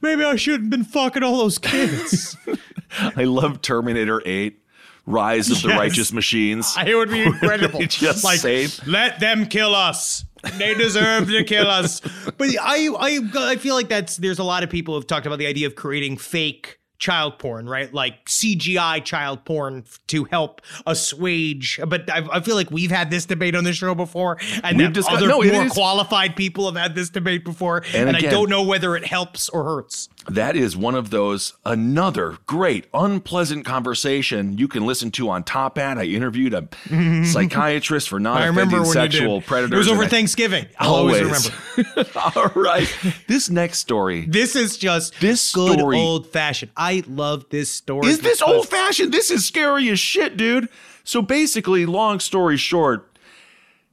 Maybe 0.00 0.22
I 0.22 0.36
shouldn't 0.36 0.64
have 0.64 0.70
been 0.70 0.84
fucking 0.84 1.22
all 1.22 1.38
those 1.38 1.58
kids. 1.58 2.36
I 3.16 3.24
love 3.24 3.62
Terminator 3.62 4.22
8, 4.24 4.60
Rise 5.06 5.50
of 5.50 5.62
the 5.62 5.68
Yes. 5.70 5.78
Righteous 5.78 6.12
Machines. 6.12 6.74
it 6.86 6.94
would 6.94 7.10
be 7.10 7.22
incredible. 7.24 7.80
Just 7.80 8.22
like, 8.24 8.40
say- 8.40 8.68
let 8.86 9.18
them 9.20 9.46
kill 9.46 9.74
us. 9.74 10.24
They 10.56 10.74
deserve 10.74 11.28
to 11.28 11.42
kill 11.44 11.66
us. 11.66 12.00
But 12.00 12.50
I, 12.60 12.88
I, 12.96 13.50
I 13.52 13.56
feel 13.56 13.74
like 13.74 13.88
that's 13.88 14.16
there's 14.18 14.38
a 14.38 14.44
lot 14.44 14.62
of 14.62 14.70
people 14.70 14.94
who've 14.94 15.06
talked 15.06 15.26
about 15.26 15.38
the 15.40 15.46
idea 15.46 15.66
of 15.66 15.74
creating 15.74 16.16
fake 16.16 16.77
child 16.98 17.38
porn, 17.38 17.68
right? 17.68 17.92
Like 17.94 18.24
CGI 18.26 19.04
child 19.04 19.44
porn 19.44 19.84
f- 19.86 20.00
to 20.08 20.24
help 20.24 20.60
assuage. 20.86 21.78
But 21.86 22.10
I, 22.10 22.26
I 22.32 22.40
feel 22.40 22.54
like 22.56 22.70
we've 22.70 22.90
had 22.90 23.10
this 23.10 23.24
debate 23.24 23.54
on 23.54 23.64
the 23.64 23.72
show 23.72 23.94
before, 23.94 24.38
and 24.64 24.76
We've 24.78 24.92
discussed- 24.92 25.16
other 25.18 25.28
no, 25.28 25.42
more 25.42 25.64
is- 25.66 25.72
qualified 25.72 26.36
people 26.36 26.66
have 26.66 26.76
had 26.80 26.94
this 26.94 27.08
debate 27.10 27.44
before, 27.44 27.82
And 27.94 28.08
and, 28.08 28.16
I 28.16 28.20
don't 28.20 28.50
know 28.50 28.62
whether 28.62 28.96
it 28.96 29.06
helps 29.06 29.48
or 29.48 29.64
hurts. 29.64 30.08
That 30.30 30.56
is 30.56 30.76
one 30.76 30.94
of 30.94 31.10
those 31.10 31.54
another 31.64 32.36
great 32.46 32.86
unpleasant 32.92 33.64
conversation 33.64 34.58
you 34.58 34.68
can 34.68 34.84
listen 34.86 35.10
to 35.12 35.30
on 35.30 35.42
Top 35.44 35.78
Hat. 35.78 35.98
I 35.98 36.04
interviewed 36.04 36.54
a 36.54 36.68
psychiatrist 37.24 38.08
for 38.08 38.20
not 38.20 38.42
I 38.42 38.46
remember 38.46 38.76
offending 38.76 38.80
when 38.80 38.86
you 38.86 38.92
sexual 39.12 39.40
predators. 39.40 39.74
It 39.74 39.78
was 39.78 39.88
over 39.88 40.04
I- 40.04 40.08
Thanksgiving. 40.08 40.66
I'll 40.78 40.94
always, 40.94 41.22
Always. 41.22 41.50
remember. 41.76 42.10
All 42.36 42.48
right. 42.62 42.88
This 43.26 43.48
next 43.50 43.78
story. 43.78 44.26
This 44.26 44.54
is 44.56 44.76
just 44.76 45.18
This 45.20 45.52
good 45.52 45.78
story- 45.78 45.98
old 45.98 46.26
fashioned. 46.26 46.72
I 46.76 47.02
love 47.06 47.46
this 47.50 47.70
story. 47.70 48.08
Is 48.08 48.20
this 48.20 48.42
old 48.42 48.68
fashioned? 48.68 49.12
This 49.12 49.30
is 49.30 49.44
scary 49.46 49.88
as 49.88 49.98
shit, 49.98 50.36
dude. 50.36 50.68
So 51.04 51.22
basically, 51.22 51.86
long 51.86 52.20
story 52.20 52.56
short, 52.58 53.10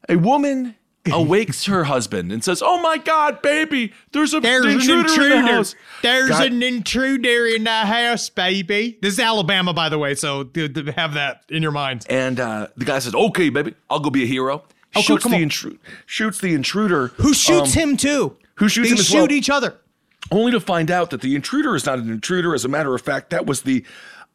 a 0.09 0.17
woman 0.17 0.75
awakes 1.11 1.65
her 1.65 1.85
husband 1.85 2.31
and 2.31 2.43
says, 2.43 2.61
"Oh 2.65 2.81
my 2.81 2.97
God, 2.97 3.41
baby, 3.41 3.93
there's 4.11 4.33
a 4.33 4.39
There's 4.39 4.65
intruder, 4.65 4.93
an 4.93 4.99
intruder. 4.99 5.35
in 5.35 5.45
the 5.45 5.51
house." 5.51 5.75
There's 6.01 6.29
God- 6.29 6.51
an 6.51 6.63
intruder 6.63 7.45
in 7.47 7.63
the 7.63 7.71
house, 7.71 8.29
baby. 8.29 8.97
This 9.01 9.13
is 9.13 9.19
Alabama, 9.19 9.73
by 9.73 9.89
the 9.89 9.97
way, 9.99 10.15
so 10.15 10.49
have 10.95 11.13
that 11.13 11.43
in 11.49 11.61
your 11.61 11.71
mind. 11.71 12.05
And 12.09 12.39
uh, 12.39 12.67
the 12.77 12.85
guy 12.85 12.99
says, 12.99 13.13
"Okay, 13.13 13.49
baby, 13.49 13.75
I'll 13.89 13.99
go 13.99 14.09
be 14.09 14.23
a 14.23 14.27
hero." 14.27 14.63
Oh, 14.97 15.01
shoots 15.01 15.25
the 15.25 15.35
intruder. 15.35 15.77
Shoots 16.05 16.39
the 16.39 16.53
intruder. 16.53 17.07
Who 17.17 17.33
shoots 17.33 17.75
um, 17.75 17.89
him 17.89 17.97
too? 17.97 18.37
who 18.55 18.69
shoots 18.69 18.87
they 18.89 18.93
him 18.93 18.99
as 18.99 19.05
shoot 19.07 19.17
well. 19.17 19.31
each 19.33 19.49
other. 19.49 19.75
only 20.31 20.51
to 20.53 20.59
find 20.61 20.89
out 20.89 21.09
that 21.09 21.19
the 21.21 21.35
intruder 21.35 21.75
is 21.75 21.85
not 21.85 21.99
an 21.99 22.09
intruder. 22.09 22.53
As 22.55 22.63
a 22.63 22.69
matter 22.69 22.95
of 22.95 23.01
fact, 23.01 23.29
that 23.31 23.45
was 23.45 23.63
the, 23.63 23.85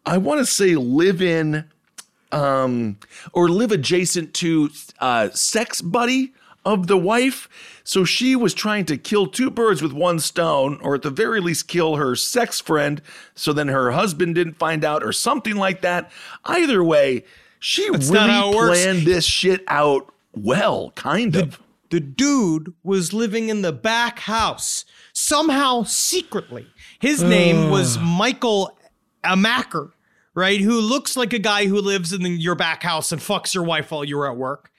I 0.04 0.18
want 0.18 0.40
to 0.40 0.46
say, 0.46 0.76
live 0.76 1.22
in, 1.22 1.64
um, 2.30 2.98
or 3.32 3.48
live 3.48 3.72
adjacent 3.72 4.34
to 4.34 4.70
uh, 5.00 5.30
sex 5.30 5.80
buddy 5.80 6.32
of 6.64 6.86
the 6.86 6.96
wife. 6.98 7.48
So 7.84 8.04
she 8.04 8.36
was 8.36 8.54
trying 8.54 8.84
to 8.86 8.96
kill 8.96 9.26
two 9.26 9.50
birds 9.50 9.82
with 9.82 9.92
one 9.92 10.18
stone, 10.18 10.78
or 10.82 10.94
at 10.94 11.02
the 11.02 11.10
very 11.10 11.40
least, 11.40 11.68
kill 11.68 11.96
her 11.96 12.14
sex 12.14 12.60
friend. 12.60 13.00
So 13.34 13.52
then 13.52 13.68
her 13.68 13.92
husband 13.92 14.34
didn't 14.34 14.54
find 14.54 14.84
out, 14.84 15.02
or 15.02 15.12
something 15.12 15.56
like 15.56 15.80
that. 15.82 16.10
Either 16.44 16.84
way, 16.84 17.24
she 17.58 17.88
That's 17.90 18.08
really 18.08 18.26
not 18.26 18.30
how 18.30 18.52
it 18.52 18.56
works. 18.56 18.82
planned 18.82 19.06
this 19.06 19.24
shit 19.24 19.62
out 19.68 20.12
well, 20.34 20.92
kind 20.92 21.36
of. 21.36 21.60
The 21.90 22.00
dude 22.00 22.72
was 22.84 23.12
living 23.12 23.48
in 23.48 23.62
the 23.62 23.72
back 23.72 24.20
house 24.20 24.84
somehow 25.12 25.82
secretly. 25.82 26.66
His 27.00 27.20
name 27.22 27.68
was 27.68 27.98
Michael 28.00 28.78
Amacker, 29.24 29.90
right? 30.40 30.60
Who 30.60 30.80
looks 30.80 31.16
like 31.16 31.32
a 31.32 31.38
guy 31.38 31.66
who 31.66 31.80
lives 31.80 32.12
in 32.12 32.22
the, 32.22 32.30
your 32.30 32.54
back 32.54 32.82
house 32.82 33.12
and 33.12 33.20
fucks 33.20 33.54
your 33.54 33.62
wife 33.64 33.90
while 33.90 34.04
you're 34.04 34.26
at 34.28 34.36
work. 34.36 34.70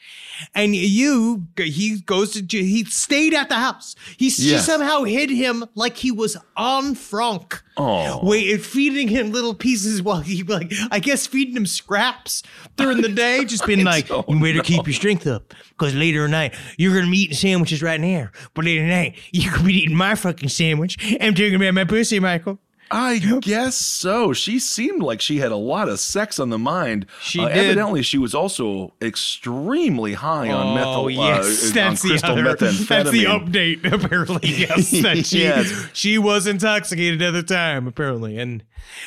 And 0.56 0.76
you, 0.76 1.46
he 1.56 2.00
goes 2.02 2.32
to, 2.34 2.42
he 2.58 2.84
stayed 2.86 3.36
at 3.36 3.48
the 3.50 3.56
house. 3.56 3.96
He, 4.18 4.32
Yes. 4.36 4.66
somehow 4.66 5.04
hid 5.04 5.30
him 5.30 5.64
like 5.76 5.98
he 5.98 6.10
was 6.12 6.36
Anne 6.58 6.96
Frank. 6.96 7.62
Oh. 7.78 8.20
Wait, 8.28 8.58
feeding 8.58 9.08
him 9.08 9.32
little 9.32 9.54
pieces 9.54 10.02
while 10.02 10.20
he, 10.22 10.42
like, 10.42 10.74
I 10.90 10.98
guess 11.00 11.28
feeding 11.28 11.56
him 11.56 11.68
scraps 11.68 12.42
during 12.76 13.02
the 13.02 13.10
day, 13.10 13.46
just 13.48 13.68
being 13.68 13.84
like, 13.86 14.10
you 14.10 14.24
better 14.28 14.54
know. 14.56 14.62
keep 14.64 14.88
your 14.88 14.94
strength 14.96 15.28
up 15.28 15.54
because 15.70 15.94
later 15.94 16.26
tonight 16.26 16.56
you're 16.78 16.96
gonna 16.96 17.12
be 17.12 17.20
eating 17.20 17.38
sandwiches 17.38 17.84
right 17.84 18.02
now. 18.02 18.30
But 18.56 18.66
later 18.66 18.82
tonight 18.82 19.18
you're 19.32 19.52
gonna 19.54 19.66
be 19.66 19.84
eating 19.84 19.96
my 19.96 20.16
fucking 20.16 20.50
sandwich. 20.50 20.98
I'm 21.22 21.36
talking 21.36 21.54
about 21.56 21.76
my 21.76 21.84
pussy, 21.86 22.20
Michael. 22.20 22.60
I 22.92 23.20
guess 23.42 23.76
so. 23.78 24.34
She 24.34 24.60
seemed 24.60 25.02
like 25.02 25.22
she 25.22 25.38
had 25.40 25.52
a 25.52 25.56
lot 25.56 25.88
of 25.90 26.00
sex 26.00 26.40
on 26.40 26.50
the 26.50 26.58
mind. 26.60 27.06
She 27.22 27.40
Uh, 27.40 27.48
did. 27.48 27.58
Evidently, 27.58 28.02
she 28.04 28.18
was 28.18 28.36
also 28.36 28.94
extremely 29.02 30.14
high 30.14 30.50
on 30.52 30.76
methyl. 30.76 30.92
Oh 30.94 31.08
yes, 31.08 31.70
uh, 31.70 31.74
that's 31.74 32.02
the 32.02 32.20
other. 32.24 32.44
That's 32.56 32.78
the 33.12 33.26
update. 33.26 33.84
Apparently, 33.92 34.50
yes, 34.50 34.92
that 35.02 35.26
she 35.26 35.44
Yes. 35.44 35.88
she 35.94 36.18
was 36.18 36.48
intoxicated 36.48 37.22
at 37.22 37.32
the 37.32 37.44
time. 37.44 37.88
Apparently, 37.88 38.38
and 38.38 38.64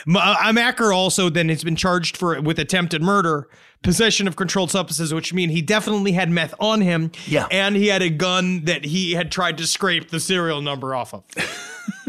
uh, 0.08 0.36
Amacker 0.36 0.94
also 0.94 1.28
then 1.28 1.48
has 1.48 1.62
been 1.64 1.76
charged 1.76 2.16
for 2.16 2.40
with 2.40 2.58
attempted 2.58 3.02
murder, 3.02 3.48
possession 3.82 4.26
of 4.26 4.36
controlled 4.36 4.70
substances, 4.70 5.12
which 5.12 5.34
mean 5.34 5.50
he 5.50 5.60
definitely 5.62 6.12
had 6.12 6.30
meth 6.30 6.54
on 6.58 6.80
him. 6.80 7.10
Yeah. 7.26 7.46
and 7.50 7.76
he 7.76 7.88
had 7.88 8.02
a 8.02 8.08
gun 8.10 8.64
that 8.64 8.84
he 8.86 9.12
had 9.12 9.30
tried 9.30 9.58
to 9.58 9.66
scrape 9.66 10.10
the 10.10 10.20
serial 10.20 10.60
number 10.62 10.94
off 10.94 11.12
of. 11.14 11.24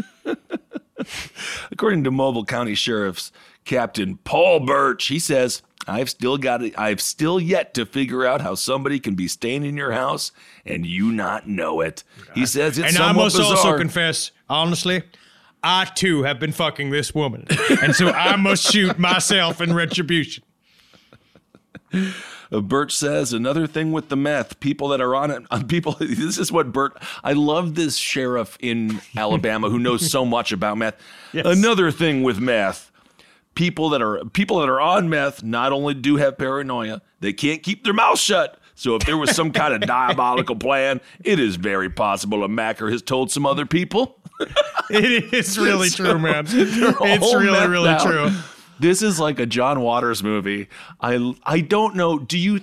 According 1.70 2.04
to 2.04 2.10
Mobile 2.10 2.44
County 2.44 2.74
Sheriff's 2.74 3.32
Captain 3.64 4.18
Paul 4.18 4.60
Burch, 4.60 5.06
he 5.06 5.18
says, 5.18 5.62
"I've 5.86 6.10
still 6.10 6.38
got 6.38 6.62
it. 6.62 6.78
I've 6.78 7.00
still 7.00 7.40
yet 7.40 7.74
to 7.74 7.86
figure 7.86 8.24
out 8.24 8.40
how 8.40 8.54
somebody 8.54 8.98
can 9.00 9.14
be 9.14 9.28
staying 9.28 9.64
in 9.64 9.76
your 9.76 9.92
house 9.92 10.32
and 10.64 10.86
you 10.86 11.12
not 11.12 11.48
know 11.48 11.80
it." 11.80 12.04
He 12.34 12.46
says 12.46 12.78
it's 12.78 12.94
and 12.94 13.02
I 13.02 13.12
must 13.12 13.36
bizarre. 13.36 13.56
also 13.56 13.78
confess, 13.78 14.30
honestly, 14.48 15.02
I 15.62 15.84
too 15.84 16.22
have 16.22 16.38
been 16.38 16.52
fucking 16.52 16.90
this 16.90 17.14
woman, 17.14 17.46
and 17.82 17.94
so 17.94 18.10
I 18.10 18.36
must 18.36 18.70
shoot 18.72 18.98
myself 18.98 19.60
in 19.60 19.74
retribution. 19.74 20.44
Uh, 22.52 22.60
Bert 22.60 22.92
says 22.92 23.32
another 23.32 23.66
thing 23.66 23.92
with 23.92 24.08
the 24.08 24.16
meth, 24.16 24.60
people 24.60 24.88
that 24.88 25.00
are 25.00 25.14
on 25.14 25.30
it, 25.30 25.42
on 25.50 25.66
people. 25.68 25.96
This 25.98 26.38
is 26.38 26.52
what 26.52 26.72
Bert. 26.72 26.96
I 27.24 27.32
love 27.32 27.74
this 27.74 27.96
sheriff 27.96 28.56
in 28.60 29.00
Alabama 29.16 29.70
who 29.70 29.78
knows 29.78 30.10
so 30.10 30.24
much 30.24 30.52
about 30.52 30.78
meth. 30.78 30.96
Another 31.32 31.90
thing 31.90 32.22
with 32.22 32.38
meth, 32.38 32.90
people 33.54 33.90
that 33.90 34.02
are 34.02 34.24
people 34.26 34.60
that 34.60 34.68
are 34.68 34.80
on 34.80 35.08
meth 35.08 35.42
not 35.42 35.72
only 35.72 35.94
do 35.94 36.16
have 36.16 36.38
paranoia, 36.38 37.02
they 37.20 37.32
can't 37.32 37.62
keep 37.62 37.84
their 37.84 37.94
mouth 37.94 38.18
shut. 38.18 38.58
So 38.74 38.94
if 38.94 39.06
there 39.06 39.16
was 39.16 39.34
some 39.34 39.52
kind 39.52 39.72
of 39.74 39.80
diabolical 39.88 40.56
plan, 40.56 41.00
it 41.24 41.40
is 41.40 41.56
very 41.56 41.88
possible 41.88 42.46
Amacker 42.46 42.92
has 42.92 43.02
told 43.02 43.30
some 43.30 43.46
other 43.46 43.64
people. 43.64 44.18
It 44.90 45.32
is 45.32 45.58
really 45.58 45.88
true, 45.88 46.18
man. 46.18 46.44
It's 46.46 47.34
really, 47.34 47.66
really 47.68 47.88
out. 47.88 48.02
true. 48.02 48.30
This 48.78 49.02
is 49.02 49.18
like 49.18 49.38
a 49.38 49.46
John 49.46 49.80
Waters 49.80 50.22
movie. 50.22 50.68
I 51.00 51.34
I 51.44 51.60
don't 51.60 51.96
know. 51.96 52.18
Do 52.18 52.38
you 52.38 52.60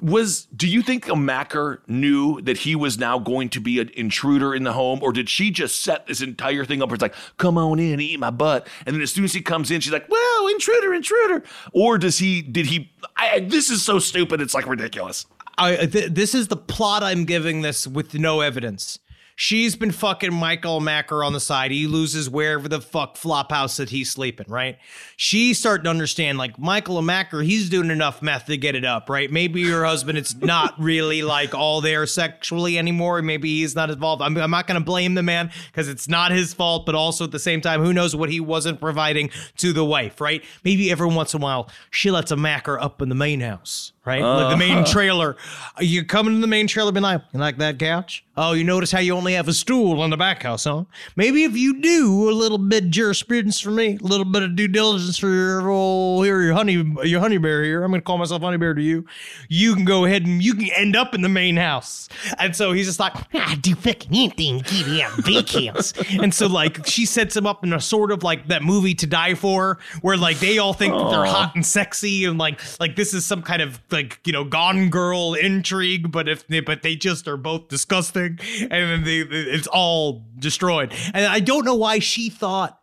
was 0.00 0.44
do 0.56 0.68
you 0.68 0.82
think 0.82 1.06
Amacker 1.06 1.78
knew 1.88 2.40
that 2.42 2.58
he 2.58 2.76
was 2.76 2.98
now 2.98 3.18
going 3.18 3.48
to 3.50 3.60
be 3.60 3.80
an 3.80 3.90
intruder 3.94 4.54
in 4.54 4.64
the 4.64 4.72
home, 4.72 5.00
or 5.02 5.12
did 5.12 5.28
she 5.28 5.50
just 5.50 5.82
set 5.82 6.06
this 6.06 6.20
entire 6.20 6.64
thing 6.64 6.82
up? 6.82 6.88
Where 6.88 6.94
it's 6.94 7.02
like, 7.02 7.14
come 7.36 7.58
on 7.58 7.78
in, 7.78 8.00
eat 8.00 8.20
my 8.20 8.30
butt, 8.30 8.68
and 8.86 8.94
then 8.94 9.02
as 9.02 9.12
soon 9.12 9.24
as 9.24 9.32
he 9.32 9.40
comes 9.40 9.70
in, 9.70 9.80
she's 9.80 9.92
like, 9.92 10.08
well, 10.08 10.48
intruder, 10.48 10.94
intruder. 10.94 11.42
Or 11.72 11.98
does 11.98 12.18
he? 12.18 12.42
Did 12.42 12.66
he? 12.66 12.92
I, 13.16 13.40
this 13.40 13.70
is 13.70 13.84
so 13.84 13.98
stupid. 13.98 14.40
It's 14.40 14.54
like 14.54 14.66
ridiculous. 14.66 15.26
I 15.56 15.86
th- 15.86 16.12
this 16.12 16.34
is 16.34 16.48
the 16.48 16.56
plot 16.56 17.02
I'm 17.02 17.24
giving 17.24 17.62
this 17.62 17.86
with 17.86 18.14
no 18.14 18.40
evidence. 18.40 19.00
She's 19.40 19.76
been 19.76 19.92
fucking 19.92 20.34
Michael 20.34 20.80
Macker 20.80 21.22
on 21.22 21.32
the 21.32 21.38
side. 21.38 21.70
He 21.70 21.86
loses 21.86 22.28
wherever 22.28 22.68
the 22.68 22.80
fuck 22.80 23.16
flop 23.16 23.52
house 23.52 23.76
that 23.76 23.88
he's 23.88 24.10
sleeping, 24.10 24.46
right? 24.48 24.78
She's 25.16 25.60
starting 25.60 25.84
to 25.84 25.90
understand, 25.90 26.38
like, 26.38 26.58
Michael 26.58 27.00
Macker, 27.02 27.42
he's 27.42 27.70
doing 27.70 27.92
enough 27.92 28.20
meth 28.20 28.46
to 28.46 28.56
get 28.56 28.74
it 28.74 28.84
up, 28.84 29.08
right? 29.08 29.30
Maybe 29.30 29.60
your 29.60 29.84
husband, 29.84 30.18
it's 30.18 30.34
not 30.34 30.74
really 30.80 31.22
like 31.22 31.54
all 31.54 31.80
there 31.80 32.04
sexually 32.04 32.76
anymore. 32.78 33.22
Maybe 33.22 33.60
he's 33.60 33.76
not 33.76 33.90
involved. 33.90 34.22
I'm, 34.22 34.36
I'm 34.38 34.50
not 34.50 34.66
going 34.66 34.80
to 34.80 34.84
blame 34.84 35.14
the 35.14 35.22
man 35.22 35.52
because 35.68 35.86
it's 35.86 36.08
not 36.08 36.32
his 36.32 36.52
fault, 36.52 36.84
but 36.84 36.96
also 36.96 37.22
at 37.22 37.30
the 37.30 37.38
same 37.38 37.60
time, 37.60 37.80
who 37.80 37.92
knows 37.92 38.16
what 38.16 38.30
he 38.30 38.40
wasn't 38.40 38.80
providing 38.80 39.30
to 39.58 39.72
the 39.72 39.84
wife, 39.84 40.20
right? 40.20 40.42
Maybe 40.64 40.90
every 40.90 41.06
once 41.06 41.32
in 41.32 41.40
a 41.40 41.44
while, 41.44 41.70
she 41.92 42.10
lets 42.10 42.32
Amacker 42.32 42.76
up 42.82 43.00
in 43.00 43.08
the 43.08 43.14
main 43.14 43.38
house, 43.38 43.92
right? 44.04 44.22
Uh-huh. 44.22 44.44
Like 44.44 44.50
the 44.50 44.56
main 44.56 44.84
trailer. 44.84 45.36
You 45.80 46.04
coming 46.04 46.34
to 46.34 46.40
the 46.40 46.46
main 46.46 46.66
trailer, 46.66 46.92
been 46.92 47.02
like, 47.02 47.22
you 47.32 47.40
like 47.40 47.58
that 47.58 47.78
couch? 47.78 48.24
Oh, 48.36 48.52
you 48.52 48.62
notice 48.62 48.92
how 48.92 49.00
you 49.00 49.14
only 49.14 49.32
have 49.32 49.48
a 49.48 49.52
stool 49.52 50.04
in 50.04 50.10
the 50.10 50.16
back 50.16 50.44
house, 50.44 50.62
huh? 50.62 50.84
Maybe 51.16 51.42
if 51.42 51.56
you 51.56 51.80
do 51.80 52.30
a 52.30 52.32
little 52.32 52.56
bit 52.56 52.84
of 52.84 52.90
jurisprudence 52.90 53.58
for 53.58 53.72
me, 53.72 53.98
a 54.00 54.06
little 54.06 54.24
bit 54.24 54.44
of 54.44 54.54
due 54.54 54.68
diligence 54.68 55.18
for 55.18 55.28
your 55.28 55.68
old 55.68 56.24
here, 56.24 56.40
your 56.40 56.54
honey, 56.54 56.84
your 57.02 57.18
honey 57.18 57.38
bear 57.38 57.64
here. 57.64 57.82
I'm 57.82 57.90
gonna 57.90 58.00
call 58.00 58.16
myself 58.16 58.42
honey 58.42 58.56
bear 58.56 58.74
to 58.74 58.82
you. 58.82 59.04
You 59.48 59.74
can 59.74 59.84
go 59.84 60.04
ahead 60.04 60.24
and 60.24 60.40
you 60.40 60.54
can 60.54 60.70
end 60.76 60.94
up 60.94 61.16
in 61.16 61.22
the 61.22 61.28
main 61.28 61.56
house. 61.56 62.08
And 62.38 62.54
so 62.54 62.72
he's 62.72 62.86
just 62.86 63.00
like, 63.00 63.14
I 63.34 63.56
do 63.56 63.74
fucking 63.74 64.10
anything 64.10 64.60
to 64.62 64.86
me 64.86 65.02
out 65.02 65.24
big 65.24 65.48
house. 65.48 65.92
and 66.22 66.32
so 66.32 66.46
like 66.46 66.86
she 66.86 67.06
sets 67.06 67.36
him 67.36 67.44
up 67.44 67.64
in 67.64 67.72
a 67.72 67.80
sort 67.80 68.12
of 68.12 68.22
like 68.22 68.46
that 68.48 68.62
movie 68.62 68.94
to 68.94 69.06
die 69.08 69.34
for, 69.34 69.78
where 70.02 70.16
like 70.16 70.38
they 70.38 70.58
all 70.58 70.74
think 70.74 70.94
that 70.94 71.10
they're 71.10 71.24
hot 71.24 71.56
and 71.56 71.66
sexy 71.66 72.24
and 72.24 72.38
like 72.38 72.60
like 72.78 72.94
this 72.94 73.12
is 73.12 73.26
some 73.26 73.42
kind 73.42 73.62
of 73.62 73.80
like 73.90 73.97
you 74.24 74.32
know 74.32 74.44
gone 74.44 74.90
girl 74.90 75.34
intrigue, 75.34 76.10
but 76.10 76.28
if 76.28 76.46
they, 76.46 76.60
but 76.60 76.82
they 76.82 76.96
just 76.96 77.28
are 77.28 77.36
both 77.36 77.68
disgusting 77.68 78.38
and 78.60 78.70
then 78.70 79.04
they, 79.04 79.18
it's 79.18 79.66
all 79.66 80.24
destroyed. 80.38 80.92
And 81.14 81.26
I 81.26 81.40
don't 81.40 81.64
know 81.64 81.74
why 81.74 81.98
she 81.98 82.30
thought. 82.30 82.80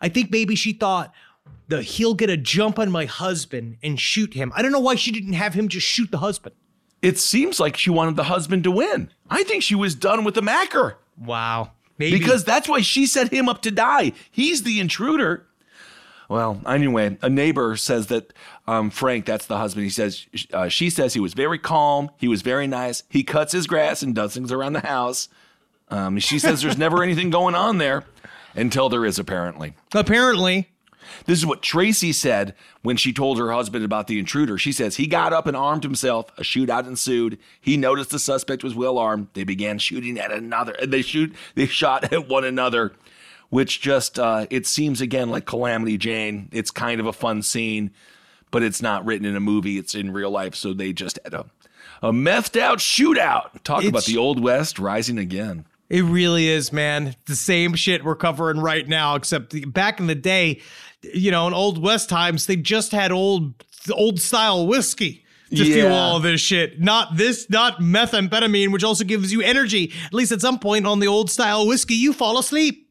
I 0.00 0.08
think 0.08 0.30
maybe 0.30 0.54
she 0.54 0.72
thought 0.72 1.12
that 1.68 1.82
he'll 1.82 2.14
get 2.14 2.30
a 2.30 2.36
jump 2.36 2.78
on 2.78 2.90
my 2.90 3.06
husband 3.06 3.78
and 3.82 3.98
shoot 3.98 4.34
him. 4.34 4.52
I 4.54 4.62
don't 4.62 4.72
know 4.72 4.80
why 4.80 4.96
she 4.96 5.10
didn't 5.12 5.32
have 5.32 5.54
him 5.54 5.68
just 5.68 5.86
shoot 5.86 6.10
the 6.10 6.18
husband. 6.18 6.54
It 7.00 7.18
seems 7.18 7.60
like 7.60 7.76
she 7.76 7.90
wanted 7.90 8.16
the 8.16 8.24
husband 8.24 8.64
to 8.64 8.70
win. 8.70 9.10
I 9.30 9.42
think 9.44 9.62
she 9.62 9.74
was 9.74 9.94
done 9.94 10.24
with 10.24 10.34
the 10.34 10.42
Macker. 10.42 10.98
Wow. 11.18 11.72
Maybe. 11.98 12.18
Because 12.18 12.44
that's 12.44 12.68
why 12.68 12.80
she 12.80 13.06
set 13.06 13.32
him 13.32 13.48
up 13.48 13.62
to 13.62 13.70
die. 13.70 14.12
He's 14.30 14.62
the 14.62 14.80
intruder. 14.80 15.46
Well, 16.28 16.60
anyway, 16.66 17.18
a 17.22 17.28
neighbor 17.28 17.76
says 17.76 18.06
that 18.08 18.32
um, 18.66 18.90
Frank, 18.90 19.26
that's 19.26 19.46
the 19.46 19.58
husband. 19.58 19.84
He 19.84 19.90
says 19.90 20.26
uh, 20.52 20.68
she 20.68 20.90
says 20.90 21.14
he 21.14 21.20
was 21.20 21.34
very 21.34 21.58
calm. 21.58 22.10
He 22.18 22.28
was 22.28 22.42
very 22.42 22.66
nice. 22.66 23.02
He 23.08 23.22
cuts 23.22 23.52
his 23.52 23.66
grass 23.66 24.02
and 24.02 24.14
does 24.14 24.34
things 24.34 24.50
around 24.50 24.72
the 24.72 24.80
house. 24.80 25.28
Um, 25.90 26.18
she 26.18 26.38
says 26.38 26.62
there's 26.62 26.78
never 26.78 27.02
anything 27.02 27.30
going 27.30 27.54
on 27.54 27.78
there 27.78 28.04
until 28.54 28.88
there 28.88 29.04
is 29.04 29.18
apparently. 29.18 29.74
apparently. 29.92 30.70
This 31.26 31.38
is 31.38 31.46
what 31.46 31.62
Tracy 31.62 32.12
said 32.12 32.54
when 32.82 32.96
she 32.96 33.12
told 33.12 33.38
her 33.38 33.52
husband 33.52 33.84
about 33.84 34.06
the 34.06 34.18
intruder. 34.18 34.58
She 34.58 34.72
says 34.72 34.96
he 34.96 35.06
got 35.06 35.32
up 35.32 35.46
and 35.46 35.56
armed 35.56 35.82
himself. 35.82 36.30
A 36.38 36.42
shootout 36.42 36.86
ensued. 36.86 37.38
He 37.60 37.76
noticed 37.76 38.10
the 38.10 38.18
suspect 38.18 38.64
was 38.64 38.74
well 38.74 38.98
armed. 38.98 39.28
They 39.34 39.44
began 39.44 39.78
shooting 39.78 40.18
at 40.18 40.32
another. 40.32 40.72
And 40.72 40.92
they 40.92 41.02
shoot. 41.02 41.34
They 41.54 41.66
shot 41.66 42.12
at 42.12 42.28
one 42.28 42.44
another, 42.44 42.92
which 43.54 43.80
just 43.80 44.18
uh, 44.18 44.48
it 44.50 44.66
seems 44.66 45.00
again 45.00 45.30
like 45.30 45.46
Calamity 45.46 45.96
Jane. 45.96 46.48
It's 46.50 46.72
kind 46.72 46.98
of 46.98 47.06
a 47.06 47.12
fun 47.12 47.40
scene, 47.40 47.92
but 48.50 48.64
it's 48.64 48.82
not 48.82 49.04
written 49.06 49.24
in 49.24 49.36
a 49.36 49.40
movie. 49.40 49.78
It's 49.78 49.94
in 49.94 50.12
real 50.12 50.30
life. 50.30 50.56
So 50.56 50.72
they 50.72 50.92
just 50.92 51.20
had 51.22 51.34
a 51.34 51.46
a 52.02 52.10
methed 52.10 52.60
out 52.60 52.78
shootout. 52.80 53.62
Talk 53.62 53.84
about 53.84 54.06
the 54.06 54.16
old 54.16 54.42
west 54.42 54.80
rising 54.80 55.18
again. 55.18 55.66
It 55.88 56.02
really 56.02 56.48
is, 56.48 56.72
man. 56.72 57.14
The 57.26 57.36
same 57.36 57.74
shit 57.74 58.04
we're 58.04 58.16
covering 58.16 58.58
right 58.58 58.88
now, 58.88 59.14
except 59.14 59.50
the- 59.50 59.66
back 59.66 60.00
in 60.00 60.08
the 60.08 60.16
day, 60.16 60.60
you 61.02 61.30
know, 61.30 61.46
in 61.46 61.54
old 61.54 61.80
West 61.80 62.08
times, 62.08 62.46
they 62.46 62.56
just 62.56 62.90
had 62.90 63.12
old 63.12 63.54
old 63.92 64.20
style 64.20 64.66
whiskey 64.66 65.24
to 65.50 65.64
fuel 65.64 65.92
all 65.92 66.18
this 66.18 66.40
shit. 66.40 66.80
Not 66.80 67.16
this, 67.16 67.48
not 67.50 67.78
methamphetamine, 67.78 68.72
which 68.72 68.82
also 68.82 69.04
gives 69.04 69.32
you 69.32 69.42
energy. 69.42 69.92
At 70.06 70.14
least 70.14 70.32
at 70.32 70.40
some 70.40 70.58
point 70.58 70.86
on 70.86 70.98
the 70.98 71.06
old 71.06 71.30
style 71.30 71.68
whiskey, 71.68 71.94
you 71.94 72.12
fall 72.12 72.38
asleep. 72.38 72.83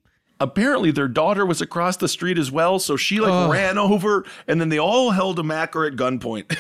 Apparently 0.44 0.92
their 0.92 1.08
daughter 1.08 1.46
was 1.46 1.62
across 1.62 1.96
the 1.98 2.08
street 2.10 2.38
as 2.38 2.52
well 2.52 2.78
so 2.80 2.98
she 2.98 3.20
like 3.22 3.50
ran 3.50 3.78
over 3.78 4.26
and 4.48 4.60
then 4.60 4.68
they 4.70 4.78
all 4.78 5.12
held 5.12 5.38
Amacker 5.40 5.88
at 5.88 5.94
gunpoint 5.98 6.56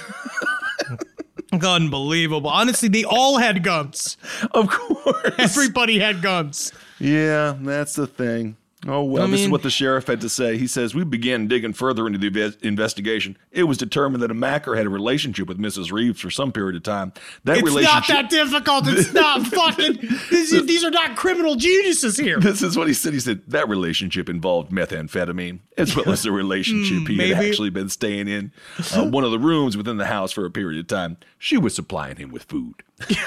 Unbelievable. 1.63 2.49
Honestly, 2.49 2.89
they 2.89 3.03
all 3.03 3.38
had 3.38 3.63
guns. 3.63 4.17
of 4.51 4.69
course 4.69 5.34
Everybody 5.38 5.99
had 5.99 6.21
guns. 6.21 6.71
yeah 6.99 7.55
that's 7.61 7.93
the 7.95 8.07
thing 8.07 8.55
oh 8.88 9.03
well 9.03 9.23
I 9.23 9.27
this 9.27 9.41
is 9.41 9.49
what 9.49 9.63
the 9.63 9.69
sheriff 9.69 10.07
had 10.07 10.21
to 10.21 10.29
say 10.29 10.57
he 10.57 10.67
says 10.67 10.93
we 10.93 11.03
began 11.03 11.47
digging 11.47 11.73
further 11.73 12.07
into 12.07 12.17
the 12.17 12.57
investigation 12.61 13.38
it 13.51 13.63
was 13.63 13.77
determined 13.77 14.23
that 14.23 14.31
Amacker 14.31 14.75
had 14.77 14.86
a 14.86 14.89
relationship 14.89 15.47
with 15.47 15.57
mrs 15.57 15.91
reeves 15.91 16.19
for 16.19 16.29
some 16.29 16.51
period 16.51 16.75
of 16.75 16.84
time 16.84 17.13
that 17.43 17.57
It's 17.57 17.65
relationship 17.65 17.99
It's 17.99 18.09
not 18.09 18.29
that 18.29 18.29
difficult. 18.29 18.88
It's 18.88 19.13
not 19.13 19.47
fucking. 19.47 19.97
This 20.29 20.51
is, 20.51 20.65
these 20.65 20.84
are 20.84 20.91
not 20.91 21.15
criminal 21.15 21.55
geniuses 21.55 22.17
here. 22.17 22.39
this 22.39 22.61
is 22.61 22.77
what 22.77 22.88
he 22.88 22.93
said. 22.93 23.13
He 23.13 23.19
said 23.19 23.41
that 23.47 23.67
relationship 23.69 24.29
involved 24.29 24.71
methamphetamine, 24.71 25.59
as 25.77 25.95
well 25.95 26.09
as 26.11 26.25
a 26.25 26.31
relationship 26.31 27.07
he 27.07 27.17
had 27.29 27.43
actually 27.43 27.69
been 27.69 27.89
staying 27.89 28.27
in 28.27 28.51
uh, 28.95 29.05
one 29.05 29.23
of 29.23 29.31
the 29.31 29.39
rooms 29.39 29.77
within 29.77 29.97
the 29.97 30.05
house 30.05 30.31
for 30.31 30.45
a 30.45 30.51
period 30.51 30.79
of 30.79 30.88
time. 30.88 31.17
She 31.38 31.57
was 31.57 31.75
supplying 31.75 32.17
him 32.17 32.31
with 32.31 32.43
food. 32.43 32.84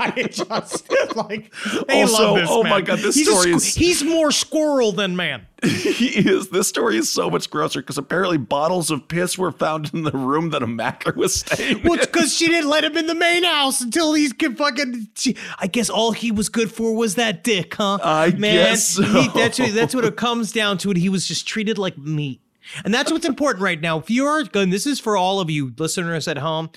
I 0.00 0.28
just 0.30 1.16
like 1.16 1.52
they 1.86 2.02
Also, 2.02 2.22
love 2.22 2.36
this 2.36 2.48
oh 2.50 2.62
man. 2.62 2.70
my 2.70 2.80
God, 2.80 2.98
this 3.00 3.14
he's 3.14 3.28
story 3.28 3.52
squ- 3.52 3.56
is- 3.56 3.74
he's 3.74 4.02
more 4.04 4.30
squirrel 4.30 4.92
than 4.92 5.16
man. 5.16 5.46
he 5.64 6.06
is. 6.08 6.50
This 6.50 6.68
story 6.68 6.96
is 6.98 7.10
so 7.10 7.28
much 7.28 7.50
grosser 7.50 7.80
because 7.80 7.98
apparently 7.98 8.38
bottles 8.38 8.90
of 8.92 9.08
piss 9.08 9.36
were 9.36 9.50
found 9.50 9.92
in 9.92 10.04
the 10.04 10.12
room 10.12 10.50
that 10.50 10.62
Amacker 10.62 11.16
was 11.16 11.40
staying. 11.40 11.82
Well, 11.82 11.94
it's 11.94 12.06
because 12.06 12.32
she 12.32 12.46
didn't 12.46 12.70
let 12.70 12.84
him 12.84 12.96
in 12.96 13.06
the 13.08 13.14
main 13.14 13.42
house 13.42 13.80
until 13.80 14.14
he's 14.14 14.32
fucking. 14.32 15.08
she- 15.16 15.36
I 15.58 15.66
guess 15.66 15.90
all 15.90 16.12
he 16.12 16.30
was 16.30 16.48
good 16.48 16.70
for 16.70 16.94
was 16.94 17.16
that 17.16 17.42
dick, 17.42 17.74
huh? 17.74 17.98
I 18.04 18.30
man, 18.30 18.54
guess 18.54 18.88
so. 18.90 19.02
he- 19.02 19.28
that's 19.34 19.58
what, 19.58 19.74
that's 19.74 19.94
what 19.94 20.04
it 20.04 20.16
comes 20.16 20.52
down 20.52 20.78
to. 20.78 20.92
It 20.92 20.96
he 20.98 21.08
was 21.08 21.26
just 21.26 21.46
treated 21.48 21.76
like 21.76 21.98
meat, 21.98 22.40
and 22.84 22.94
that's 22.94 23.10
what's 23.10 23.26
important 23.26 23.62
right 23.62 23.80
now. 23.80 23.98
If 23.98 24.10
you 24.10 24.26
are, 24.26 24.44
and 24.54 24.72
this 24.72 24.86
is 24.86 25.00
for 25.00 25.16
all 25.16 25.40
of 25.40 25.50
you 25.50 25.72
listeners 25.76 26.28
at 26.28 26.38
home. 26.38 26.70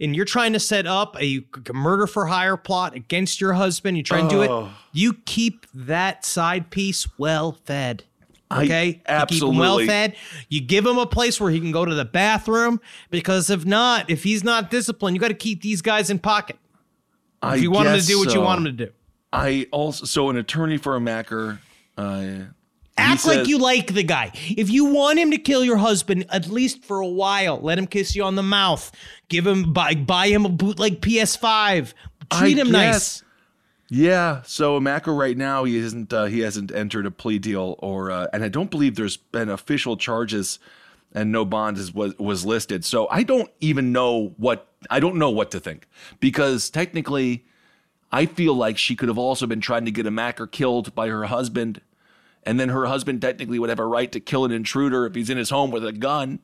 And 0.00 0.14
you're 0.14 0.24
trying 0.24 0.52
to 0.52 0.60
set 0.60 0.86
up 0.86 1.16
a 1.20 1.44
murder 1.72 2.06
for 2.06 2.26
hire 2.26 2.56
plot 2.56 2.94
against 2.94 3.40
your 3.40 3.54
husband. 3.54 3.96
You 3.96 4.02
try 4.02 4.20
and 4.20 4.30
do 4.30 4.42
Oh. 4.42 4.66
it. 4.66 4.70
You 4.92 5.14
keep 5.24 5.66
that 5.74 6.24
side 6.24 6.70
piece 6.70 7.06
well 7.18 7.52
fed. 7.64 8.04
I- 8.50 8.64
Okay, 8.64 8.86
you 8.86 9.26
keep 9.26 9.42
him 9.42 9.56
well 9.58 9.78
fed. 9.80 10.14
You 10.48 10.60
give 10.62 10.86
him 10.86 10.96
a 10.98 11.04
place 11.06 11.38
where 11.40 11.50
he 11.50 11.60
can 11.60 11.70
go 11.72 11.84
to 11.84 11.94
the 11.94 12.04
bathroom 12.06 12.80
because 13.10 13.50
if 13.50 13.66
not, 13.66 14.08
if 14.08 14.22
he's 14.22 14.42
not 14.42 14.70
disciplined, 14.70 15.14
you 15.16 15.20
got 15.20 15.28
to 15.28 15.34
keep 15.34 15.60
these 15.62 15.82
guys 15.82 16.08
in 16.10 16.18
pocket. 16.18 16.56
I 17.42 17.56
If 17.56 17.62
you 17.62 17.70
want 17.70 17.88
him 17.88 18.00
to 18.00 18.06
do 18.06 18.18
what 18.18 18.32
you 18.32 18.40
want 18.40 18.58
him 18.60 18.64
to 18.76 18.86
do, 18.86 18.92
I 19.32 19.66
also 19.70 20.06
so 20.06 20.30
an 20.30 20.36
attorney 20.38 20.78
for 20.78 20.98
Amacker. 20.98 21.58
Uh, 21.98 22.44
act 22.98 23.26
like 23.26 23.46
you 23.46 23.58
like 23.58 23.94
the 23.94 24.02
guy. 24.02 24.32
If 24.34 24.70
you 24.70 24.86
want 24.86 25.18
him 25.18 25.30
to 25.30 25.38
kill 25.38 25.64
your 25.64 25.76
husband, 25.76 26.26
at 26.30 26.48
least 26.48 26.84
for 26.84 27.00
a 27.00 27.06
while, 27.06 27.60
let 27.60 27.78
him 27.78 27.86
kiss 27.86 28.14
you 28.14 28.24
on 28.24 28.34
the 28.34 28.42
mouth. 28.42 28.90
Give 29.28 29.46
him 29.46 29.72
buy 29.72 29.94
buy 29.94 30.28
him 30.28 30.44
a 30.44 30.48
bootleg 30.48 31.00
PS5. 31.00 31.94
Treat 32.30 32.58
I 32.58 32.60
him 32.60 32.70
nice. 32.70 33.22
Yeah, 33.90 34.42
so 34.42 34.78
Macker 34.78 35.14
right 35.14 35.36
now 35.36 35.64
he 35.64 35.76
isn't 35.76 36.12
uh, 36.12 36.24
he 36.26 36.40
hasn't 36.40 36.70
entered 36.70 37.06
a 37.06 37.10
plea 37.10 37.38
deal 37.38 37.76
or 37.78 38.10
uh, 38.10 38.26
and 38.32 38.44
I 38.44 38.48
don't 38.48 38.70
believe 38.70 38.96
there's 38.96 39.16
been 39.16 39.48
official 39.48 39.96
charges 39.96 40.58
and 41.12 41.32
no 41.32 41.44
bond 41.44 41.78
is 41.78 41.94
was 41.94 42.16
was 42.18 42.44
listed. 42.44 42.84
So 42.84 43.08
I 43.08 43.22
don't 43.22 43.50
even 43.60 43.92
know 43.92 44.34
what 44.36 44.68
I 44.90 45.00
don't 45.00 45.16
know 45.16 45.30
what 45.30 45.50
to 45.52 45.60
think 45.60 45.88
because 46.20 46.68
technically 46.68 47.46
I 48.12 48.26
feel 48.26 48.54
like 48.54 48.78
she 48.78 48.96
could 48.96 49.08
have 49.08 49.18
also 49.18 49.46
been 49.46 49.60
trying 49.60 49.84
to 49.84 49.90
get 49.90 50.06
Amacker 50.06 50.50
killed 50.50 50.94
by 50.94 51.08
her 51.08 51.24
husband 51.24 51.80
and 52.48 52.58
then 52.58 52.70
her 52.70 52.86
husband 52.86 53.20
technically 53.20 53.58
would 53.58 53.68
have 53.68 53.78
a 53.78 53.84
right 53.84 54.10
to 54.10 54.20
kill 54.20 54.46
an 54.46 54.50
intruder 54.50 55.04
if 55.04 55.14
he's 55.14 55.28
in 55.28 55.36
his 55.36 55.50
home 55.50 55.70
with 55.70 55.84
a 55.84 55.92
gun. 55.92 56.38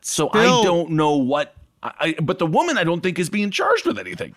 So 0.00 0.28
I 0.32 0.42
don't 0.64 0.90
know 0.90 1.16
what 1.16 1.54
I, 1.84 1.92
I 2.18 2.20
but 2.20 2.40
the 2.40 2.46
woman 2.46 2.76
I 2.76 2.82
don't 2.82 3.00
think 3.00 3.16
is 3.20 3.30
being 3.30 3.52
charged 3.52 3.86
with 3.86 3.96
anything. 3.96 4.34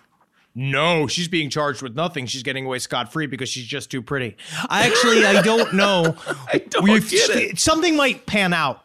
No, 0.54 1.08
she's 1.08 1.26
being 1.26 1.50
charged 1.50 1.82
with 1.82 1.96
nothing. 1.96 2.26
She's 2.26 2.44
getting 2.44 2.64
away 2.64 2.78
scot 2.78 3.12
free 3.12 3.26
because 3.26 3.48
she's 3.48 3.66
just 3.66 3.90
too 3.90 4.02
pretty. 4.02 4.36
I 4.68 4.86
actually, 4.86 5.24
I 5.24 5.42
don't 5.50 5.74
know. 5.74 6.16
I 6.52 6.58
don't 6.58 6.86
get 6.86 7.30
it. 7.30 7.58
Something 7.58 7.96
might 7.96 8.26
pan 8.26 8.52
out. 8.52 8.84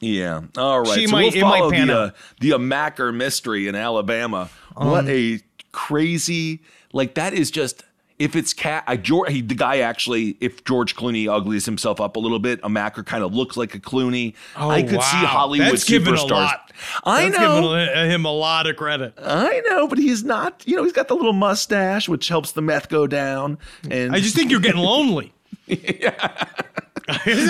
Yeah. 0.00 0.42
All 0.56 0.80
right. 0.80 0.94
She 0.94 1.06
so 1.08 1.12
might- 1.12 1.32
we'll 1.34 1.40
follow 1.42 1.70
pan 1.72 1.88
the 1.88 1.98
uh, 1.98 2.06
out. 2.06 2.14
the 2.40 2.50
Amacker 2.50 3.12
mystery 3.14 3.66
in 3.66 3.74
Alabama. 3.74 4.48
what 4.76 5.08
a 5.08 5.40
crazy 5.72 6.60
like 6.92 7.14
that 7.14 7.32
is 7.32 7.50
just 7.50 7.82
if 8.18 8.36
it's 8.36 8.52
cat 8.52 8.84
I 8.86 8.96
George 8.96 9.30
he, 9.30 9.40
the 9.40 9.54
guy 9.54 9.78
actually 9.78 10.36
if 10.40 10.64
George 10.64 10.96
Clooney 10.96 11.28
uglies 11.28 11.64
himself 11.66 12.00
up 12.00 12.16
a 12.16 12.18
little 12.18 12.38
bit, 12.38 12.60
Amacker 12.62 13.04
kind 13.04 13.22
of 13.24 13.34
looks 13.34 13.56
like 13.56 13.74
a 13.74 13.78
Clooney. 13.78 14.34
I 14.56 14.82
could 14.82 14.90
see 14.90 14.96
Oh, 14.96 15.22
wow. 15.22 15.26
Hollywood 15.26 15.72
That's 15.72 15.88
a 15.88 15.92
superstars. 16.00 16.30
lot. 16.30 16.72
I 17.04 17.28
That's 17.28 17.38
know. 17.38 17.74
him 17.74 18.24
a 18.24 18.32
lot 18.32 18.66
of 18.66 18.76
credit. 18.76 19.14
I 19.22 19.62
know, 19.68 19.86
but 19.88 19.98
he's 19.98 20.24
not. 20.24 20.62
You 20.66 20.76
know, 20.76 20.84
he's 20.84 20.92
got 20.92 21.08
the 21.08 21.14
little 21.14 21.32
mustache, 21.32 22.08
which 22.08 22.28
helps 22.28 22.52
the 22.52 22.62
meth 22.62 22.88
go 22.88 23.06
down. 23.06 23.58
And 23.90 24.14
I 24.14 24.20
just 24.20 24.34
think 24.34 24.50
you're 24.50 24.60
getting 24.60 24.80
lonely. 24.82 25.32
yeah. 25.66 26.46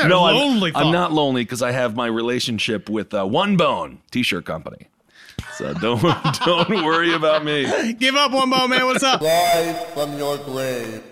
no, 0.06 0.24
I'm-. 0.24 0.62
I'm, 0.74 0.92
not 0.92 1.12
lonely 1.12 1.44
because 1.44 1.62
I 1.62 1.72
have 1.72 1.94
my 1.96 2.06
relationship 2.06 2.88
with 2.88 3.14
uh, 3.14 3.24
One 3.24 3.56
Bone 3.56 3.98
T-shirt 4.10 4.44
company. 4.44 4.88
So 5.56 5.74
don't 5.74 6.02
don't 6.44 6.84
worry 6.84 7.12
about 7.12 7.44
me. 7.44 7.92
Give 7.94 8.14
up 8.14 8.32
one 8.32 8.50
bone, 8.50 8.70
man. 8.70 8.86
What's 8.86 9.02
up? 9.04 9.20
Live 9.20 9.88
from 9.88 10.16
your 10.18 10.38
grave. 10.38 11.11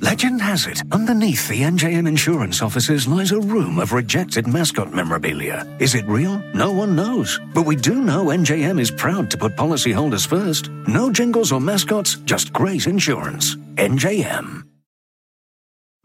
Legend 0.00 0.42
has 0.42 0.66
it, 0.66 0.82
underneath 0.92 1.48
the 1.48 1.62
NJM 1.62 2.06
insurance 2.06 2.60
offices 2.60 3.08
lies 3.08 3.32
a 3.32 3.40
room 3.40 3.78
of 3.78 3.94
rejected 3.94 4.46
mascot 4.46 4.92
memorabilia. 4.92 5.66
Is 5.80 5.94
it 5.94 6.06
real? 6.06 6.38
No 6.52 6.70
one 6.70 6.94
knows. 6.94 7.40
But 7.54 7.64
we 7.64 7.76
do 7.76 8.02
know 8.02 8.26
NJM 8.26 8.78
is 8.78 8.90
proud 8.90 9.30
to 9.30 9.38
put 9.38 9.56
policyholders 9.56 10.26
first. 10.26 10.68
No 10.86 11.10
jingles 11.10 11.50
or 11.50 11.62
mascots, 11.62 12.16
just 12.26 12.52
great 12.52 12.86
insurance. 12.86 13.56
NJM. 13.76 14.65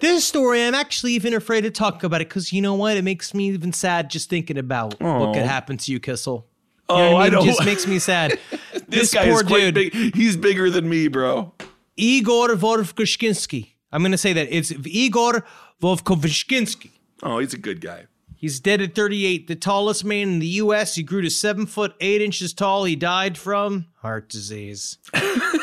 This 0.00 0.24
story, 0.24 0.62
I'm 0.64 0.74
actually 0.74 1.12
even 1.14 1.34
afraid 1.34 1.62
to 1.62 1.70
talk 1.70 2.04
about 2.04 2.20
it 2.20 2.28
because 2.28 2.52
you 2.52 2.62
know 2.62 2.74
what? 2.74 2.96
It 2.96 3.02
makes 3.02 3.34
me 3.34 3.48
even 3.48 3.72
sad 3.72 4.10
just 4.10 4.30
thinking 4.30 4.56
about 4.58 5.00
what 5.00 5.34
could 5.34 5.44
happen 5.44 5.76
to 5.78 5.92
you, 5.92 5.98
Kissel. 6.00 6.46
You 6.88 6.94
Oh, 6.94 6.98
know 6.98 7.12
what 7.14 7.20
I 7.20 7.24
mean? 7.24 7.32
don't- 7.32 7.42
It 7.44 7.46
just 7.48 7.64
makes 7.64 7.86
me 7.86 7.98
sad. 7.98 8.38
This, 8.72 8.82
this 8.88 9.14
guy 9.14 9.24
poor 9.26 9.40
is 9.40 9.42
quite 9.42 9.74
dude, 9.74 9.92
big. 9.92 10.14
He's 10.14 10.36
bigger 10.36 10.70
than 10.70 10.88
me, 10.88 11.08
bro. 11.08 11.52
Igor 11.96 12.48
Vovkoshkinsky. 12.50 13.72
I'm 13.92 14.02
going 14.02 14.12
to 14.12 14.18
say 14.18 14.32
that. 14.32 14.48
It's 14.50 14.72
Igor 14.86 15.44
Vovkoshkinsky. 15.82 16.90
Oh, 17.22 17.38
he's 17.40 17.52
a 17.54 17.58
good 17.58 17.80
guy. 17.80 18.06
He's 18.36 18.60
dead 18.60 18.80
at 18.80 18.94
38, 18.94 19.48
the 19.48 19.56
tallest 19.56 20.04
man 20.04 20.28
in 20.28 20.38
the 20.38 20.46
U.S. 20.46 20.94
He 20.94 21.02
grew 21.02 21.22
to 21.22 21.28
seven 21.30 21.66
foot 21.66 21.94
eight 22.00 22.22
inches 22.22 22.52
tall. 22.52 22.84
He 22.84 22.94
died 22.94 23.36
from 23.36 23.86
heart 23.96 24.28
disease. 24.28 24.98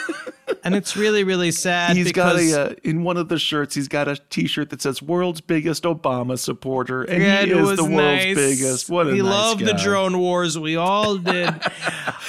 and 0.65 0.75
it's 0.75 0.97
really, 0.97 1.23
really 1.23 1.51
sad 1.51 1.95
He's 1.95 2.11
got 2.11 2.35
a 2.37 2.71
uh, 2.71 2.75
in 2.83 3.03
one 3.03 3.15
of 3.15 3.29
the 3.29 3.39
shirts. 3.39 3.73
He's 3.75 3.87
got 3.87 4.07
a 4.09 4.17
T-shirt 4.29 4.69
that 4.71 4.81
says 4.81 5.01
"World's 5.01 5.39
Biggest 5.39 5.83
Obama 5.83 6.37
Supporter," 6.37 7.03
and 7.03 7.21
he 7.49 7.57
is 7.57 7.77
the 7.77 7.83
world's 7.83 7.89
nice. 7.95 8.35
biggest. 8.35 8.89
What 8.89 9.07
a 9.07 9.11
he 9.13 9.21
nice 9.21 9.31
loved 9.31 9.61
the 9.65 9.73
drone 9.73 10.17
wars. 10.17 10.59
We 10.59 10.75
all 10.75 11.17
did. 11.19 11.53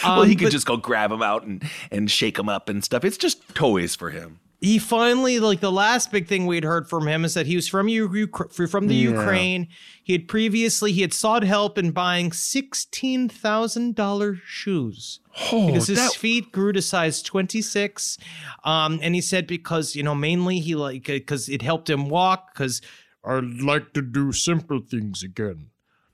well, 0.04 0.20
Um, 0.20 0.28
he 0.28 0.36
could 0.36 0.44
but- 0.46 0.52
just 0.52 0.66
go 0.66 0.76
grab 0.76 1.10
him 1.10 1.22
out 1.22 1.42
and 1.44 1.64
and 1.90 2.08
shake 2.10 2.38
him 2.38 2.48
up 2.48 2.68
and 2.68 2.84
stuff. 2.84 3.04
It's 3.04 3.16
just 3.16 3.54
toys 3.54 3.96
for 3.96 4.10
him. 4.10 4.38
He 4.66 4.78
finally 4.78 5.38
like 5.38 5.60
the 5.60 5.70
last 5.72 6.10
big 6.10 6.26
thing 6.26 6.46
we'd 6.46 6.64
heard 6.64 6.88
from 6.88 7.06
him 7.06 7.24
is 7.24 7.34
that 7.34 7.46
he 7.46 7.54
was 7.56 7.68
from 7.68 7.88
U- 7.88 8.28
from 8.68 8.86
the 8.88 8.94
Yeah. 8.94 9.10
Ukraine. 9.10 9.68
He 10.02 10.12
had 10.12 10.26
previously 10.28 10.92
he 10.92 11.02
had 11.02 11.12
sought 11.12 11.42
help 11.44 11.78
in 11.78 11.90
buying 11.92 12.32
sixteen 12.32 13.28
thousand 13.28 13.94
dollar 13.94 14.40
shoes 14.46 15.20
Oh, 15.52 15.66
because 15.66 15.86
his 15.88 15.98
that- 15.98 16.14
feet 16.14 16.50
grew 16.52 16.72
to 16.72 16.82
size 16.82 17.22
twenty 17.22 17.62
six. 17.62 18.18
Um, 18.64 18.98
and 19.02 19.14
he 19.14 19.20
said 19.20 19.46
because 19.46 19.94
you 19.96 20.02
know 20.02 20.14
mainly 20.14 20.58
he 20.60 20.74
like 20.74 21.04
because 21.06 21.48
it 21.48 21.62
helped 21.62 21.88
him 21.90 22.08
walk 22.08 22.52
because 22.54 22.80
I'd 23.24 23.60
like 23.62 23.92
to 23.94 24.02
do 24.02 24.32
simple 24.32 24.80
things 24.80 25.22
again, 25.22 25.70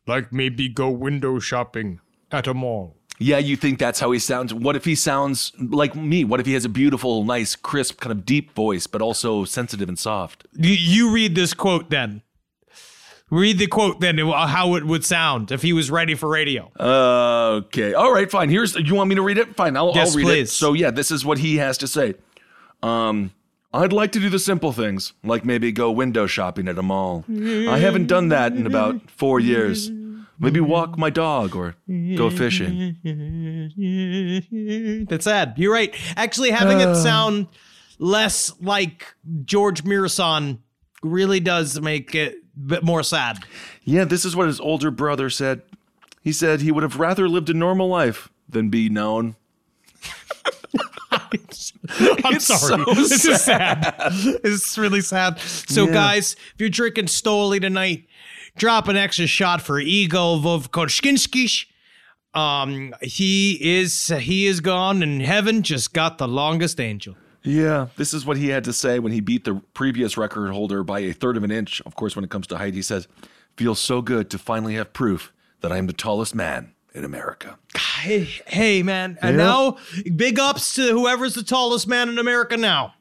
like 0.07 0.33
maybe 0.33 0.69
go 0.69 0.89
window 0.91 1.39
shopping 1.39 2.01
at 2.31 2.47
a 2.47 2.55
mall. 2.55 2.97
Yeah, 3.23 3.39
you 3.39 3.57
think 3.57 3.79
that's 3.79 4.01
how 4.01 4.11
he 4.11 4.19
sounds. 4.19 4.53
What 4.53 4.77
if 4.77 4.85
he 4.85 4.95
sounds 4.95 5.53
like 5.59 5.95
me? 5.95 6.25
What 6.25 6.41
if 6.41 6.47
he 6.47 6.55
has 6.55 6.65
a 6.65 6.69
beautiful, 6.69 7.25
nice, 7.25 7.55
crisp, 7.57 8.01
kind 8.01 8.13
of 8.13 8.27
deep 8.27 8.53
voice, 8.55 8.87
but 8.87 9.01
also 9.03 9.45
sensitive 9.45 9.89
and 9.89 9.99
soft? 9.99 10.47
you, 10.53 10.73
you 10.73 11.13
read 11.13 11.35
this 11.35 11.55
quote 11.55 11.91
then. 11.91 12.23
Read 13.31 13.57
the 13.59 13.67
quote 13.67 14.01
then, 14.01 14.19
how 14.19 14.75
it 14.75 14.85
would 14.85 15.07
sound 15.07 15.51
if 15.51 15.63
he 15.63 15.73
was 15.73 15.91
ready 15.91 16.15
for 16.15 16.29
radio. 16.29 16.71
Okay. 16.79 17.95
All 17.95 18.13
right. 18.13 18.31
Fine. 18.31 18.51
Here's. 18.51 18.75
You 18.77 18.95
want 18.95 19.09
me 19.09 19.15
to 19.15 19.23
read 19.23 19.39
it? 19.39 19.57
Fine. 19.57 19.75
I'll, 19.77 19.93
Yes, 19.95 20.11
I'll 20.11 20.17
read 20.19 20.23
it. 20.25 20.27
please. 20.27 20.53
So 20.53 20.75
yeah, 20.75 20.91
this 20.91 21.11
is 21.11 21.25
what 21.25 21.39
he 21.39 21.57
has 21.57 21.79
to 21.79 21.89
say. 21.89 22.15
Um, 22.83 23.31
I'd 23.73 23.93
like 23.93 24.13
to 24.13 24.21
do 24.21 24.29
the 24.29 24.39
simple 24.39 24.73
things, 24.73 25.15
like 25.25 25.47
maybe 25.47 25.73
go 25.73 25.91
window 25.91 26.27
shopping 26.27 26.69
at 26.69 26.77
a 26.77 26.83
mall. 26.83 27.25
I 27.31 27.79
haven't 27.79 28.07
done 28.07 28.29
that 28.29 28.53
in 28.53 28.67
about 28.67 29.11
four 29.11 29.41
years. 29.41 29.91
Maybe 30.43 30.61
walk 30.61 30.99
my 30.99 31.09
dog 31.09 31.55
or 31.55 31.77
go 32.17 32.29
fishing. 32.29 32.97
That's 35.09 35.25
sad. 35.25 35.55
You're 35.57 35.73
right. 35.73 35.95
Actually, 36.17 36.51
having 36.51 36.81
it 36.81 36.89
uh. 36.89 36.95
sound 36.97 37.47
less 37.99 38.53
like 38.61 39.15
George 39.45 39.85
Mirasan 39.85 40.59
really 41.03 41.39
does 41.39 41.81
make 41.81 42.17
it 42.17 42.39
a 42.57 42.61
bit 42.61 42.83
more 42.83 43.05
sad. 43.05 43.39
Yeah, 43.85 44.05
this 44.05 44.25
is 44.25 44.35
what 44.35 44.49
his 44.49 44.59
older 44.59 44.91
brother 44.91 45.31
said. 45.31 45.63
He 46.23 46.33
said 46.33 46.61
he 46.61 46.73
would 46.73 46.83
have 46.83 46.99
rather 46.99 47.29
lived 47.29 47.49
a 47.49 47.55
normal 47.55 47.89
life 47.89 48.29
than 48.49 48.69
be 48.69 48.89
known. 48.89 49.37
I'm 51.13 51.29
It's 52.35 52.47
sorry. 52.47 52.85
so 52.85 52.95
this 52.95 53.25
is 53.25 53.43
sad. 53.43 53.95
It's 54.45 54.79
really 54.79 55.01
sad. 55.01 55.39
So, 55.41 55.87
Yeah. 55.87 55.93
guys, 55.93 56.37
if 56.55 56.57
you're 56.59 56.69
drinking 56.69 57.07
Stoli 57.07 57.61
tonight, 57.61 58.07
drop 58.57 58.89
an 58.89 58.97
extra 58.97 59.27
shot 59.27 59.61
for 59.63 59.79
Igor 59.81 60.39
Vovkoshkinsky. 60.39 61.67
Um, 62.35 62.95
he 63.03 63.59
is 63.61 64.09
he 64.09 64.47
is 64.47 64.61
gone, 64.61 65.03
and 65.03 65.21
heaven 65.21 65.63
just 65.63 65.93
got 65.93 66.19
the 66.19 66.27
longest 66.29 66.81
angel. 66.81 67.17
Yeah, 67.43 67.89
this 67.97 68.15
is 68.15 68.25
what 68.25 68.37
he 68.37 68.49
had 68.49 68.65
to 68.65 68.73
say 68.73 68.99
when 69.01 69.13
he 69.13 69.21
beat 69.21 69.45
the 69.45 69.57
previous 69.75 70.17
record 70.17 70.51
holder 70.53 70.83
by 70.85 71.01
a 71.01 71.13
third 71.13 71.37
of 71.37 71.43
an 71.45 71.51
inch. 71.51 71.83
Of 71.85 71.97
course, 71.97 72.15
when 72.15 72.25
it 72.25 72.31
comes 72.31 72.47
to 72.49 72.59
height, 72.59 72.73
he 72.75 72.83
says, 72.83 73.09
Feels 73.57 73.81
so 73.81 74.01
good 74.01 74.31
to 74.31 74.39
finally 74.39 74.75
have 74.77 74.93
proof 74.93 75.33
that 75.61 75.73
I 75.73 75.77
am 75.79 75.87
the 75.89 75.93
tallest 75.93 76.35
man 76.35 76.73
in 76.95 77.05
America. 77.05 77.59
Hey, 77.77 78.29
hey, 78.47 78.83
man. 78.83 79.19
And 79.21 79.37
Yeah. 79.37 79.45
now, 79.45 79.77
big 80.15 80.39
ups 80.39 80.75
to 80.77 80.83
whoever's 80.93 81.35
the 81.35 81.43
tallest 81.43 81.87
man 81.89 82.09
in 82.09 82.19
America 82.19 82.57
now. 82.57 82.95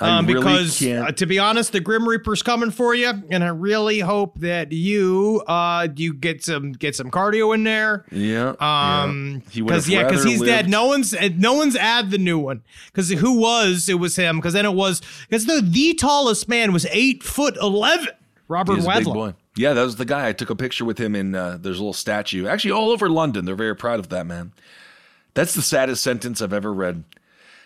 Um, 0.00 0.26
really 0.26 0.40
because 0.40 0.82
uh, 0.86 1.10
to 1.12 1.26
be 1.26 1.38
honest, 1.38 1.72
the 1.72 1.80
Grim 1.80 2.08
Reaper's 2.08 2.42
coming 2.42 2.70
for 2.70 2.94
you, 2.94 3.12
and 3.30 3.42
I 3.42 3.48
really 3.48 4.00
hope 4.00 4.38
that 4.40 4.72
you 4.72 5.42
uh 5.46 5.88
you 5.96 6.14
get 6.14 6.44
some 6.44 6.72
get 6.72 6.94
some 6.96 7.10
cardio 7.10 7.54
in 7.54 7.64
there. 7.64 8.04
Yeah. 8.10 8.54
Um, 8.60 9.42
yeah. 9.52 9.64
Because 9.64 9.88
yeah, 9.88 10.02
because 10.04 10.24
rather 10.24 10.30
he's 10.30 10.42
dead. 10.42 10.68
No 10.68 10.86
one's 10.86 11.14
uh, 11.14 11.30
no 11.36 11.54
one's 11.54 11.76
add 11.76 12.10
the 12.10 12.18
new 12.18 12.38
one. 12.38 12.62
Because 12.86 13.10
who 13.10 13.38
was? 13.38 13.88
It 13.88 13.98
was 13.98 14.16
him. 14.16 14.36
Because 14.36 14.52
then 14.52 14.66
it 14.66 14.74
was 14.74 15.00
because 15.28 15.46
the 15.46 15.60
the 15.62 15.94
tallest 15.94 16.48
man 16.48 16.72
was 16.72 16.86
eight 16.90 17.22
foot 17.22 17.56
eleven. 17.56 18.08
Robert 18.48 18.76
He's 18.76 18.84
a 18.86 18.88
big 18.88 19.06
Wadlow. 19.06 19.34
Yeah, 19.56 19.72
that 19.72 19.82
was 19.82 19.96
the 19.96 20.04
guy. 20.04 20.28
I 20.28 20.32
took 20.32 20.50
a 20.50 20.56
picture 20.56 20.84
with 20.84 20.98
him 20.98 21.16
in 21.16 21.34
uh, 21.34 21.58
there's 21.60 21.78
a 21.78 21.80
little 21.80 21.92
statue. 21.92 22.46
Actually, 22.46 22.72
all 22.72 22.90
over 22.90 23.08
London. 23.08 23.44
They're 23.44 23.54
very 23.56 23.74
proud 23.74 23.98
of 23.98 24.08
that 24.10 24.26
man. 24.26 24.52
That's 25.34 25.54
the 25.54 25.62
saddest 25.62 26.02
sentence 26.02 26.40
I've 26.40 26.52
ever 26.52 26.72
read. 26.72 27.04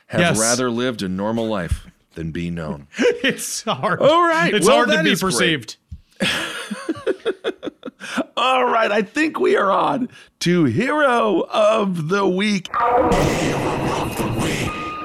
Have 0.07 0.21
Yes. 0.21 0.41
rather 0.41 0.71
lived 0.71 1.03
a 1.03 1.09
normal 1.09 1.47
life 1.47 1.87
than 2.15 2.33
be 2.33 2.51
known. 2.51 2.89
it's 2.99 3.63
hard. 3.63 4.01
All 4.01 4.27
right. 4.27 4.53
It's 4.53 4.67
well, 4.67 4.87
hard 4.87 4.91
to 4.91 5.03
be 5.03 5.17
perceived. 5.17 5.77
All 8.37 8.65
right, 8.65 8.91
I 8.91 9.03
think 9.03 9.39
we 9.39 9.57
are 9.57 9.71
on 9.71 10.09
to 10.41 10.65
Hero 10.65 11.47
of 11.51 12.09
the 12.09 12.27
Week. 12.27 12.69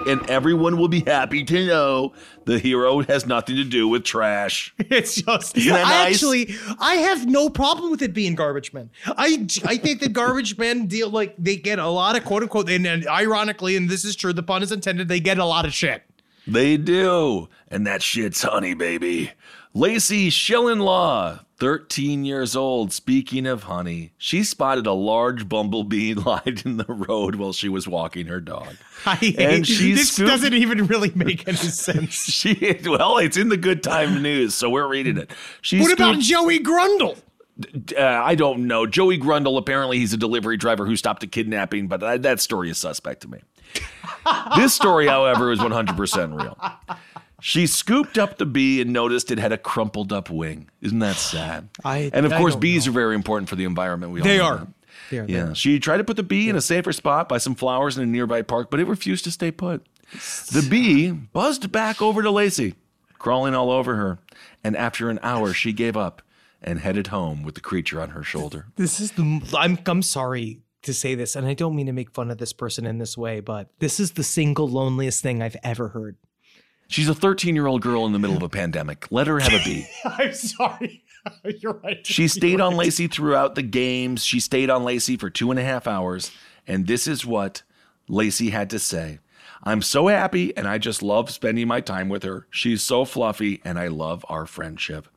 And 0.07 0.29
everyone 0.29 0.77
will 0.77 0.87
be 0.87 1.01
happy 1.01 1.43
to 1.43 1.65
know 1.65 2.13
the 2.45 2.59
hero 2.59 3.01
has 3.01 3.25
nothing 3.25 3.55
to 3.55 3.63
do 3.63 3.87
with 3.87 4.03
trash. 4.03 4.73
It's 4.79 5.15
just 5.15 5.57
I 5.57 5.61
nice? 5.65 6.13
actually 6.13 6.55
I 6.79 6.95
have 6.95 7.25
no 7.25 7.49
problem 7.49 7.89
with 7.89 8.03
it 8.03 8.13
being 8.13 8.35
garbage 8.35 8.71
men. 8.71 8.91
I 9.05 9.47
I 9.65 9.77
think 9.77 9.99
that 10.01 10.13
garbage 10.13 10.57
men 10.57 10.85
deal 10.85 11.09
like 11.09 11.33
they 11.39 11.55
get 11.55 11.79
a 11.79 11.87
lot 11.87 12.15
of 12.15 12.23
quote 12.23 12.43
unquote 12.43 12.69
and, 12.69 12.85
and 12.85 13.07
ironically, 13.07 13.75
and 13.75 13.89
this 13.89 14.05
is 14.05 14.15
true, 14.15 14.31
the 14.31 14.43
pun 14.43 14.61
is 14.61 14.71
intended, 14.71 15.07
they 15.07 15.19
get 15.19 15.39
a 15.39 15.45
lot 15.45 15.65
of 15.65 15.73
shit. 15.73 16.03
They 16.47 16.77
do. 16.77 17.49
And 17.67 17.85
that 17.87 18.01
shit's 18.01 18.43
honey, 18.43 18.73
baby. 18.73 19.31
Lacey 19.73 20.29
Schillenlaw, 20.29 21.41
13 21.57 22.23
years 22.23 22.55
old. 22.55 22.93
Speaking 22.93 23.45
of 23.45 23.63
honey, 23.63 24.13
she 24.17 24.43
spotted 24.43 24.87
a 24.87 24.93
large 24.93 25.49
bumblebee 25.49 26.13
lying 26.13 26.59
in 26.63 26.77
the 26.77 26.85
road 26.87 27.35
while 27.35 27.51
she 27.51 27.67
was 27.67 27.87
walking 27.87 28.27
her 28.27 28.39
dog. 28.39 28.75
I 29.05 29.15
hate 29.15 29.39
And 29.39 29.67
she 29.67 29.91
this 29.93 30.11
scooped- 30.13 30.29
doesn't 30.29 30.53
even 30.53 30.87
really 30.87 31.11
make 31.15 31.47
any 31.47 31.57
sense. 31.57 32.15
She 32.31 32.79
well, 32.85 33.17
it's 33.17 33.37
in 33.37 33.49
the 33.49 33.57
good 33.57 33.83
time 33.83 34.21
news, 34.21 34.55
so 34.55 34.69
we're 34.69 34.87
reading 34.87 35.17
it. 35.17 35.31
She 35.61 35.79
what 35.81 35.91
about 35.91 36.19
Joey 36.19 36.59
Grundle? 36.59 37.17
uh, 37.97 38.01
I 38.03 38.35
don't 38.35 38.67
know. 38.67 38.85
Joey 38.85 39.17
Grundle, 39.17 39.57
apparently 39.57 39.97
he's 39.97 40.13
a 40.13 40.17
delivery 40.17 40.57
driver 40.57 40.85
who 40.85 40.95
stopped 40.97 41.23
a 41.23 41.27
kidnapping, 41.27 41.87
but 41.87 41.99
that, 42.01 42.21
that 42.23 42.39
story 42.41 42.69
is 42.69 42.77
suspect 42.77 43.21
to 43.21 43.29
me. 43.29 43.39
This 44.55 44.73
story, 44.73 45.07
however, 45.07 45.51
is 45.51 45.59
100% 45.59 46.41
real. 46.41 46.57
She 47.41 47.67
scooped 47.67 48.17
up 48.17 48.37
the 48.37 48.45
bee 48.45 48.81
and 48.81 48.91
noticed 48.91 49.29
it 49.29 49.37
had 49.37 49.51
a 49.51 49.57
crumpled 49.57 50.11
up 50.13 50.29
wing. 50.29 50.69
Isn't 50.81 50.99
that 50.99 51.15
sad? 51.17 51.69
I- 51.83 52.09
and 52.13 52.25
of 52.25 52.33
I 52.33 52.37
course, 52.37 52.53
don't 52.53 52.61
bees 52.61 52.87
are 52.87 52.91
very 52.91 53.13
important 53.15 53.49
for 53.49 53.55
the 53.55 53.65
environment. 53.65 54.11
We 54.13 54.21
They 54.21 54.37
know 54.37 54.45
are. 54.45 54.67
They 55.11 55.17
are, 55.19 55.25
they 55.27 55.33
Yeah. 55.33 55.49
are. 55.49 55.55
She 55.55 55.79
tried 55.79 55.97
to 55.97 56.03
put 56.03 56.15
the 56.17 56.23
bee 56.23 56.49
in 56.49 56.55
a 56.55 56.61
safer 56.61 56.91
spot 56.93 57.29
by 57.29 57.37
some 57.37 57.53
flowers 57.53 57.97
in 57.97 58.03
a 58.03 58.07
nearby 58.07 58.41
park, 58.41 58.71
but 58.71 58.79
it 58.79 58.87
refused 58.87 59.23
to 59.25 59.31
stay 59.31 59.51
put. 59.51 59.85
The 60.51 60.65
bee 60.67 61.11
buzzed 61.11 61.71
back 61.71 62.01
over 62.01 62.23
to 62.23 62.31
Lacey, 62.31 62.75
crawling 63.19 63.53
all 63.53 63.69
over 63.69 63.95
her. 63.95 64.19
And 64.63 64.75
after 64.75 65.09
an 65.11 65.19
hour, 65.21 65.53
she 65.53 65.73
gave 65.73 65.95
up 65.95 66.21
and 66.63 66.79
headed 66.79 67.07
home 67.07 67.43
with 67.43 67.53
the 67.55 67.61
creature 67.61 68.01
on 68.01 68.11
her 68.11 68.23
shoulder. 68.23 68.67
This 68.77 68.99
is 68.99 69.11
the 69.11 69.41
I'm 69.55 69.77
I'm 69.85 70.01
sorry 70.01 70.61
to 70.85 70.93
say 70.93 71.15
this, 71.15 71.35
and 71.35 71.45
I 71.45 71.53
don't 71.53 71.75
mean 71.75 71.85
to 71.87 71.93
make 71.93 72.11
fun 72.11 72.31
of 72.31 72.37
this 72.37 72.53
person 72.53 72.85
in 72.85 72.97
this 72.97 73.17
way, 73.17 73.39
but 73.39 73.69
this 73.79 73.99
is 73.99 74.11
the 74.13 74.23
single 74.23 74.67
loneliest 74.67 75.21
thing 75.21 75.41
I've 75.41 75.57
ever 75.63 75.89
heard. 75.89 76.17
She's 76.87 77.09
a 77.09 77.15
13 77.15 77.55
year 77.55 77.67
old 77.67 77.81
girl 77.81 78.05
in 78.05 78.13
the 78.13 78.19
middle 78.19 78.37
of 78.37 78.43
a 78.43 78.49
pandemic. 78.49 79.07
Let 79.11 79.27
her 79.27 79.39
have 79.39 79.53
a 79.53 79.63
bee. 79.63 79.87
I'm 80.05 80.33
sorry. 80.33 81.03
You're 81.59 81.79
right. 81.83 82.05
She 82.05 82.27
stayed 82.29 82.61
on 82.61 82.75
Lacey 82.75 83.07
throughout 83.07 83.55
the 83.55 83.63
games. 83.63 84.23
She 84.23 84.39
stayed 84.39 84.69
on 84.69 84.83
Lacey 84.83 85.17
for 85.17 85.29
two 85.29 85.51
and 85.51 85.59
a 85.59 85.63
half 85.63 85.87
hours. 85.87 86.31
And 86.67 86.87
this 86.87 87.07
is 87.07 87.25
what 87.25 87.63
Lacey 88.07 88.51
had 88.51 88.69
to 88.71 88.79
say 88.79 89.19
I'm 89.63 89.81
so 89.81 90.07
happy 90.07 90.55
and 90.55 90.67
I 90.67 90.77
just 90.77 91.01
love 91.01 91.31
spending 91.31 91.67
my 91.67 91.81
time 91.81 92.07
with 92.07 92.23
her. 92.23 92.45
She's 92.51 92.83
so 92.83 93.03
fluffy 93.03 93.61
and 93.65 93.79
I 93.79 93.87
love 93.87 94.23
our 94.29 94.45
friendship. 94.45 95.07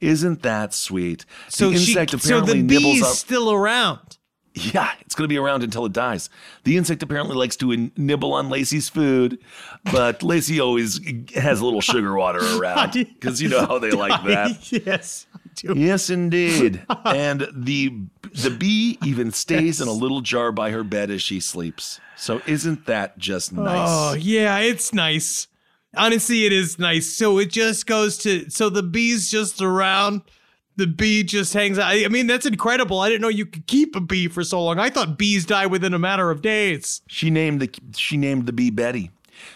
Isn't 0.00 0.42
that 0.42 0.72
sweet? 0.72 1.26
So 1.48 1.70
the 1.70 1.78
she, 1.78 1.90
insect 1.90 2.12
so 2.12 2.18
apparently 2.18 2.62
the 2.62 2.74
nibbles 2.74 2.94
bee's 2.94 3.02
up. 3.02 3.14
still 3.14 3.50
around. 3.50 4.15
Yeah, 4.72 4.90
it's 5.00 5.14
going 5.14 5.24
to 5.24 5.32
be 5.32 5.36
around 5.36 5.62
until 5.62 5.84
it 5.84 5.92
dies. 5.92 6.30
The 6.64 6.78
insect 6.78 7.02
apparently 7.02 7.36
likes 7.36 7.56
to 7.56 7.72
in- 7.72 7.92
nibble 7.96 8.32
on 8.32 8.48
Lacey's 8.48 8.88
food, 8.88 9.38
but 9.84 10.22
Lacey 10.22 10.60
always 10.60 10.98
has 11.34 11.60
a 11.60 11.64
little 11.64 11.82
sugar 11.82 12.14
water 12.14 12.40
around 12.58 12.92
because 12.94 13.42
you 13.42 13.50
know 13.50 13.66
how 13.66 13.78
they 13.78 13.90
like 13.90 14.24
that. 14.24 14.72
yes, 14.72 15.26
I 15.34 15.38
do. 15.54 15.74
Yes, 15.76 16.08
indeed. 16.08 16.82
and 17.04 17.46
the 17.52 17.92
the 18.32 18.50
bee 18.50 18.98
even 19.04 19.30
stays 19.30 19.80
in 19.80 19.88
a 19.88 19.92
little 19.92 20.22
jar 20.22 20.52
by 20.52 20.70
her 20.70 20.82
bed 20.82 21.10
as 21.10 21.22
she 21.22 21.38
sleeps. 21.38 22.00
So 22.16 22.40
isn't 22.46 22.86
that 22.86 23.18
just 23.18 23.52
oh, 23.52 23.62
nice? 23.62 23.88
Oh 23.90 24.14
yeah, 24.14 24.58
it's 24.58 24.94
nice. 24.94 25.48
Honestly, 25.94 26.46
it 26.46 26.52
is 26.52 26.78
nice. 26.78 27.14
So 27.14 27.38
it 27.38 27.50
just 27.50 27.86
goes 27.86 28.16
to 28.18 28.48
so 28.48 28.70
the 28.70 28.82
bee's 28.82 29.30
just 29.30 29.60
around. 29.60 30.22
The 30.76 30.86
bee 30.86 31.22
just 31.22 31.54
hangs 31.54 31.78
out. 31.78 31.92
I 31.92 32.08
mean, 32.08 32.26
that's 32.26 32.46
incredible. 32.46 33.00
I 33.00 33.08
didn't 33.08 33.22
know 33.22 33.28
you 33.28 33.46
could 33.46 33.66
keep 33.66 33.96
a 33.96 34.00
bee 34.00 34.28
for 34.28 34.44
so 34.44 34.62
long. 34.62 34.78
I 34.78 34.90
thought 34.90 35.18
bees 35.18 35.46
die 35.46 35.66
within 35.66 35.94
a 35.94 35.98
matter 35.98 36.30
of 36.30 36.42
days. 36.42 37.00
She 37.06 37.30
named 37.30 37.60
the 37.60 37.70
she 37.96 38.16
named 38.16 38.46
the 38.46 38.52
bee 38.52 38.70
Betty. 38.70 39.10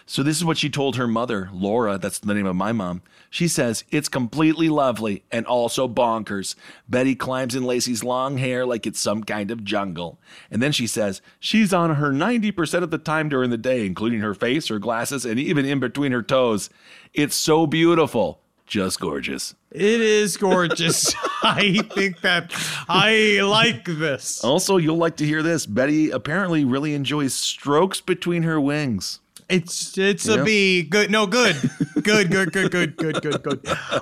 So 0.06 0.22
this 0.22 0.36
is 0.36 0.44
what 0.44 0.58
she 0.58 0.68
told 0.68 0.96
her 0.96 1.06
mother, 1.06 1.48
Laura, 1.52 1.96
that's 1.96 2.18
the 2.18 2.34
name 2.34 2.46
of 2.46 2.56
my 2.56 2.72
mom. 2.72 3.02
She 3.30 3.48
says, 3.48 3.84
"It's 3.90 4.08
completely 4.08 4.68
lovely 4.68 5.22
and 5.30 5.46
also 5.46 5.88
bonkers. 5.88 6.54
Betty 6.88 7.14
climbs 7.14 7.54
in 7.54 7.64
Lacey's 7.64 8.04
long 8.04 8.38
hair 8.38 8.66
like 8.66 8.86
it's 8.86 9.00
some 9.00 9.22
kind 9.24 9.50
of 9.50 9.64
jungle." 9.64 10.20
And 10.50 10.62
then 10.62 10.72
she 10.72 10.86
says, 10.86 11.22
"She's 11.38 11.72
on 11.72 11.94
her 11.94 12.12
90% 12.12 12.82
of 12.82 12.90
the 12.90 12.98
time 12.98 13.28
during 13.28 13.50
the 13.50 13.56
day, 13.56 13.86
including 13.86 14.20
her 14.20 14.34
face, 14.34 14.68
her 14.68 14.78
glasses, 14.78 15.24
and 15.24 15.38
even 15.38 15.64
in 15.64 15.80
between 15.80 16.12
her 16.12 16.22
toes. 16.22 16.70
It's 17.14 17.36
so 17.36 17.66
beautiful. 17.66 18.40
Just 18.70 19.00
gorgeous." 19.00 19.54
It 19.72 20.00
is 20.00 20.36
gorgeous. 20.38 21.14
I 21.42 21.80
think 21.92 22.22
that 22.22 22.52
I 22.88 23.40
like 23.42 23.84
this. 23.84 24.42
Also, 24.42 24.78
you'll 24.78 24.96
like 24.96 25.16
to 25.16 25.26
hear 25.26 25.42
this. 25.42 25.66
Betty 25.66 26.10
apparently 26.10 26.64
really 26.64 26.94
enjoys 26.94 27.34
strokes 27.34 28.00
between 28.00 28.44
her 28.44 28.60
wings. 28.60 29.20
It's 29.48 29.98
it's 29.98 30.26
Yeah. 30.26 30.36
a 30.36 30.44
bee. 30.44 30.82
Good. 30.84 31.10
No, 31.10 31.26
good. 31.26 31.56
Good, 32.02 32.30
good, 32.30 32.52
good, 32.52 32.70
good, 32.70 32.96
good, 32.96 33.20
good, 33.20 33.42
good. 33.42 33.60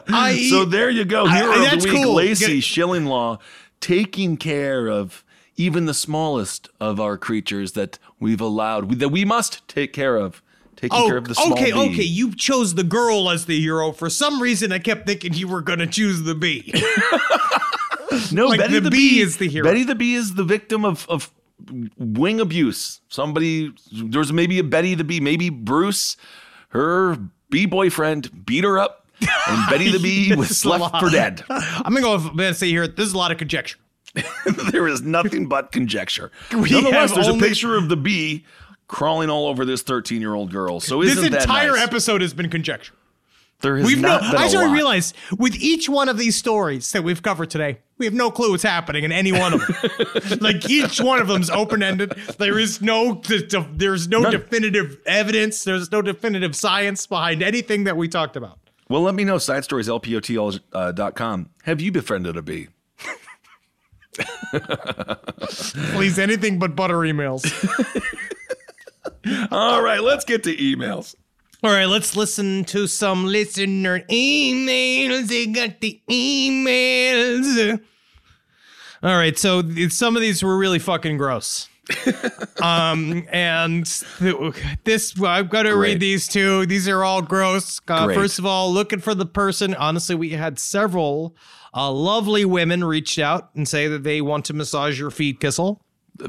I 0.08 0.46
so 0.50 0.64
there 0.66 0.90
you 0.90 1.04
go. 1.04 1.26
Hero 1.26 1.52
I- 1.52 1.72
of 1.74 1.80
the 1.82 1.88
week, 1.90 2.02
cool. 2.02 2.14
Lacey 2.14 2.46
Good. 2.60 2.62
Schillenlaw, 2.62 3.40
taking 3.80 4.36
care 4.36 4.86
of 4.88 5.24
even 5.56 5.86
the 5.86 5.94
smallest 5.94 6.68
of 6.78 7.00
our 7.00 7.16
creatures 7.16 7.72
that 7.72 7.98
we've 8.20 8.40
allowed, 8.40 8.98
that 9.00 9.08
we 9.08 9.24
must 9.24 9.66
take 9.66 9.92
care 9.92 10.16
of. 10.16 10.42
Taking 10.80 10.96
care 11.06 11.14
oh, 11.16 11.18
of 11.18 11.26
the 11.28 11.34
small 11.34 11.48
Oh, 11.48 11.52
okay, 11.52 11.72
bee. 11.72 11.78
okay. 11.92 12.02
You 12.04 12.32
chose 12.34 12.74
the 12.76 12.84
girl 12.84 13.30
as 13.30 13.46
the 13.46 13.60
hero. 13.60 13.90
For 13.92 14.08
some 14.08 14.40
reason, 14.40 14.70
I 14.70 14.78
kept 14.78 15.06
thinking 15.06 15.34
you 15.34 15.48
were 15.48 15.60
going 15.60 15.80
to 15.80 15.86
choose 15.88 16.22
the 16.22 16.34
bee. 16.36 16.72
No, 18.32 18.46
Like 18.46 18.58
Betty 18.60 18.74
the 18.74 18.80
the, 18.80 18.90
bee 18.90 19.16
bee 19.16 19.20
is 19.20 19.36
the 19.36 19.48
hero. 19.48 19.64
Betty 19.68 19.84
the 19.84 19.94
bee 19.94 20.14
is 20.14 20.34
the 20.34 20.42
victim 20.44 20.84
of 20.84 21.06
of 21.10 21.30
wing 21.98 22.40
abuse. 22.40 23.00
Somebody 23.08 23.72
there's 23.92 24.32
maybe 24.32 24.58
a 24.58 24.64
Betty 24.64 24.94
the 24.94 25.04
bee, 25.04 25.20
maybe 25.20 25.50
Bruce, 25.50 26.16
her 26.70 27.16
bee 27.50 27.66
boyfriend 27.66 28.46
beat 28.46 28.64
her 28.64 28.78
up, 28.78 29.06
and 29.20 29.70
Betty 29.70 29.90
the 29.92 29.98
bee 30.02 30.34
was 30.34 30.64
left 30.64 30.96
for 30.98 31.10
dead. 31.10 31.44
I'm 31.50 31.92
going 31.94 32.02
to 32.02 32.30
go. 32.32 32.44
I'm 32.44 32.54
say 32.54 32.68
here. 32.68 32.88
This 32.88 33.06
is 33.08 33.12
a 33.12 33.18
lot 33.18 33.30
of 33.30 33.36
conjecture. 33.38 33.78
there 34.72 34.88
is 34.88 35.02
nothing 35.02 35.46
but 35.46 35.70
conjecture. 35.70 36.32
We 36.52 36.70
Nonetheless, 36.70 37.10
have 37.10 37.14
there's 37.14 37.28
only- 37.28 37.46
a 37.46 37.48
picture 37.50 37.76
of 37.76 37.88
the 37.90 37.96
bee 37.96 38.46
crawling 38.88 39.30
all 39.30 39.46
over 39.46 39.64
this 39.64 39.82
13 39.82 40.20
year 40.20 40.34
old 40.34 40.50
girl. 40.50 40.80
So 40.80 41.02
This 41.02 41.22
entire 41.22 41.72
nice? 41.72 41.82
episode 41.82 42.20
has 42.22 42.34
been 42.34 42.50
conjecture. 42.50 42.94
There 43.60 43.76
has 43.76 43.86
We've 43.86 43.98
no. 43.98 44.08
not 44.08 44.20
been 44.20 44.40
I 44.40 44.46
a 44.46 44.48
started 44.50 44.68
lot. 44.68 44.74
realize 44.74 45.14
with 45.36 45.56
each 45.56 45.88
one 45.88 46.08
of 46.08 46.16
these 46.16 46.36
stories 46.36 46.92
that 46.92 47.02
we've 47.02 47.20
covered 47.22 47.50
today, 47.50 47.80
we 47.98 48.06
have 48.06 48.14
no 48.14 48.30
clue 48.30 48.52
what's 48.52 48.62
happening 48.62 49.02
in 49.02 49.10
any 49.10 49.32
one 49.32 49.52
of 49.52 49.60
them. 49.66 50.38
like 50.40 50.70
each 50.70 51.00
one 51.00 51.18
of 51.20 51.26
them's 51.26 51.50
open 51.50 51.82
ended. 51.82 52.10
There 52.38 52.56
is 52.56 52.80
no. 52.80 53.20
There's 53.24 54.06
no 54.06 54.20
None. 54.20 54.30
definitive 54.30 54.98
evidence. 55.06 55.64
There's 55.64 55.90
no 55.90 56.02
definitive 56.02 56.54
science 56.54 57.04
behind 57.08 57.42
anything 57.42 57.82
that 57.84 57.96
we 57.96 58.06
talked 58.06 58.36
about. 58.36 58.60
Well, 58.88 59.02
let 59.02 59.16
me 59.16 59.24
know. 59.24 59.38
Side 59.38 59.64
stories, 59.64 59.88
lpotl.com. 59.88 61.50
Have 61.64 61.80
you 61.80 61.90
befriended 61.90 62.36
a 62.36 62.42
bee? 62.42 62.68
Please, 65.92 66.18
anything 66.20 66.58
but 66.60 66.76
butter 66.76 66.98
emails. 66.98 67.44
All 69.50 69.82
right, 69.82 70.02
let's 70.02 70.24
get 70.24 70.44
to 70.44 70.56
emails. 70.56 71.14
All 71.62 71.70
right, 71.72 71.86
let's 71.86 72.16
listen 72.16 72.64
to 72.66 72.86
some 72.86 73.26
listener 73.26 74.00
emails. 74.10 75.26
They 75.28 75.46
got 75.46 75.80
the 75.80 76.00
emails. 76.08 77.80
All 79.02 79.16
right, 79.16 79.36
so 79.36 79.62
some 79.88 80.16
of 80.16 80.22
these 80.22 80.42
were 80.42 80.56
really 80.56 80.78
fucking 80.78 81.16
gross. 81.16 81.68
um, 82.62 83.26
and 83.30 83.86
th- 84.18 84.54
this, 84.84 85.20
I've 85.20 85.48
got 85.48 85.62
to 85.62 85.72
Great. 85.72 85.92
read 85.92 86.00
these 86.00 86.28
two. 86.28 86.66
These 86.66 86.86
are 86.88 87.02
all 87.02 87.22
gross. 87.22 87.80
Uh, 87.88 88.12
first 88.12 88.38
of 88.38 88.46
all, 88.46 88.72
looking 88.72 89.00
for 89.00 89.14
the 89.14 89.26
person. 89.26 89.74
Honestly, 89.74 90.14
we 90.14 90.30
had 90.30 90.58
several 90.58 91.34
uh, 91.74 91.90
lovely 91.90 92.44
women 92.44 92.84
reached 92.84 93.18
out 93.18 93.50
and 93.54 93.66
say 93.66 93.88
that 93.88 94.02
they 94.02 94.20
want 94.20 94.44
to 94.46 94.54
massage 94.54 94.98
your 95.00 95.10
feet, 95.10 95.40
Kissel. 95.40 95.80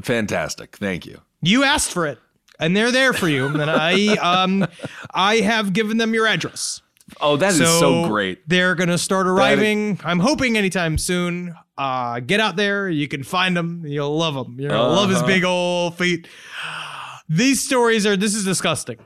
Fantastic. 0.01 0.77
Thank 0.77 1.05
you. 1.05 1.21
You 1.41 1.63
asked 1.63 1.91
for 1.91 2.05
it, 2.05 2.19
and 2.59 2.75
they're 2.75 2.91
there 2.91 3.13
for 3.13 3.27
you. 3.29 3.47
and 3.47 3.69
I, 3.69 4.15
um, 4.17 4.67
I 5.13 5.37
have 5.37 5.73
given 5.73 5.97
them 5.97 6.13
your 6.13 6.27
address. 6.27 6.81
Oh, 7.21 7.37
that 7.37 7.53
is 7.53 7.57
so 7.79 8.07
great. 8.07 8.47
They're 8.47 8.75
gonna 8.75 8.97
start 8.99 9.25
arriving. 9.27 9.99
I'm 10.03 10.19
hoping 10.19 10.55
anytime 10.57 10.97
soon. 10.99 11.55
Uh, 11.77 12.19
get 12.19 12.39
out 12.39 12.55
there. 12.55 12.87
You 12.89 13.07
can 13.07 13.23
find 13.23 13.57
them. 13.57 13.83
You'll 13.85 14.15
love 14.15 14.35
them. 14.35 14.59
You're 14.59 14.69
gonna 14.69 14.93
love 14.93 15.09
his 15.09 15.17
Uh-huh. 15.19 15.27
big 15.27 15.43
old 15.43 15.97
feet. 15.97 16.27
These 17.27 17.63
stories 17.63 18.05
are. 18.05 18.15
This 18.17 18.35
is 18.35 18.43
disgusting. 18.45 18.97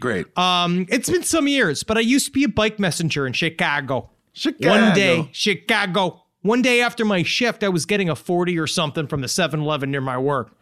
Great. 0.00 0.26
Um, 0.38 0.86
it's 0.88 1.08
been 1.08 1.22
some 1.22 1.46
years, 1.48 1.82
but 1.82 1.96
I 1.96 2.00
used 2.00 2.26
to 2.26 2.32
be 2.32 2.44
a 2.44 2.48
bike 2.48 2.78
messenger 2.78 3.26
in 3.26 3.32
Chicago. 3.32 4.10
Chicago. 4.32 4.68
One 4.86 4.94
day, 4.94 5.28
Chicago. 5.32 6.22
One 6.42 6.62
day 6.62 6.80
after 6.82 7.04
my 7.04 7.22
shift, 7.22 7.62
I 7.62 7.68
was 7.68 7.86
getting 7.86 8.10
a 8.10 8.16
40 8.16 8.58
or 8.58 8.66
something 8.66 9.06
from 9.06 9.20
the 9.22 9.28
7 9.28 9.60
Eleven 9.60 9.90
near 9.90 10.00
my 10.02 10.18
work. 10.18 10.54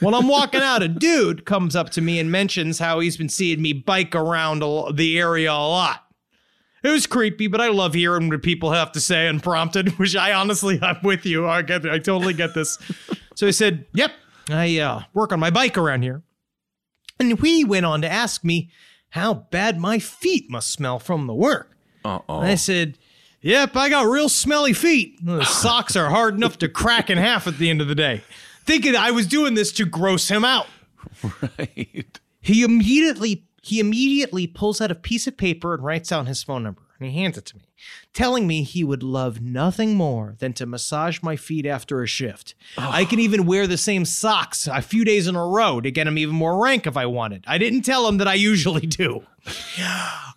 When 0.00 0.14
I'm 0.14 0.26
walking 0.26 0.60
out, 0.60 0.82
a 0.82 0.88
dude 0.88 1.44
comes 1.44 1.76
up 1.76 1.90
to 1.90 2.00
me 2.00 2.18
and 2.18 2.30
mentions 2.30 2.78
how 2.78 2.98
he's 3.00 3.16
been 3.16 3.28
seeing 3.28 3.62
me 3.62 3.72
bike 3.72 4.14
around 4.14 4.60
the 4.96 5.18
area 5.18 5.52
a 5.52 5.54
lot. 5.54 6.04
It 6.82 6.88
was 6.88 7.06
creepy, 7.06 7.46
but 7.46 7.60
I 7.60 7.68
love 7.68 7.94
hearing 7.94 8.28
what 8.28 8.42
people 8.42 8.72
have 8.72 8.90
to 8.92 9.00
say 9.00 9.28
unprompted, 9.28 9.90
which 9.98 10.16
I 10.16 10.32
honestly, 10.32 10.80
I'm 10.82 10.98
with 11.02 11.24
you. 11.24 11.46
I 11.48 11.62
get, 11.62 11.86
I 11.86 11.98
totally 11.98 12.34
get 12.34 12.54
this. 12.54 12.78
so 13.36 13.46
he 13.46 13.52
said, 13.52 13.86
Yep, 13.94 14.12
I 14.50 14.78
uh, 14.78 15.02
work 15.14 15.32
on 15.32 15.38
my 15.38 15.50
bike 15.50 15.78
around 15.78 16.02
here. 16.02 16.22
And 17.20 17.38
he 17.38 17.64
went 17.64 17.86
on 17.86 18.02
to 18.02 18.10
ask 18.10 18.42
me 18.42 18.70
how 19.10 19.34
bad 19.34 19.78
my 19.78 20.00
feet 20.00 20.50
must 20.50 20.70
smell 20.70 20.98
from 20.98 21.26
the 21.28 21.34
work. 21.34 21.70
Uh-oh. 22.04 22.40
And 22.40 22.48
I 22.48 22.56
said, 22.56 22.98
Yep, 23.42 23.76
I 23.76 23.88
got 23.88 24.06
real 24.06 24.28
smelly 24.28 24.72
feet. 24.72 25.24
The 25.24 25.44
socks 25.44 25.94
are 25.94 26.10
hard 26.10 26.34
enough 26.34 26.58
to 26.58 26.68
crack 26.68 27.10
in 27.10 27.18
half 27.18 27.46
at 27.46 27.58
the 27.58 27.70
end 27.70 27.80
of 27.80 27.88
the 27.88 27.94
day. 27.94 28.22
Thinking 28.64 28.96
I 28.96 29.10
was 29.10 29.26
doing 29.26 29.54
this 29.54 29.72
to 29.72 29.84
gross 29.84 30.28
him 30.28 30.44
out. 30.44 30.66
Right. 31.58 32.20
He 32.40 32.62
immediately 32.62 33.46
he 33.62 33.78
immediately 33.80 34.46
pulls 34.46 34.80
out 34.80 34.90
a 34.90 34.94
piece 34.96 35.26
of 35.26 35.36
paper 35.36 35.74
and 35.74 35.84
writes 35.84 36.08
down 36.08 36.26
his 36.26 36.42
phone 36.42 36.64
number 36.64 36.81
and 37.02 37.12
he 37.12 37.18
hands 37.20 37.36
it 37.38 37.44
to 37.46 37.56
me, 37.56 37.62
telling 38.14 38.46
me 38.46 38.62
he 38.62 38.84
would 38.84 39.02
love 39.02 39.40
nothing 39.40 39.94
more 39.94 40.36
than 40.38 40.52
to 40.54 40.66
massage 40.66 41.22
my 41.22 41.36
feet 41.36 41.66
after 41.66 42.02
a 42.02 42.06
shift. 42.06 42.54
I 42.78 43.04
can 43.04 43.18
even 43.18 43.46
wear 43.46 43.66
the 43.66 43.76
same 43.76 44.04
socks 44.04 44.66
a 44.66 44.80
few 44.82 45.04
days 45.04 45.26
in 45.26 45.34
a 45.36 45.46
row 45.46 45.80
to 45.80 45.90
get 45.90 46.06
him 46.06 46.18
even 46.18 46.34
more 46.34 46.62
rank 46.62 46.86
if 46.86 46.96
I 46.96 47.06
wanted. 47.06 47.44
I 47.46 47.58
didn't 47.58 47.82
tell 47.82 48.06
him 48.08 48.18
that 48.18 48.28
I 48.28 48.34
usually 48.34 48.86
do. 48.86 49.24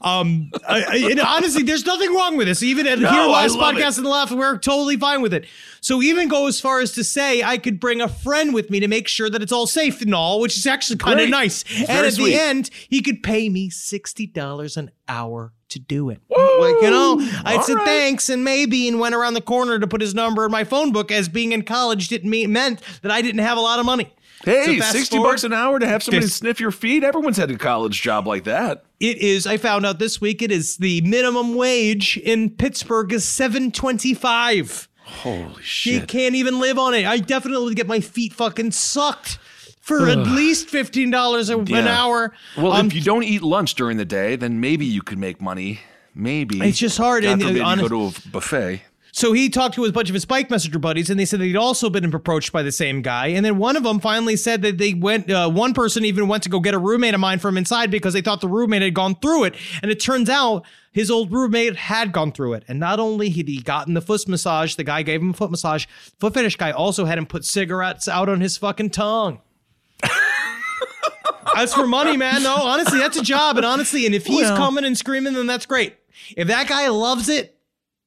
Um, 0.01 0.51
I, 0.67 1.07
and 1.11 1.19
honestly, 1.19 1.63
there's 1.63 1.85
nothing 1.85 2.13
wrong 2.13 2.37
with 2.37 2.47
this. 2.47 2.61
Even 2.63 2.87
at 2.87 2.99
No, 2.99 3.09
here 3.11 3.21
last 3.23 3.55
podcast 3.57 3.91
it. 3.91 3.97
and 3.97 4.05
the 4.05 4.09
left, 4.09 4.31
we're 4.31 4.57
totally 4.57 4.97
fine 4.97 5.21
with 5.21 5.33
it. 5.33 5.45
So 5.81 6.01
even 6.01 6.27
go 6.27 6.47
as 6.47 6.59
far 6.59 6.79
as 6.79 6.91
to 6.93 7.03
say 7.03 7.43
I 7.43 7.57
could 7.57 7.79
bring 7.79 8.01
a 8.01 8.07
friend 8.07 8.53
with 8.53 8.69
me 8.69 8.79
to 8.79 8.87
make 8.87 9.07
sure 9.07 9.29
that 9.29 9.41
it's 9.41 9.51
all 9.51 9.67
safe 9.67 10.01
and 10.01 10.13
all, 10.13 10.39
which 10.41 10.57
is 10.57 10.65
actually 10.65 10.97
kind 10.97 11.19
of 11.19 11.29
nice. 11.29 11.63
and 11.79 11.89
at 12.05 12.13
sweet. 12.13 12.31
the 12.33 12.39
end, 12.39 12.69
he 12.89 13.01
could 13.01 13.21
pay 13.23 13.47
me 13.49 13.69
sixty 13.69 14.25
dollars 14.27 14.75
an 14.77 14.91
hour 15.07 15.53
to 15.69 15.79
do 15.79 16.09
it. 16.09 16.19
like 16.29 16.75
you 16.81 16.89
know, 16.89 17.17
I 17.43 17.55
all 17.57 17.63
said 17.63 17.75
right. 17.75 17.85
thanks 17.85 18.29
and 18.29 18.43
maybe, 18.43 18.87
and 18.87 18.99
went 18.99 19.15
around 19.15 19.33
the 19.33 19.41
corner 19.41 19.79
to 19.79 19.87
put 19.87 20.01
his 20.01 20.13
number 20.13 20.45
in 20.45 20.51
my 20.51 20.63
phone 20.63 20.91
book. 20.91 21.11
As 21.11 21.27
being 21.29 21.51
in 21.51 21.63
college 21.63 22.07
didn't 22.07 22.29
mean 22.29 22.51
meant 22.53 22.81
that 23.01 23.11
I 23.11 23.21
didn't 23.21 23.41
have 23.41 23.57
a 23.57 23.61
lot 23.61 23.79
of 23.79 23.85
money. 23.85 24.13
Hey, 24.43 24.79
So 24.79 24.91
60 24.91 25.15
forward- 25.15 25.31
bucks 25.31 25.43
an 25.43 25.53
hour 25.53 25.79
to 25.79 25.87
have 25.87 26.03
somebody 26.03 26.25
This- 26.25 26.35
sniff 26.35 26.59
your 26.59 26.69
feet? 26.71 27.03
Everyone's 27.03 27.37
had 27.37 27.49
a 27.49 27.57
college 27.57 28.01
job 28.01 28.27
like 28.27 28.43
that. 28.43 28.83
It 28.99 29.17
is. 29.17 29.47
I 29.47 29.57
found 29.57 29.85
out 29.85 29.97
this 29.97 30.21
week. 30.21 30.41
It 30.41 30.51
is 30.51 30.77
the 30.77 31.01
minimum 31.01 31.55
wage 31.55 32.17
in 32.17 32.49
Pittsburgh 32.51 33.11
is 33.11 33.25
seven 33.25 33.71
twenty 33.71 34.13
five. 34.13 34.87
Holy 35.03 35.61
shit. 35.61 35.93
You 35.93 36.01
can't 36.01 36.35
even 36.35 36.59
live 36.59 36.77
on 36.79 36.93
it. 36.93 37.05
I 37.05 37.17
definitely 37.19 37.75
get 37.75 37.87
my 37.87 37.99
feet 37.99 38.33
fucking 38.33 38.71
sucked 38.71 39.37
for 39.85 40.09
at 40.09 40.17
least 40.17 40.67
fifteen 40.69 41.11
dollars 41.11 41.49
an 41.49 41.65
Yeah. 41.67 41.87
hour. 41.87 42.33
Well, 42.57 42.73
Um, 42.73 42.87
if 42.87 42.93
you 42.95 43.01
don't 43.01 43.23
eat 43.23 43.43
lunch 43.43 43.75
during 43.75 43.97
the 43.97 44.05
day, 44.05 44.35
then 44.35 44.59
maybe 44.59 44.85
you 44.85 45.01
could 45.01 45.19
make 45.19 45.39
money. 45.39 45.79
Maybe. 46.15 46.59
It's 46.61 46.79
just 46.79 46.97
hard, 46.97 47.23
God 47.23 47.33
and, 47.33 47.43
uh, 47.43 47.47
forbid 47.47 47.61
honest- 47.61 47.83
you 47.83 47.89
go 47.89 48.09
to 48.11 48.17
a 48.25 48.29
buffet. 48.31 48.81
So 49.11 49.31
he 49.31 49.47
talked 49.47 49.75
to 49.75 49.85
a 49.85 49.91
bunch 49.93 50.09
of 50.09 50.13
his 50.13 50.25
bike 50.25 50.49
messenger 50.49 50.77
buddies, 50.79 51.09
and 51.09 51.17
they 51.17 51.23
said 51.23 51.39
that 51.39 51.45
he'd 51.45 51.55
also 51.55 51.89
been 51.89 52.03
approached 52.03 52.51
by 52.51 52.63
the 52.63 52.71
same 52.71 53.01
guy. 53.01 53.27
And 53.27 53.45
then 53.45 53.57
one 53.57 53.77
of 53.77 53.83
them 53.83 54.01
finally 54.01 54.35
said 54.35 54.61
that 54.63 54.77
they 54.77 54.93
went. 54.93 55.29
Uh, 55.29 55.49
one 55.49 55.73
person 55.73 56.03
even 56.03 56.27
went 56.27 56.43
to 56.43 56.49
go 56.49 56.59
get 56.59 56.73
a 56.73 56.77
roommate 56.77 57.13
of 57.13 57.21
mine 57.21 57.39
from 57.39 57.57
inside 57.57 57.89
because 57.91 58.13
they 58.13 58.19
thought 58.21 58.41
the 58.41 58.49
roommate 58.49 58.81
had 58.81 58.93
gone 58.93 59.15
through 59.15 59.45
it. 59.45 59.55
And 59.81 59.89
it 59.89 60.01
turns 60.01 60.29
out 60.29 60.65
his 60.91 61.09
old 61.09 61.31
roommate 61.31 61.77
had 61.77 62.11
gone 62.11 62.33
through 62.33 62.53
it. 62.55 62.63
And 62.67 62.77
not 62.77 62.99
only 62.99 63.29
had 63.29 63.47
he 63.47 63.61
gotten 63.61 63.93
the 63.93 64.01
foot 64.01 64.27
massage, 64.27 64.75
the 64.75 64.83
guy 64.83 65.01
gave 65.01 65.21
him 65.21 65.29
a 65.29 65.33
foot 65.33 65.51
massage. 65.51 65.85
Foot 66.19 66.33
fetish 66.33 66.57
guy 66.57 66.71
also 66.71 67.05
had 67.05 67.17
him 67.17 67.25
put 67.25 67.45
cigarettes 67.45 68.09
out 68.09 68.27
on 68.27 68.41
his 68.41 68.57
fucking 68.57 68.89
tongue. 68.89 69.39
That's 71.55 71.73
for 71.73 71.87
money, 71.87 72.17
man. 72.17 72.43
No, 72.43 72.55
honestly, 72.55 72.99
that's 72.99 73.17
a 73.17 73.21
job. 73.21 73.55
And 73.57 73.65
honestly, 73.65 74.05
and 74.05 74.13
if 74.13 74.25
he's 74.25 74.41
Well- 74.41 74.57
coming 74.57 74.83
and 74.83 74.97
screaming, 74.97 75.33
then 75.33 75.47
that's 75.47 75.65
great. 75.65 75.95
If 76.35 76.47
that 76.49 76.67
guy 76.67 76.87
loves 76.89 77.29
it, 77.29 77.57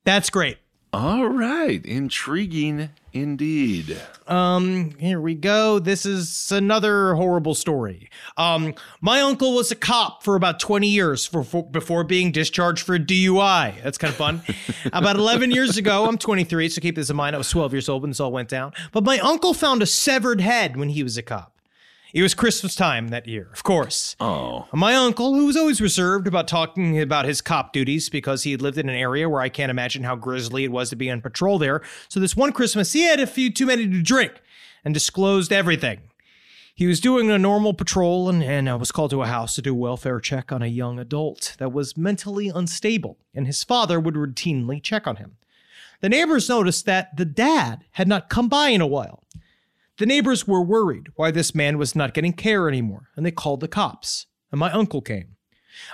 that's 0.04 0.28
great. 0.28 0.58
All 0.92 1.26
right. 1.26 1.84
Intriguing 1.84 2.90
indeed. 3.12 3.96
Um, 4.26 4.92
here 4.98 5.20
we 5.20 5.34
go. 5.34 5.78
This 5.78 6.06
is 6.06 6.50
another 6.50 7.14
horrible 7.14 7.54
story. 7.54 8.08
Um, 8.36 8.74
my 9.00 9.20
uncle 9.20 9.54
was 9.54 9.70
a 9.70 9.74
cop 9.74 10.22
for 10.22 10.34
about 10.34 10.60
20 10.60 10.86
years 10.88 11.26
for, 11.26 11.44
for, 11.44 11.62
before 11.62 12.04
being 12.04 12.32
discharged 12.32 12.84
for 12.84 12.94
a 12.94 12.98
DUI. 12.98 13.82
That's 13.82 13.98
kind 13.98 14.10
of 14.10 14.16
fun. 14.16 14.42
about 14.92 15.16
11 15.16 15.50
years 15.50 15.76
ago, 15.76 16.06
I'm 16.06 16.16
23, 16.18 16.68
so 16.70 16.80
keep 16.80 16.96
this 16.96 17.10
in 17.10 17.16
mind. 17.16 17.34
I 17.34 17.38
was 17.38 17.50
12 17.50 17.72
years 17.72 17.88
old 17.88 18.02
when 18.02 18.10
this 18.10 18.20
all 18.20 18.32
went 18.32 18.48
down. 18.48 18.72
But 18.92 19.04
my 19.04 19.18
uncle 19.18 19.52
found 19.54 19.82
a 19.82 19.86
severed 19.86 20.40
head 20.40 20.76
when 20.76 20.90
he 20.90 21.02
was 21.02 21.16
a 21.18 21.22
cop. 21.22 21.57
It 22.18 22.22
was 22.22 22.34
Christmas 22.34 22.74
time 22.74 23.10
that 23.10 23.28
year, 23.28 23.48
of 23.52 23.62
course. 23.62 24.16
Oh. 24.18 24.66
My 24.72 24.96
uncle, 24.96 25.34
who 25.34 25.46
was 25.46 25.56
always 25.56 25.80
reserved 25.80 26.26
about 26.26 26.48
talking 26.48 27.00
about 27.00 27.26
his 27.26 27.40
cop 27.40 27.72
duties 27.72 28.08
because 28.08 28.42
he 28.42 28.50
had 28.50 28.60
lived 28.60 28.76
in 28.76 28.88
an 28.88 28.96
area 28.96 29.28
where 29.28 29.40
I 29.40 29.48
can't 29.48 29.70
imagine 29.70 30.02
how 30.02 30.16
grisly 30.16 30.64
it 30.64 30.72
was 30.72 30.90
to 30.90 30.96
be 30.96 31.12
on 31.12 31.20
patrol 31.20 31.60
there. 31.60 31.80
So 32.08 32.18
this 32.18 32.36
one 32.36 32.50
Christmas, 32.50 32.92
he 32.92 33.02
had 33.02 33.20
a 33.20 33.26
few 33.28 33.52
too 33.52 33.66
many 33.66 33.86
to 33.86 34.02
drink 34.02 34.32
and 34.84 34.92
disclosed 34.92 35.52
everything. 35.52 36.00
He 36.74 36.88
was 36.88 36.98
doing 36.98 37.30
a 37.30 37.38
normal 37.38 37.72
patrol 37.72 38.28
and, 38.28 38.42
and 38.42 38.68
uh, 38.68 38.76
was 38.76 38.90
called 38.90 39.12
to 39.12 39.22
a 39.22 39.28
house 39.28 39.54
to 39.54 39.62
do 39.62 39.70
a 39.70 39.78
welfare 39.78 40.18
check 40.18 40.50
on 40.50 40.60
a 40.60 40.66
young 40.66 40.98
adult 40.98 41.54
that 41.60 41.72
was 41.72 41.96
mentally 41.96 42.48
unstable, 42.48 43.16
and 43.32 43.46
his 43.46 43.62
father 43.62 44.00
would 44.00 44.14
routinely 44.14 44.82
check 44.82 45.06
on 45.06 45.16
him. 45.16 45.36
The 46.00 46.08
neighbors 46.08 46.48
noticed 46.48 46.84
that 46.86 47.16
the 47.16 47.24
dad 47.24 47.84
had 47.92 48.08
not 48.08 48.28
come 48.28 48.48
by 48.48 48.70
in 48.70 48.80
a 48.80 48.88
while. 48.88 49.22
The 49.98 50.06
neighbors 50.06 50.46
were 50.46 50.62
worried 50.62 51.08
why 51.16 51.32
this 51.32 51.54
man 51.54 51.76
was 51.76 51.96
not 51.96 52.14
getting 52.14 52.32
care 52.32 52.68
anymore, 52.68 53.08
and 53.16 53.26
they 53.26 53.32
called 53.32 53.60
the 53.60 53.68
cops. 53.68 54.26
And 54.50 54.58
my 54.58 54.70
uncle 54.70 55.02
came. 55.02 55.36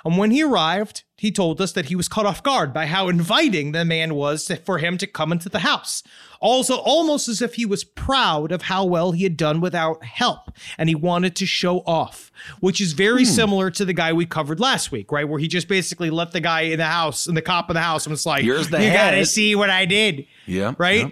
And 0.04 0.16
when 0.16 0.30
he 0.30 0.42
arrived, 0.42 1.04
he 1.16 1.30
told 1.30 1.60
us 1.60 1.72
that 1.72 1.86
he 1.86 1.96
was 1.96 2.08
caught 2.08 2.26
off 2.26 2.42
guard 2.42 2.72
by 2.72 2.86
how 2.86 3.08
inviting 3.08 3.72
the 3.72 3.84
man 3.84 4.14
was 4.14 4.50
for 4.64 4.78
him 4.78 4.98
to 4.98 5.06
come 5.06 5.32
into 5.32 5.48
the 5.48 5.60
house. 5.60 6.02
Also, 6.40 6.76
almost 6.76 7.28
as 7.28 7.40
if 7.40 7.54
he 7.54 7.64
was 7.64 7.84
proud 7.84 8.52
of 8.52 8.62
how 8.62 8.84
well 8.84 9.12
he 9.12 9.22
had 9.22 9.36
done 9.36 9.60
without 9.60 10.04
help, 10.04 10.50
and 10.76 10.88
he 10.88 10.94
wanted 10.94 11.34
to 11.36 11.46
show 11.46 11.78
off, 11.80 12.30
which 12.60 12.80
is 12.80 12.92
very 12.92 13.24
hmm. 13.24 13.30
similar 13.30 13.70
to 13.70 13.84
the 13.84 13.92
guy 13.92 14.12
we 14.12 14.26
covered 14.26 14.60
last 14.60 14.92
week, 14.92 15.10
right? 15.12 15.28
Where 15.28 15.38
he 15.38 15.48
just 15.48 15.68
basically 15.68 16.10
let 16.10 16.32
the 16.32 16.40
guy 16.40 16.62
in 16.62 16.78
the 16.78 16.84
house, 16.84 17.26
and 17.26 17.36
the 17.36 17.42
cop 17.42 17.70
in 17.70 17.74
the 17.74 17.80
house, 17.80 18.04
and 18.04 18.10
was 18.10 18.26
like, 18.26 18.44
Here's 18.44 18.68
the 18.68 18.82
"You 18.82 18.92
gotta 18.92 19.24
see 19.24 19.54
what 19.54 19.70
I 19.70 19.86
did." 19.86 20.26
Yeah. 20.46 20.74
right? 20.76 21.00
yeah. 21.00 21.08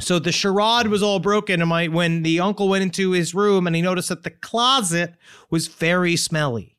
So 0.00 0.18
the 0.18 0.32
charade 0.32 0.86
was 0.88 1.02
all 1.02 1.18
broken, 1.18 1.60
and 1.60 1.68
my 1.68 1.88
when 1.88 2.22
the 2.22 2.40
uncle 2.40 2.68
went 2.68 2.82
into 2.82 3.10
his 3.10 3.34
room 3.34 3.66
and 3.66 3.74
he 3.74 3.82
noticed 3.82 4.08
that 4.10 4.22
the 4.22 4.30
closet 4.30 5.14
was 5.50 5.66
very 5.66 6.14
smelly. 6.16 6.76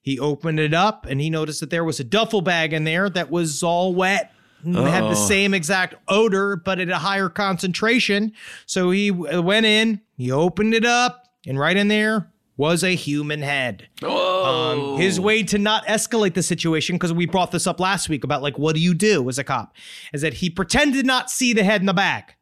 He 0.00 0.18
opened 0.18 0.60
it 0.60 0.72
up 0.72 1.04
and 1.04 1.20
he 1.20 1.30
noticed 1.30 1.60
that 1.60 1.70
there 1.70 1.84
was 1.84 1.98
a 2.00 2.04
duffel 2.04 2.40
bag 2.40 2.72
in 2.72 2.84
there 2.84 3.10
that 3.10 3.30
was 3.30 3.62
all 3.62 3.92
wet. 3.94 4.32
and 4.64 4.76
Had 4.76 5.04
the 5.04 5.14
same 5.14 5.52
exact 5.52 5.96
odor, 6.08 6.56
but 6.56 6.78
at 6.78 6.88
a 6.88 6.96
higher 6.98 7.28
concentration. 7.28 8.32
So 8.66 8.90
he 8.90 9.10
went 9.10 9.66
in, 9.66 10.00
he 10.16 10.30
opened 10.30 10.74
it 10.74 10.84
up, 10.84 11.24
and 11.46 11.58
right 11.58 11.76
in 11.76 11.88
there 11.88 12.30
was 12.56 12.82
a 12.82 12.94
human 12.94 13.42
head. 13.42 13.88
Um, 14.02 14.96
his 14.96 15.20
way 15.20 15.42
to 15.42 15.58
not 15.58 15.84
escalate 15.86 16.34
the 16.34 16.42
situation, 16.42 16.96
because 16.96 17.12
we 17.12 17.26
brought 17.26 17.50
this 17.50 17.66
up 17.66 17.80
last 17.80 18.08
week 18.08 18.24
about 18.24 18.42
like, 18.42 18.58
what 18.58 18.74
do 18.74 18.80
you 18.80 18.94
do 18.94 19.28
as 19.28 19.38
a 19.38 19.44
cop? 19.44 19.76
Is 20.14 20.22
that 20.22 20.34
he 20.34 20.48
pretended 20.48 21.04
not 21.04 21.30
see 21.30 21.52
the 21.52 21.64
head 21.64 21.80
in 21.82 21.86
the 21.86 21.92
bag. 21.92 22.34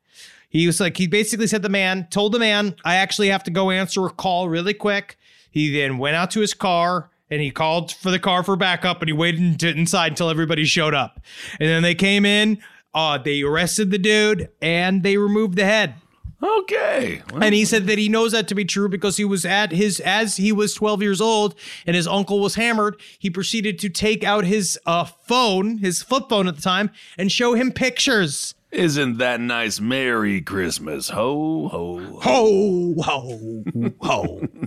He 0.55 0.69
was 0.69 0.79
like, 0.79 0.97
he 0.97 1.09
basically 1.09 1.49
said 1.49 1.63
the 1.63 1.69
man, 1.69 2.07
told 2.11 2.31
the 2.31 2.39
man, 2.39 2.77
I 2.85 2.95
actually 2.95 3.29
have 3.29 3.43
to 3.43 3.51
go 3.51 3.73
answer 3.73 4.07
a 4.07 4.11
call 4.11 4.49
really 4.49 4.73
quick. 4.73 5.19
He 5.51 5.77
then 5.77 5.99
went 5.99 6.15
out 6.15 6.31
to 6.31 6.41
his 6.41 6.55
car 6.55 7.11
and 7.29 7.43
he 7.43 7.51
called 7.51 7.91
for 7.91 8.13
the 8.13 8.21
car 8.21 8.45
for 8.45 8.55
backup 8.55 9.03
and 9.03 9.09
he 9.09 9.13
waited 9.13 9.65
inside 9.65 10.13
until 10.13 10.31
everybody 10.31 10.65
showed 10.65 10.95
up. 10.95 11.19
And 11.59 11.69
then 11.69 11.83
they 11.83 11.97
came 11.97 12.25
in, 12.25 12.63
uh, 12.95 13.19
they 13.19 13.43
arrested 13.43 13.91
the 13.91 13.99
dude 13.99 14.49
and 14.63 15.03
they 15.03 15.17
removed 15.17 15.57
the 15.57 15.65
head. 15.65 15.97
Okay. 16.41 17.21
Well, 17.33 17.43
And 17.43 17.53
he 17.53 17.65
said 17.65 17.89
that 17.89 17.99
he 17.99 18.09
knows 18.09 18.31
that 18.31 18.47
to 18.47 18.55
be 18.55 18.65
true 18.65 18.89
because 18.89 19.17
he 19.17 19.25
was 19.25 19.45
at 19.45 19.73
his 19.73 19.99
as 19.99 20.37
he 20.37 20.53
was 20.53 20.73
12 20.75 21.03
years 21.03 21.21
old 21.21 21.57
and 21.85 21.97
his 21.97 22.07
uncle 22.07 22.39
was 22.39 22.55
hammered. 22.55 23.01
He 23.19 23.29
proceeded 23.29 23.81
to 23.81 23.89
take 23.89 24.23
out 24.23 24.45
his 24.45 24.79
uh, 24.87 25.05
phone, 25.05 25.79
his 25.79 26.01
flip 26.01 26.29
phone 26.29 26.47
at 26.47 26.55
the 26.55 26.63
time, 26.63 26.91
and 27.19 27.33
show 27.33 27.55
him 27.55 27.73
pictures. 27.73 28.55
Isn't 28.75 29.19
that 29.19 29.41
nice? 29.41 29.81
Merry 29.81 30.41
Christmas. 30.41 31.09
Ho, 31.09 31.69
ho, 31.69 32.19
ho. 32.21 32.95
Ho 33.01 33.65
ho 33.73 33.93
ho. 34.01 34.41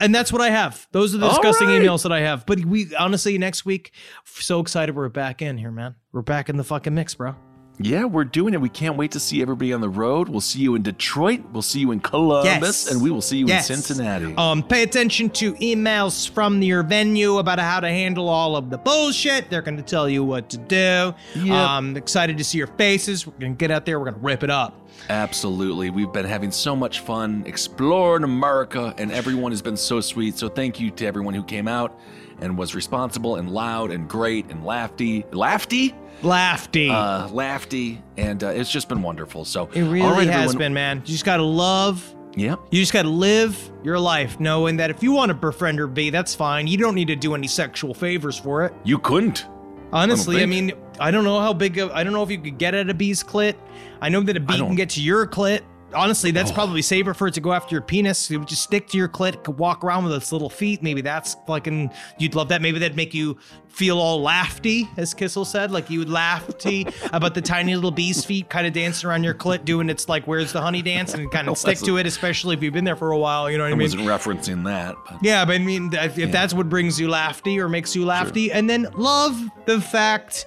And 0.00 0.14
that's 0.14 0.32
what 0.32 0.40
I 0.40 0.50
have. 0.50 0.86
Those 0.92 1.12
are 1.12 1.18
the 1.18 1.28
disgusting 1.28 1.66
right. 1.68 1.82
emails 1.82 2.04
that 2.04 2.12
I 2.12 2.20
have. 2.20 2.46
But 2.46 2.64
we 2.64 2.94
honestly 2.94 3.36
next 3.36 3.64
week, 3.64 3.92
so 4.24 4.60
excited 4.60 4.94
we're 4.94 5.08
back 5.08 5.42
in 5.42 5.58
here, 5.58 5.72
man. 5.72 5.96
We're 6.12 6.22
back 6.22 6.48
in 6.48 6.56
the 6.56 6.62
fucking 6.62 6.94
mix, 6.94 7.16
bro. 7.16 7.34
Yeah, 7.80 8.06
we're 8.06 8.24
doing 8.24 8.54
it. 8.54 8.60
We 8.60 8.68
can't 8.68 8.96
wait 8.96 9.12
to 9.12 9.20
see 9.20 9.40
everybody 9.40 9.72
on 9.72 9.80
the 9.80 9.88
road. 9.88 10.28
We'll 10.28 10.40
see 10.40 10.58
you 10.58 10.74
in 10.74 10.82
Detroit. 10.82 11.42
We'll 11.52 11.62
see 11.62 11.78
you 11.78 11.92
in 11.92 12.00
Columbus, 12.00 12.86
Yes. 12.86 12.90
and 12.90 13.00
we 13.00 13.10
will 13.12 13.22
see 13.22 13.38
you 13.38 13.46
Yes. 13.46 13.70
in 13.70 13.76
Cincinnati. 13.76 14.34
Um, 14.36 14.64
pay 14.64 14.82
attention 14.82 15.30
to 15.30 15.54
emails 15.54 16.28
from 16.28 16.60
your 16.60 16.82
venue 16.82 17.38
about 17.38 17.60
how 17.60 17.78
to 17.78 17.88
handle 17.88 18.28
all 18.28 18.56
of 18.56 18.70
the 18.70 18.78
bullshit. 18.78 19.48
They're 19.48 19.62
going 19.62 19.76
to 19.76 19.82
tell 19.84 20.08
you 20.08 20.24
what 20.24 20.48
to 20.50 20.56
do. 20.58 21.14
Yep. 21.36 21.50
Um, 21.52 21.96
excited 21.96 22.36
to 22.38 22.44
see 22.44 22.58
your 22.58 22.66
faces. 22.66 23.26
We're 23.28 23.38
going 23.38 23.52
to 23.52 23.56
get 23.56 23.70
out 23.70 23.86
there. 23.86 24.00
We're 24.00 24.06
going 24.06 24.20
to 24.20 24.26
rip 24.26 24.42
it 24.42 24.50
up. 24.50 24.74
Absolutely. 25.08 25.90
We've 25.90 26.12
been 26.12 26.26
having 26.26 26.50
so 26.50 26.74
much 26.74 26.98
fun 27.00 27.44
exploring 27.46 28.24
America, 28.24 28.92
and 28.98 29.12
everyone 29.12 29.52
has 29.52 29.62
been 29.62 29.76
so 29.76 30.00
sweet. 30.00 30.36
So 30.36 30.48
thank 30.48 30.80
you 30.80 30.90
to 30.90 31.06
everyone 31.06 31.34
who 31.34 31.44
came 31.44 31.68
out 31.68 31.96
and 32.40 32.56
was 32.58 32.74
responsible 32.74 33.36
and 33.36 33.50
loud 33.50 33.90
and 33.90 34.08
great 34.08 34.46
and 34.50 34.64
lafty. 34.64 35.24
Lafty? 35.32 35.94
Lafty. 36.22 36.90
Uh, 36.90 37.28
lafty. 37.28 38.02
And 38.16 38.42
uh, 38.42 38.48
it's 38.48 38.70
just 38.70 38.88
been 38.88 39.02
wonderful. 39.02 39.44
So 39.44 39.66
It 39.72 39.82
really 39.82 40.02
all 40.02 40.12
right, 40.12 40.26
has 40.26 40.36
everyone. 40.36 40.58
been, 40.58 40.74
man. 40.74 40.96
You 40.98 41.12
just 41.12 41.24
got 41.24 41.36
to 41.38 41.44
love. 41.44 42.14
Yep. 42.36 42.60
You 42.70 42.80
just 42.80 42.92
got 42.92 43.02
to 43.02 43.08
live 43.08 43.58
your 43.82 43.98
life 43.98 44.38
knowing 44.38 44.76
that 44.76 44.90
if 44.90 45.02
you 45.02 45.12
want 45.12 45.30
to 45.30 45.34
befriend 45.34 45.78
her 45.78 45.86
be, 45.86 46.10
that's 46.10 46.34
fine. 46.34 46.66
You 46.66 46.76
don't 46.78 46.94
need 46.94 47.08
to 47.08 47.16
do 47.16 47.34
any 47.34 47.48
sexual 47.48 47.94
favors 47.94 48.38
for 48.38 48.64
it. 48.64 48.72
You 48.84 48.98
couldn't. 48.98 49.46
Honestly, 49.92 50.36
I, 50.36 50.40
think. 50.40 50.50
mean, 50.50 50.72
I 51.00 51.10
don't 51.10 51.24
know 51.24 51.40
how 51.40 51.52
big 51.52 51.78
of, 51.78 51.90
I 51.92 52.04
don't 52.04 52.12
know 52.12 52.22
if 52.22 52.30
you 52.30 52.38
could 52.38 52.58
get 52.58 52.74
at 52.74 52.90
a 52.90 52.94
bee's 52.94 53.24
clit. 53.24 53.54
I 54.00 54.08
know 54.08 54.20
that 54.20 54.36
a 54.36 54.40
bee 54.40 54.58
can 54.58 54.74
get 54.74 54.90
to 54.90 55.02
your 55.02 55.26
clit. 55.26 55.62
Honestly, 55.94 56.30
that's 56.30 56.50
Oh. 56.50 56.54
probably 56.54 56.82
safer 56.82 57.14
for 57.14 57.28
it 57.28 57.34
to 57.34 57.40
go 57.40 57.52
after 57.52 57.74
your 57.74 57.80
penis. 57.82 58.30
It 58.30 58.36
would 58.36 58.48
just 58.48 58.62
stick 58.62 58.88
to 58.88 58.98
your 58.98 59.08
clit, 59.08 59.42
could 59.44 59.58
walk 59.58 59.82
around 59.82 60.04
with 60.04 60.12
its 60.12 60.32
little 60.32 60.50
feet. 60.50 60.82
Maybe 60.82 61.00
that's 61.00 61.36
fucking, 61.46 61.90
you'd 62.18 62.34
love 62.34 62.48
that. 62.48 62.60
Maybe 62.60 62.78
that'd 62.78 62.96
make 62.96 63.14
you 63.14 63.38
feel 63.68 63.98
all 63.98 64.20
lafty, 64.22 64.88
as 64.98 65.14
Kissel 65.14 65.46
said. 65.46 65.70
Like 65.70 65.88
you 65.88 66.00
would 66.00 66.08
lafty 66.08 66.86
about 67.12 67.34
the 67.34 67.40
tiny 67.40 67.74
little 67.74 67.90
bee's 67.90 68.24
feet 68.24 68.50
kind 68.50 68.66
of 68.66 68.72
dancing 68.72 69.08
around 69.08 69.24
your 69.24 69.34
clit, 69.34 69.64
doing 69.64 69.88
its 69.88 70.08
like, 70.08 70.26
where's 70.26 70.52
the 70.52 70.60
honey 70.60 70.82
dance, 70.82 71.14
and 71.14 71.30
kind 71.30 71.48
of 71.48 71.56
stick 71.58 71.78
to 71.78 71.96
it, 71.96 72.06
especially 72.06 72.54
if 72.54 72.62
you've 72.62 72.74
been 72.74 72.84
there 72.84 72.96
for 72.96 73.12
a 73.12 73.18
while. 73.18 73.50
You 73.50 73.56
know 73.56 73.64
what 73.64 73.70
I 73.70 73.72
I 73.72 73.76
mean? 73.76 73.84
wasn't 73.84 74.02
referencing 74.02 74.64
that. 74.64 74.94
But 75.08 75.18
Yeah, 75.22 75.44
but 75.44 75.54
I 75.54 75.58
mean, 75.58 75.90
if, 75.94 76.18
if 76.18 76.30
that's 76.30 76.52
what 76.52 76.68
brings 76.68 77.00
you 77.00 77.08
lafty 77.08 77.58
or 77.58 77.68
makes 77.68 77.96
you 77.96 78.04
lafty, 78.04 78.52
and 78.52 78.68
then 78.68 78.88
love 78.96 79.40
the 79.64 79.80
fact 79.80 80.46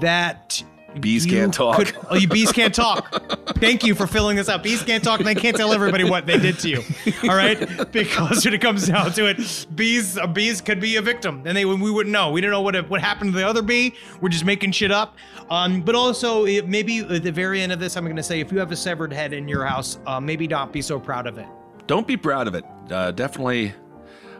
that 0.00 0.62
Bees 0.98 1.24
you 1.26 1.32
can't 1.32 1.54
talk. 1.54 1.76
could- 1.76 1.96
oh, 2.10 2.16
you 2.16 2.26
bees 2.26 2.50
can't 2.52 2.74
talk. 2.74 3.12
Thank 3.58 3.84
you 3.84 3.94
for 3.94 4.06
filling 4.06 4.36
this 4.36 4.48
out. 4.48 4.62
Bees 4.62 4.82
can't 4.82 5.04
talk, 5.04 5.20
and 5.20 5.28
they 5.28 5.34
can't 5.34 5.56
tell 5.56 5.72
everybody 5.72 6.02
what 6.04 6.26
they 6.26 6.38
did 6.38 6.58
to 6.60 6.68
you. 6.68 6.82
All 7.28 7.36
right, 7.36 7.58
because 7.92 8.44
when 8.44 8.54
it 8.54 8.60
comes 8.60 8.88
down 8.88 9.12
to 9.12 9.26
it, 9.26 9.66
bees 9.76 10.18
uh, 10.18 10.26
bees 10.26 10.60
could 10.60 10.80
be 10.80 10.96
a 10.96 11.02
victim, 11.02 11.42
and 11.46 11.56
they 11.56 11.64
we 11.64 11.90
wouldn't 11.90 12.12
know. 12.12 12.30
We 12.30 12.40
don't 12.40 12.50
know 12.50 12.62
what 12.62 12.88
what 12.90 13.00
happened 13.00 13.32
to 13.32 13.38
the 13.38 13.46
other 13.46 13.62
bee. 13.62 13.94
We're 14.20 14.30
just 14.30 14.44
making 14.44 14.72
shit 14.72 14.90
up. 14.90 15.16
Um, 15.50 15.82
but 15.82 15.94
also 15.94 16.44
it, 16.46 16.68
maybe 16.68 16.98
at 16.98 17.22
the 17.22 17.32
very 17.32 17.60
end 17.60 17.72
of 17.72 17.80
this, 17.80 17.96
I'm 17.96 18.04
going 18.04 18.16
to 18.16 18.22
say 18.22 18.40
if 18.40 18.50
you 18.52 18.58
have 18.58 18.72
a 18.72 18.76
severed 18.76 19.12
head 19.12 19.32
in 19.32 19.48
your 19.48 19.64
house, 19.64 19.98
uh, 20.06 20.20
maybe 20.20 20.46
not 20.46 20.72
be 20.72 20.80
so 20.82 20.98
proud 21.00 21.26
of 21.26 21.38
it. 21.38 21.46
don't 21.86 22.06
be 22.06 22.16
proud 22.16 22.46
of 22.48 22.54
it. 22.54 22.64
Uh, 22.90 23.10
definitely. 23.10 23.74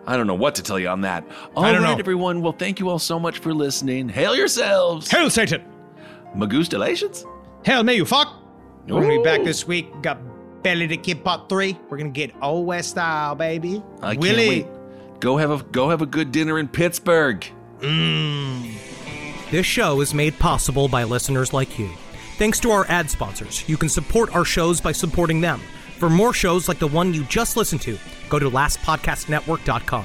I 0.06 0.16
don't 0.16 0.26
know 0.26 0.34
what 0.34 0.54
to 0.54 0.62
tell 0.62 0.78
you 0.78 0.88
on 0.88 1.02
that. 1.02 1.24
All 1.54 1.62
right, 1.62 1.78
know. 1.80 1.96
everyone. 1.96 2.40
Well, 2.40 2.52
thank 2.52 2.80
you 2.80 2.88
all 2.88 2.98
so 2.98 3.20
much 3.20 3.38
for 3.38 3.52
listening. 3.52 4.08
Hail 4.08 4.34
yourselves. 4.34 5.10
Hail 5.10 5.28
Satan! 5.30 5.62
Magustalations. 6.34 7.24
Hell 7.64 7.82
me, 7.82 7.94
you 7.94 8.04
fuck! 8.04 8.34
We're 8.86 9.00
gonna 9.02 9.18
be 9.18 9.22
back 9.22 9.44
this 9.44 9.66
week. 9.66 9.88
Got 10.02 10.18
Billy 10.62 10.86
the 10.86 10.96
Kid 10.96 11.22
Part 11.24 11.48
3. 11.48 11.78
We're 11.88 11.98
gonna 11.98 12.10
get 12.10 12.32
old 12.42 12.66
West 12.66 12.90
style, 12.90 13.34
baby. 13.34 13.82
I 14.00 14.10
can't 14.14 14.20
Willie. 14.20 14.48
wait. 14.48 14.66
Go 15.20 15.36
have 15.36 15.50
a 15.50 15.62
go 15.64 15.90
have 15.90 16.02
a 16.02 16.06
good 16.06 16.32
dinner 16.32 16.58
in 16.58 16.68
Pittsburgh. 16.68 17.44
Mm. 17.80 18.72
This 19.50 19.66
show 19.66 20.00
is 20.00 20.14
made 20.14 20.38
possible 20.38 20.88
by 20.88 21.04
listeners 21.04 21.52
like 21.52 21.78
you. 21.78 21.90
Thanks 22.38 22.58
to 22.60 22.70
our 22.70 22.86
ad 22.88 23.10
sponsors, 23.10 23.68
you 23.68 23.76
can 23.76 23.88
support 23.88 24.34
our 24.34 24.44
shows 24.44 24.80
by 24.80 24.92
supporting 24.92 25.40
them. 25.40 25.60
For 25.98 26.08
more 26.08 26.32
shows 26.32 26.68
like 26.68 26.78
the 26.78 26.86
one 26.86 27.12
you 27.12 27.24
just 27.24 27.56
listened 27.56 27.82
to, 27.82 27.98
go 28.30 28.38
to 28.38 28.48
lastpodcastnetwork.com. 28.50 30.04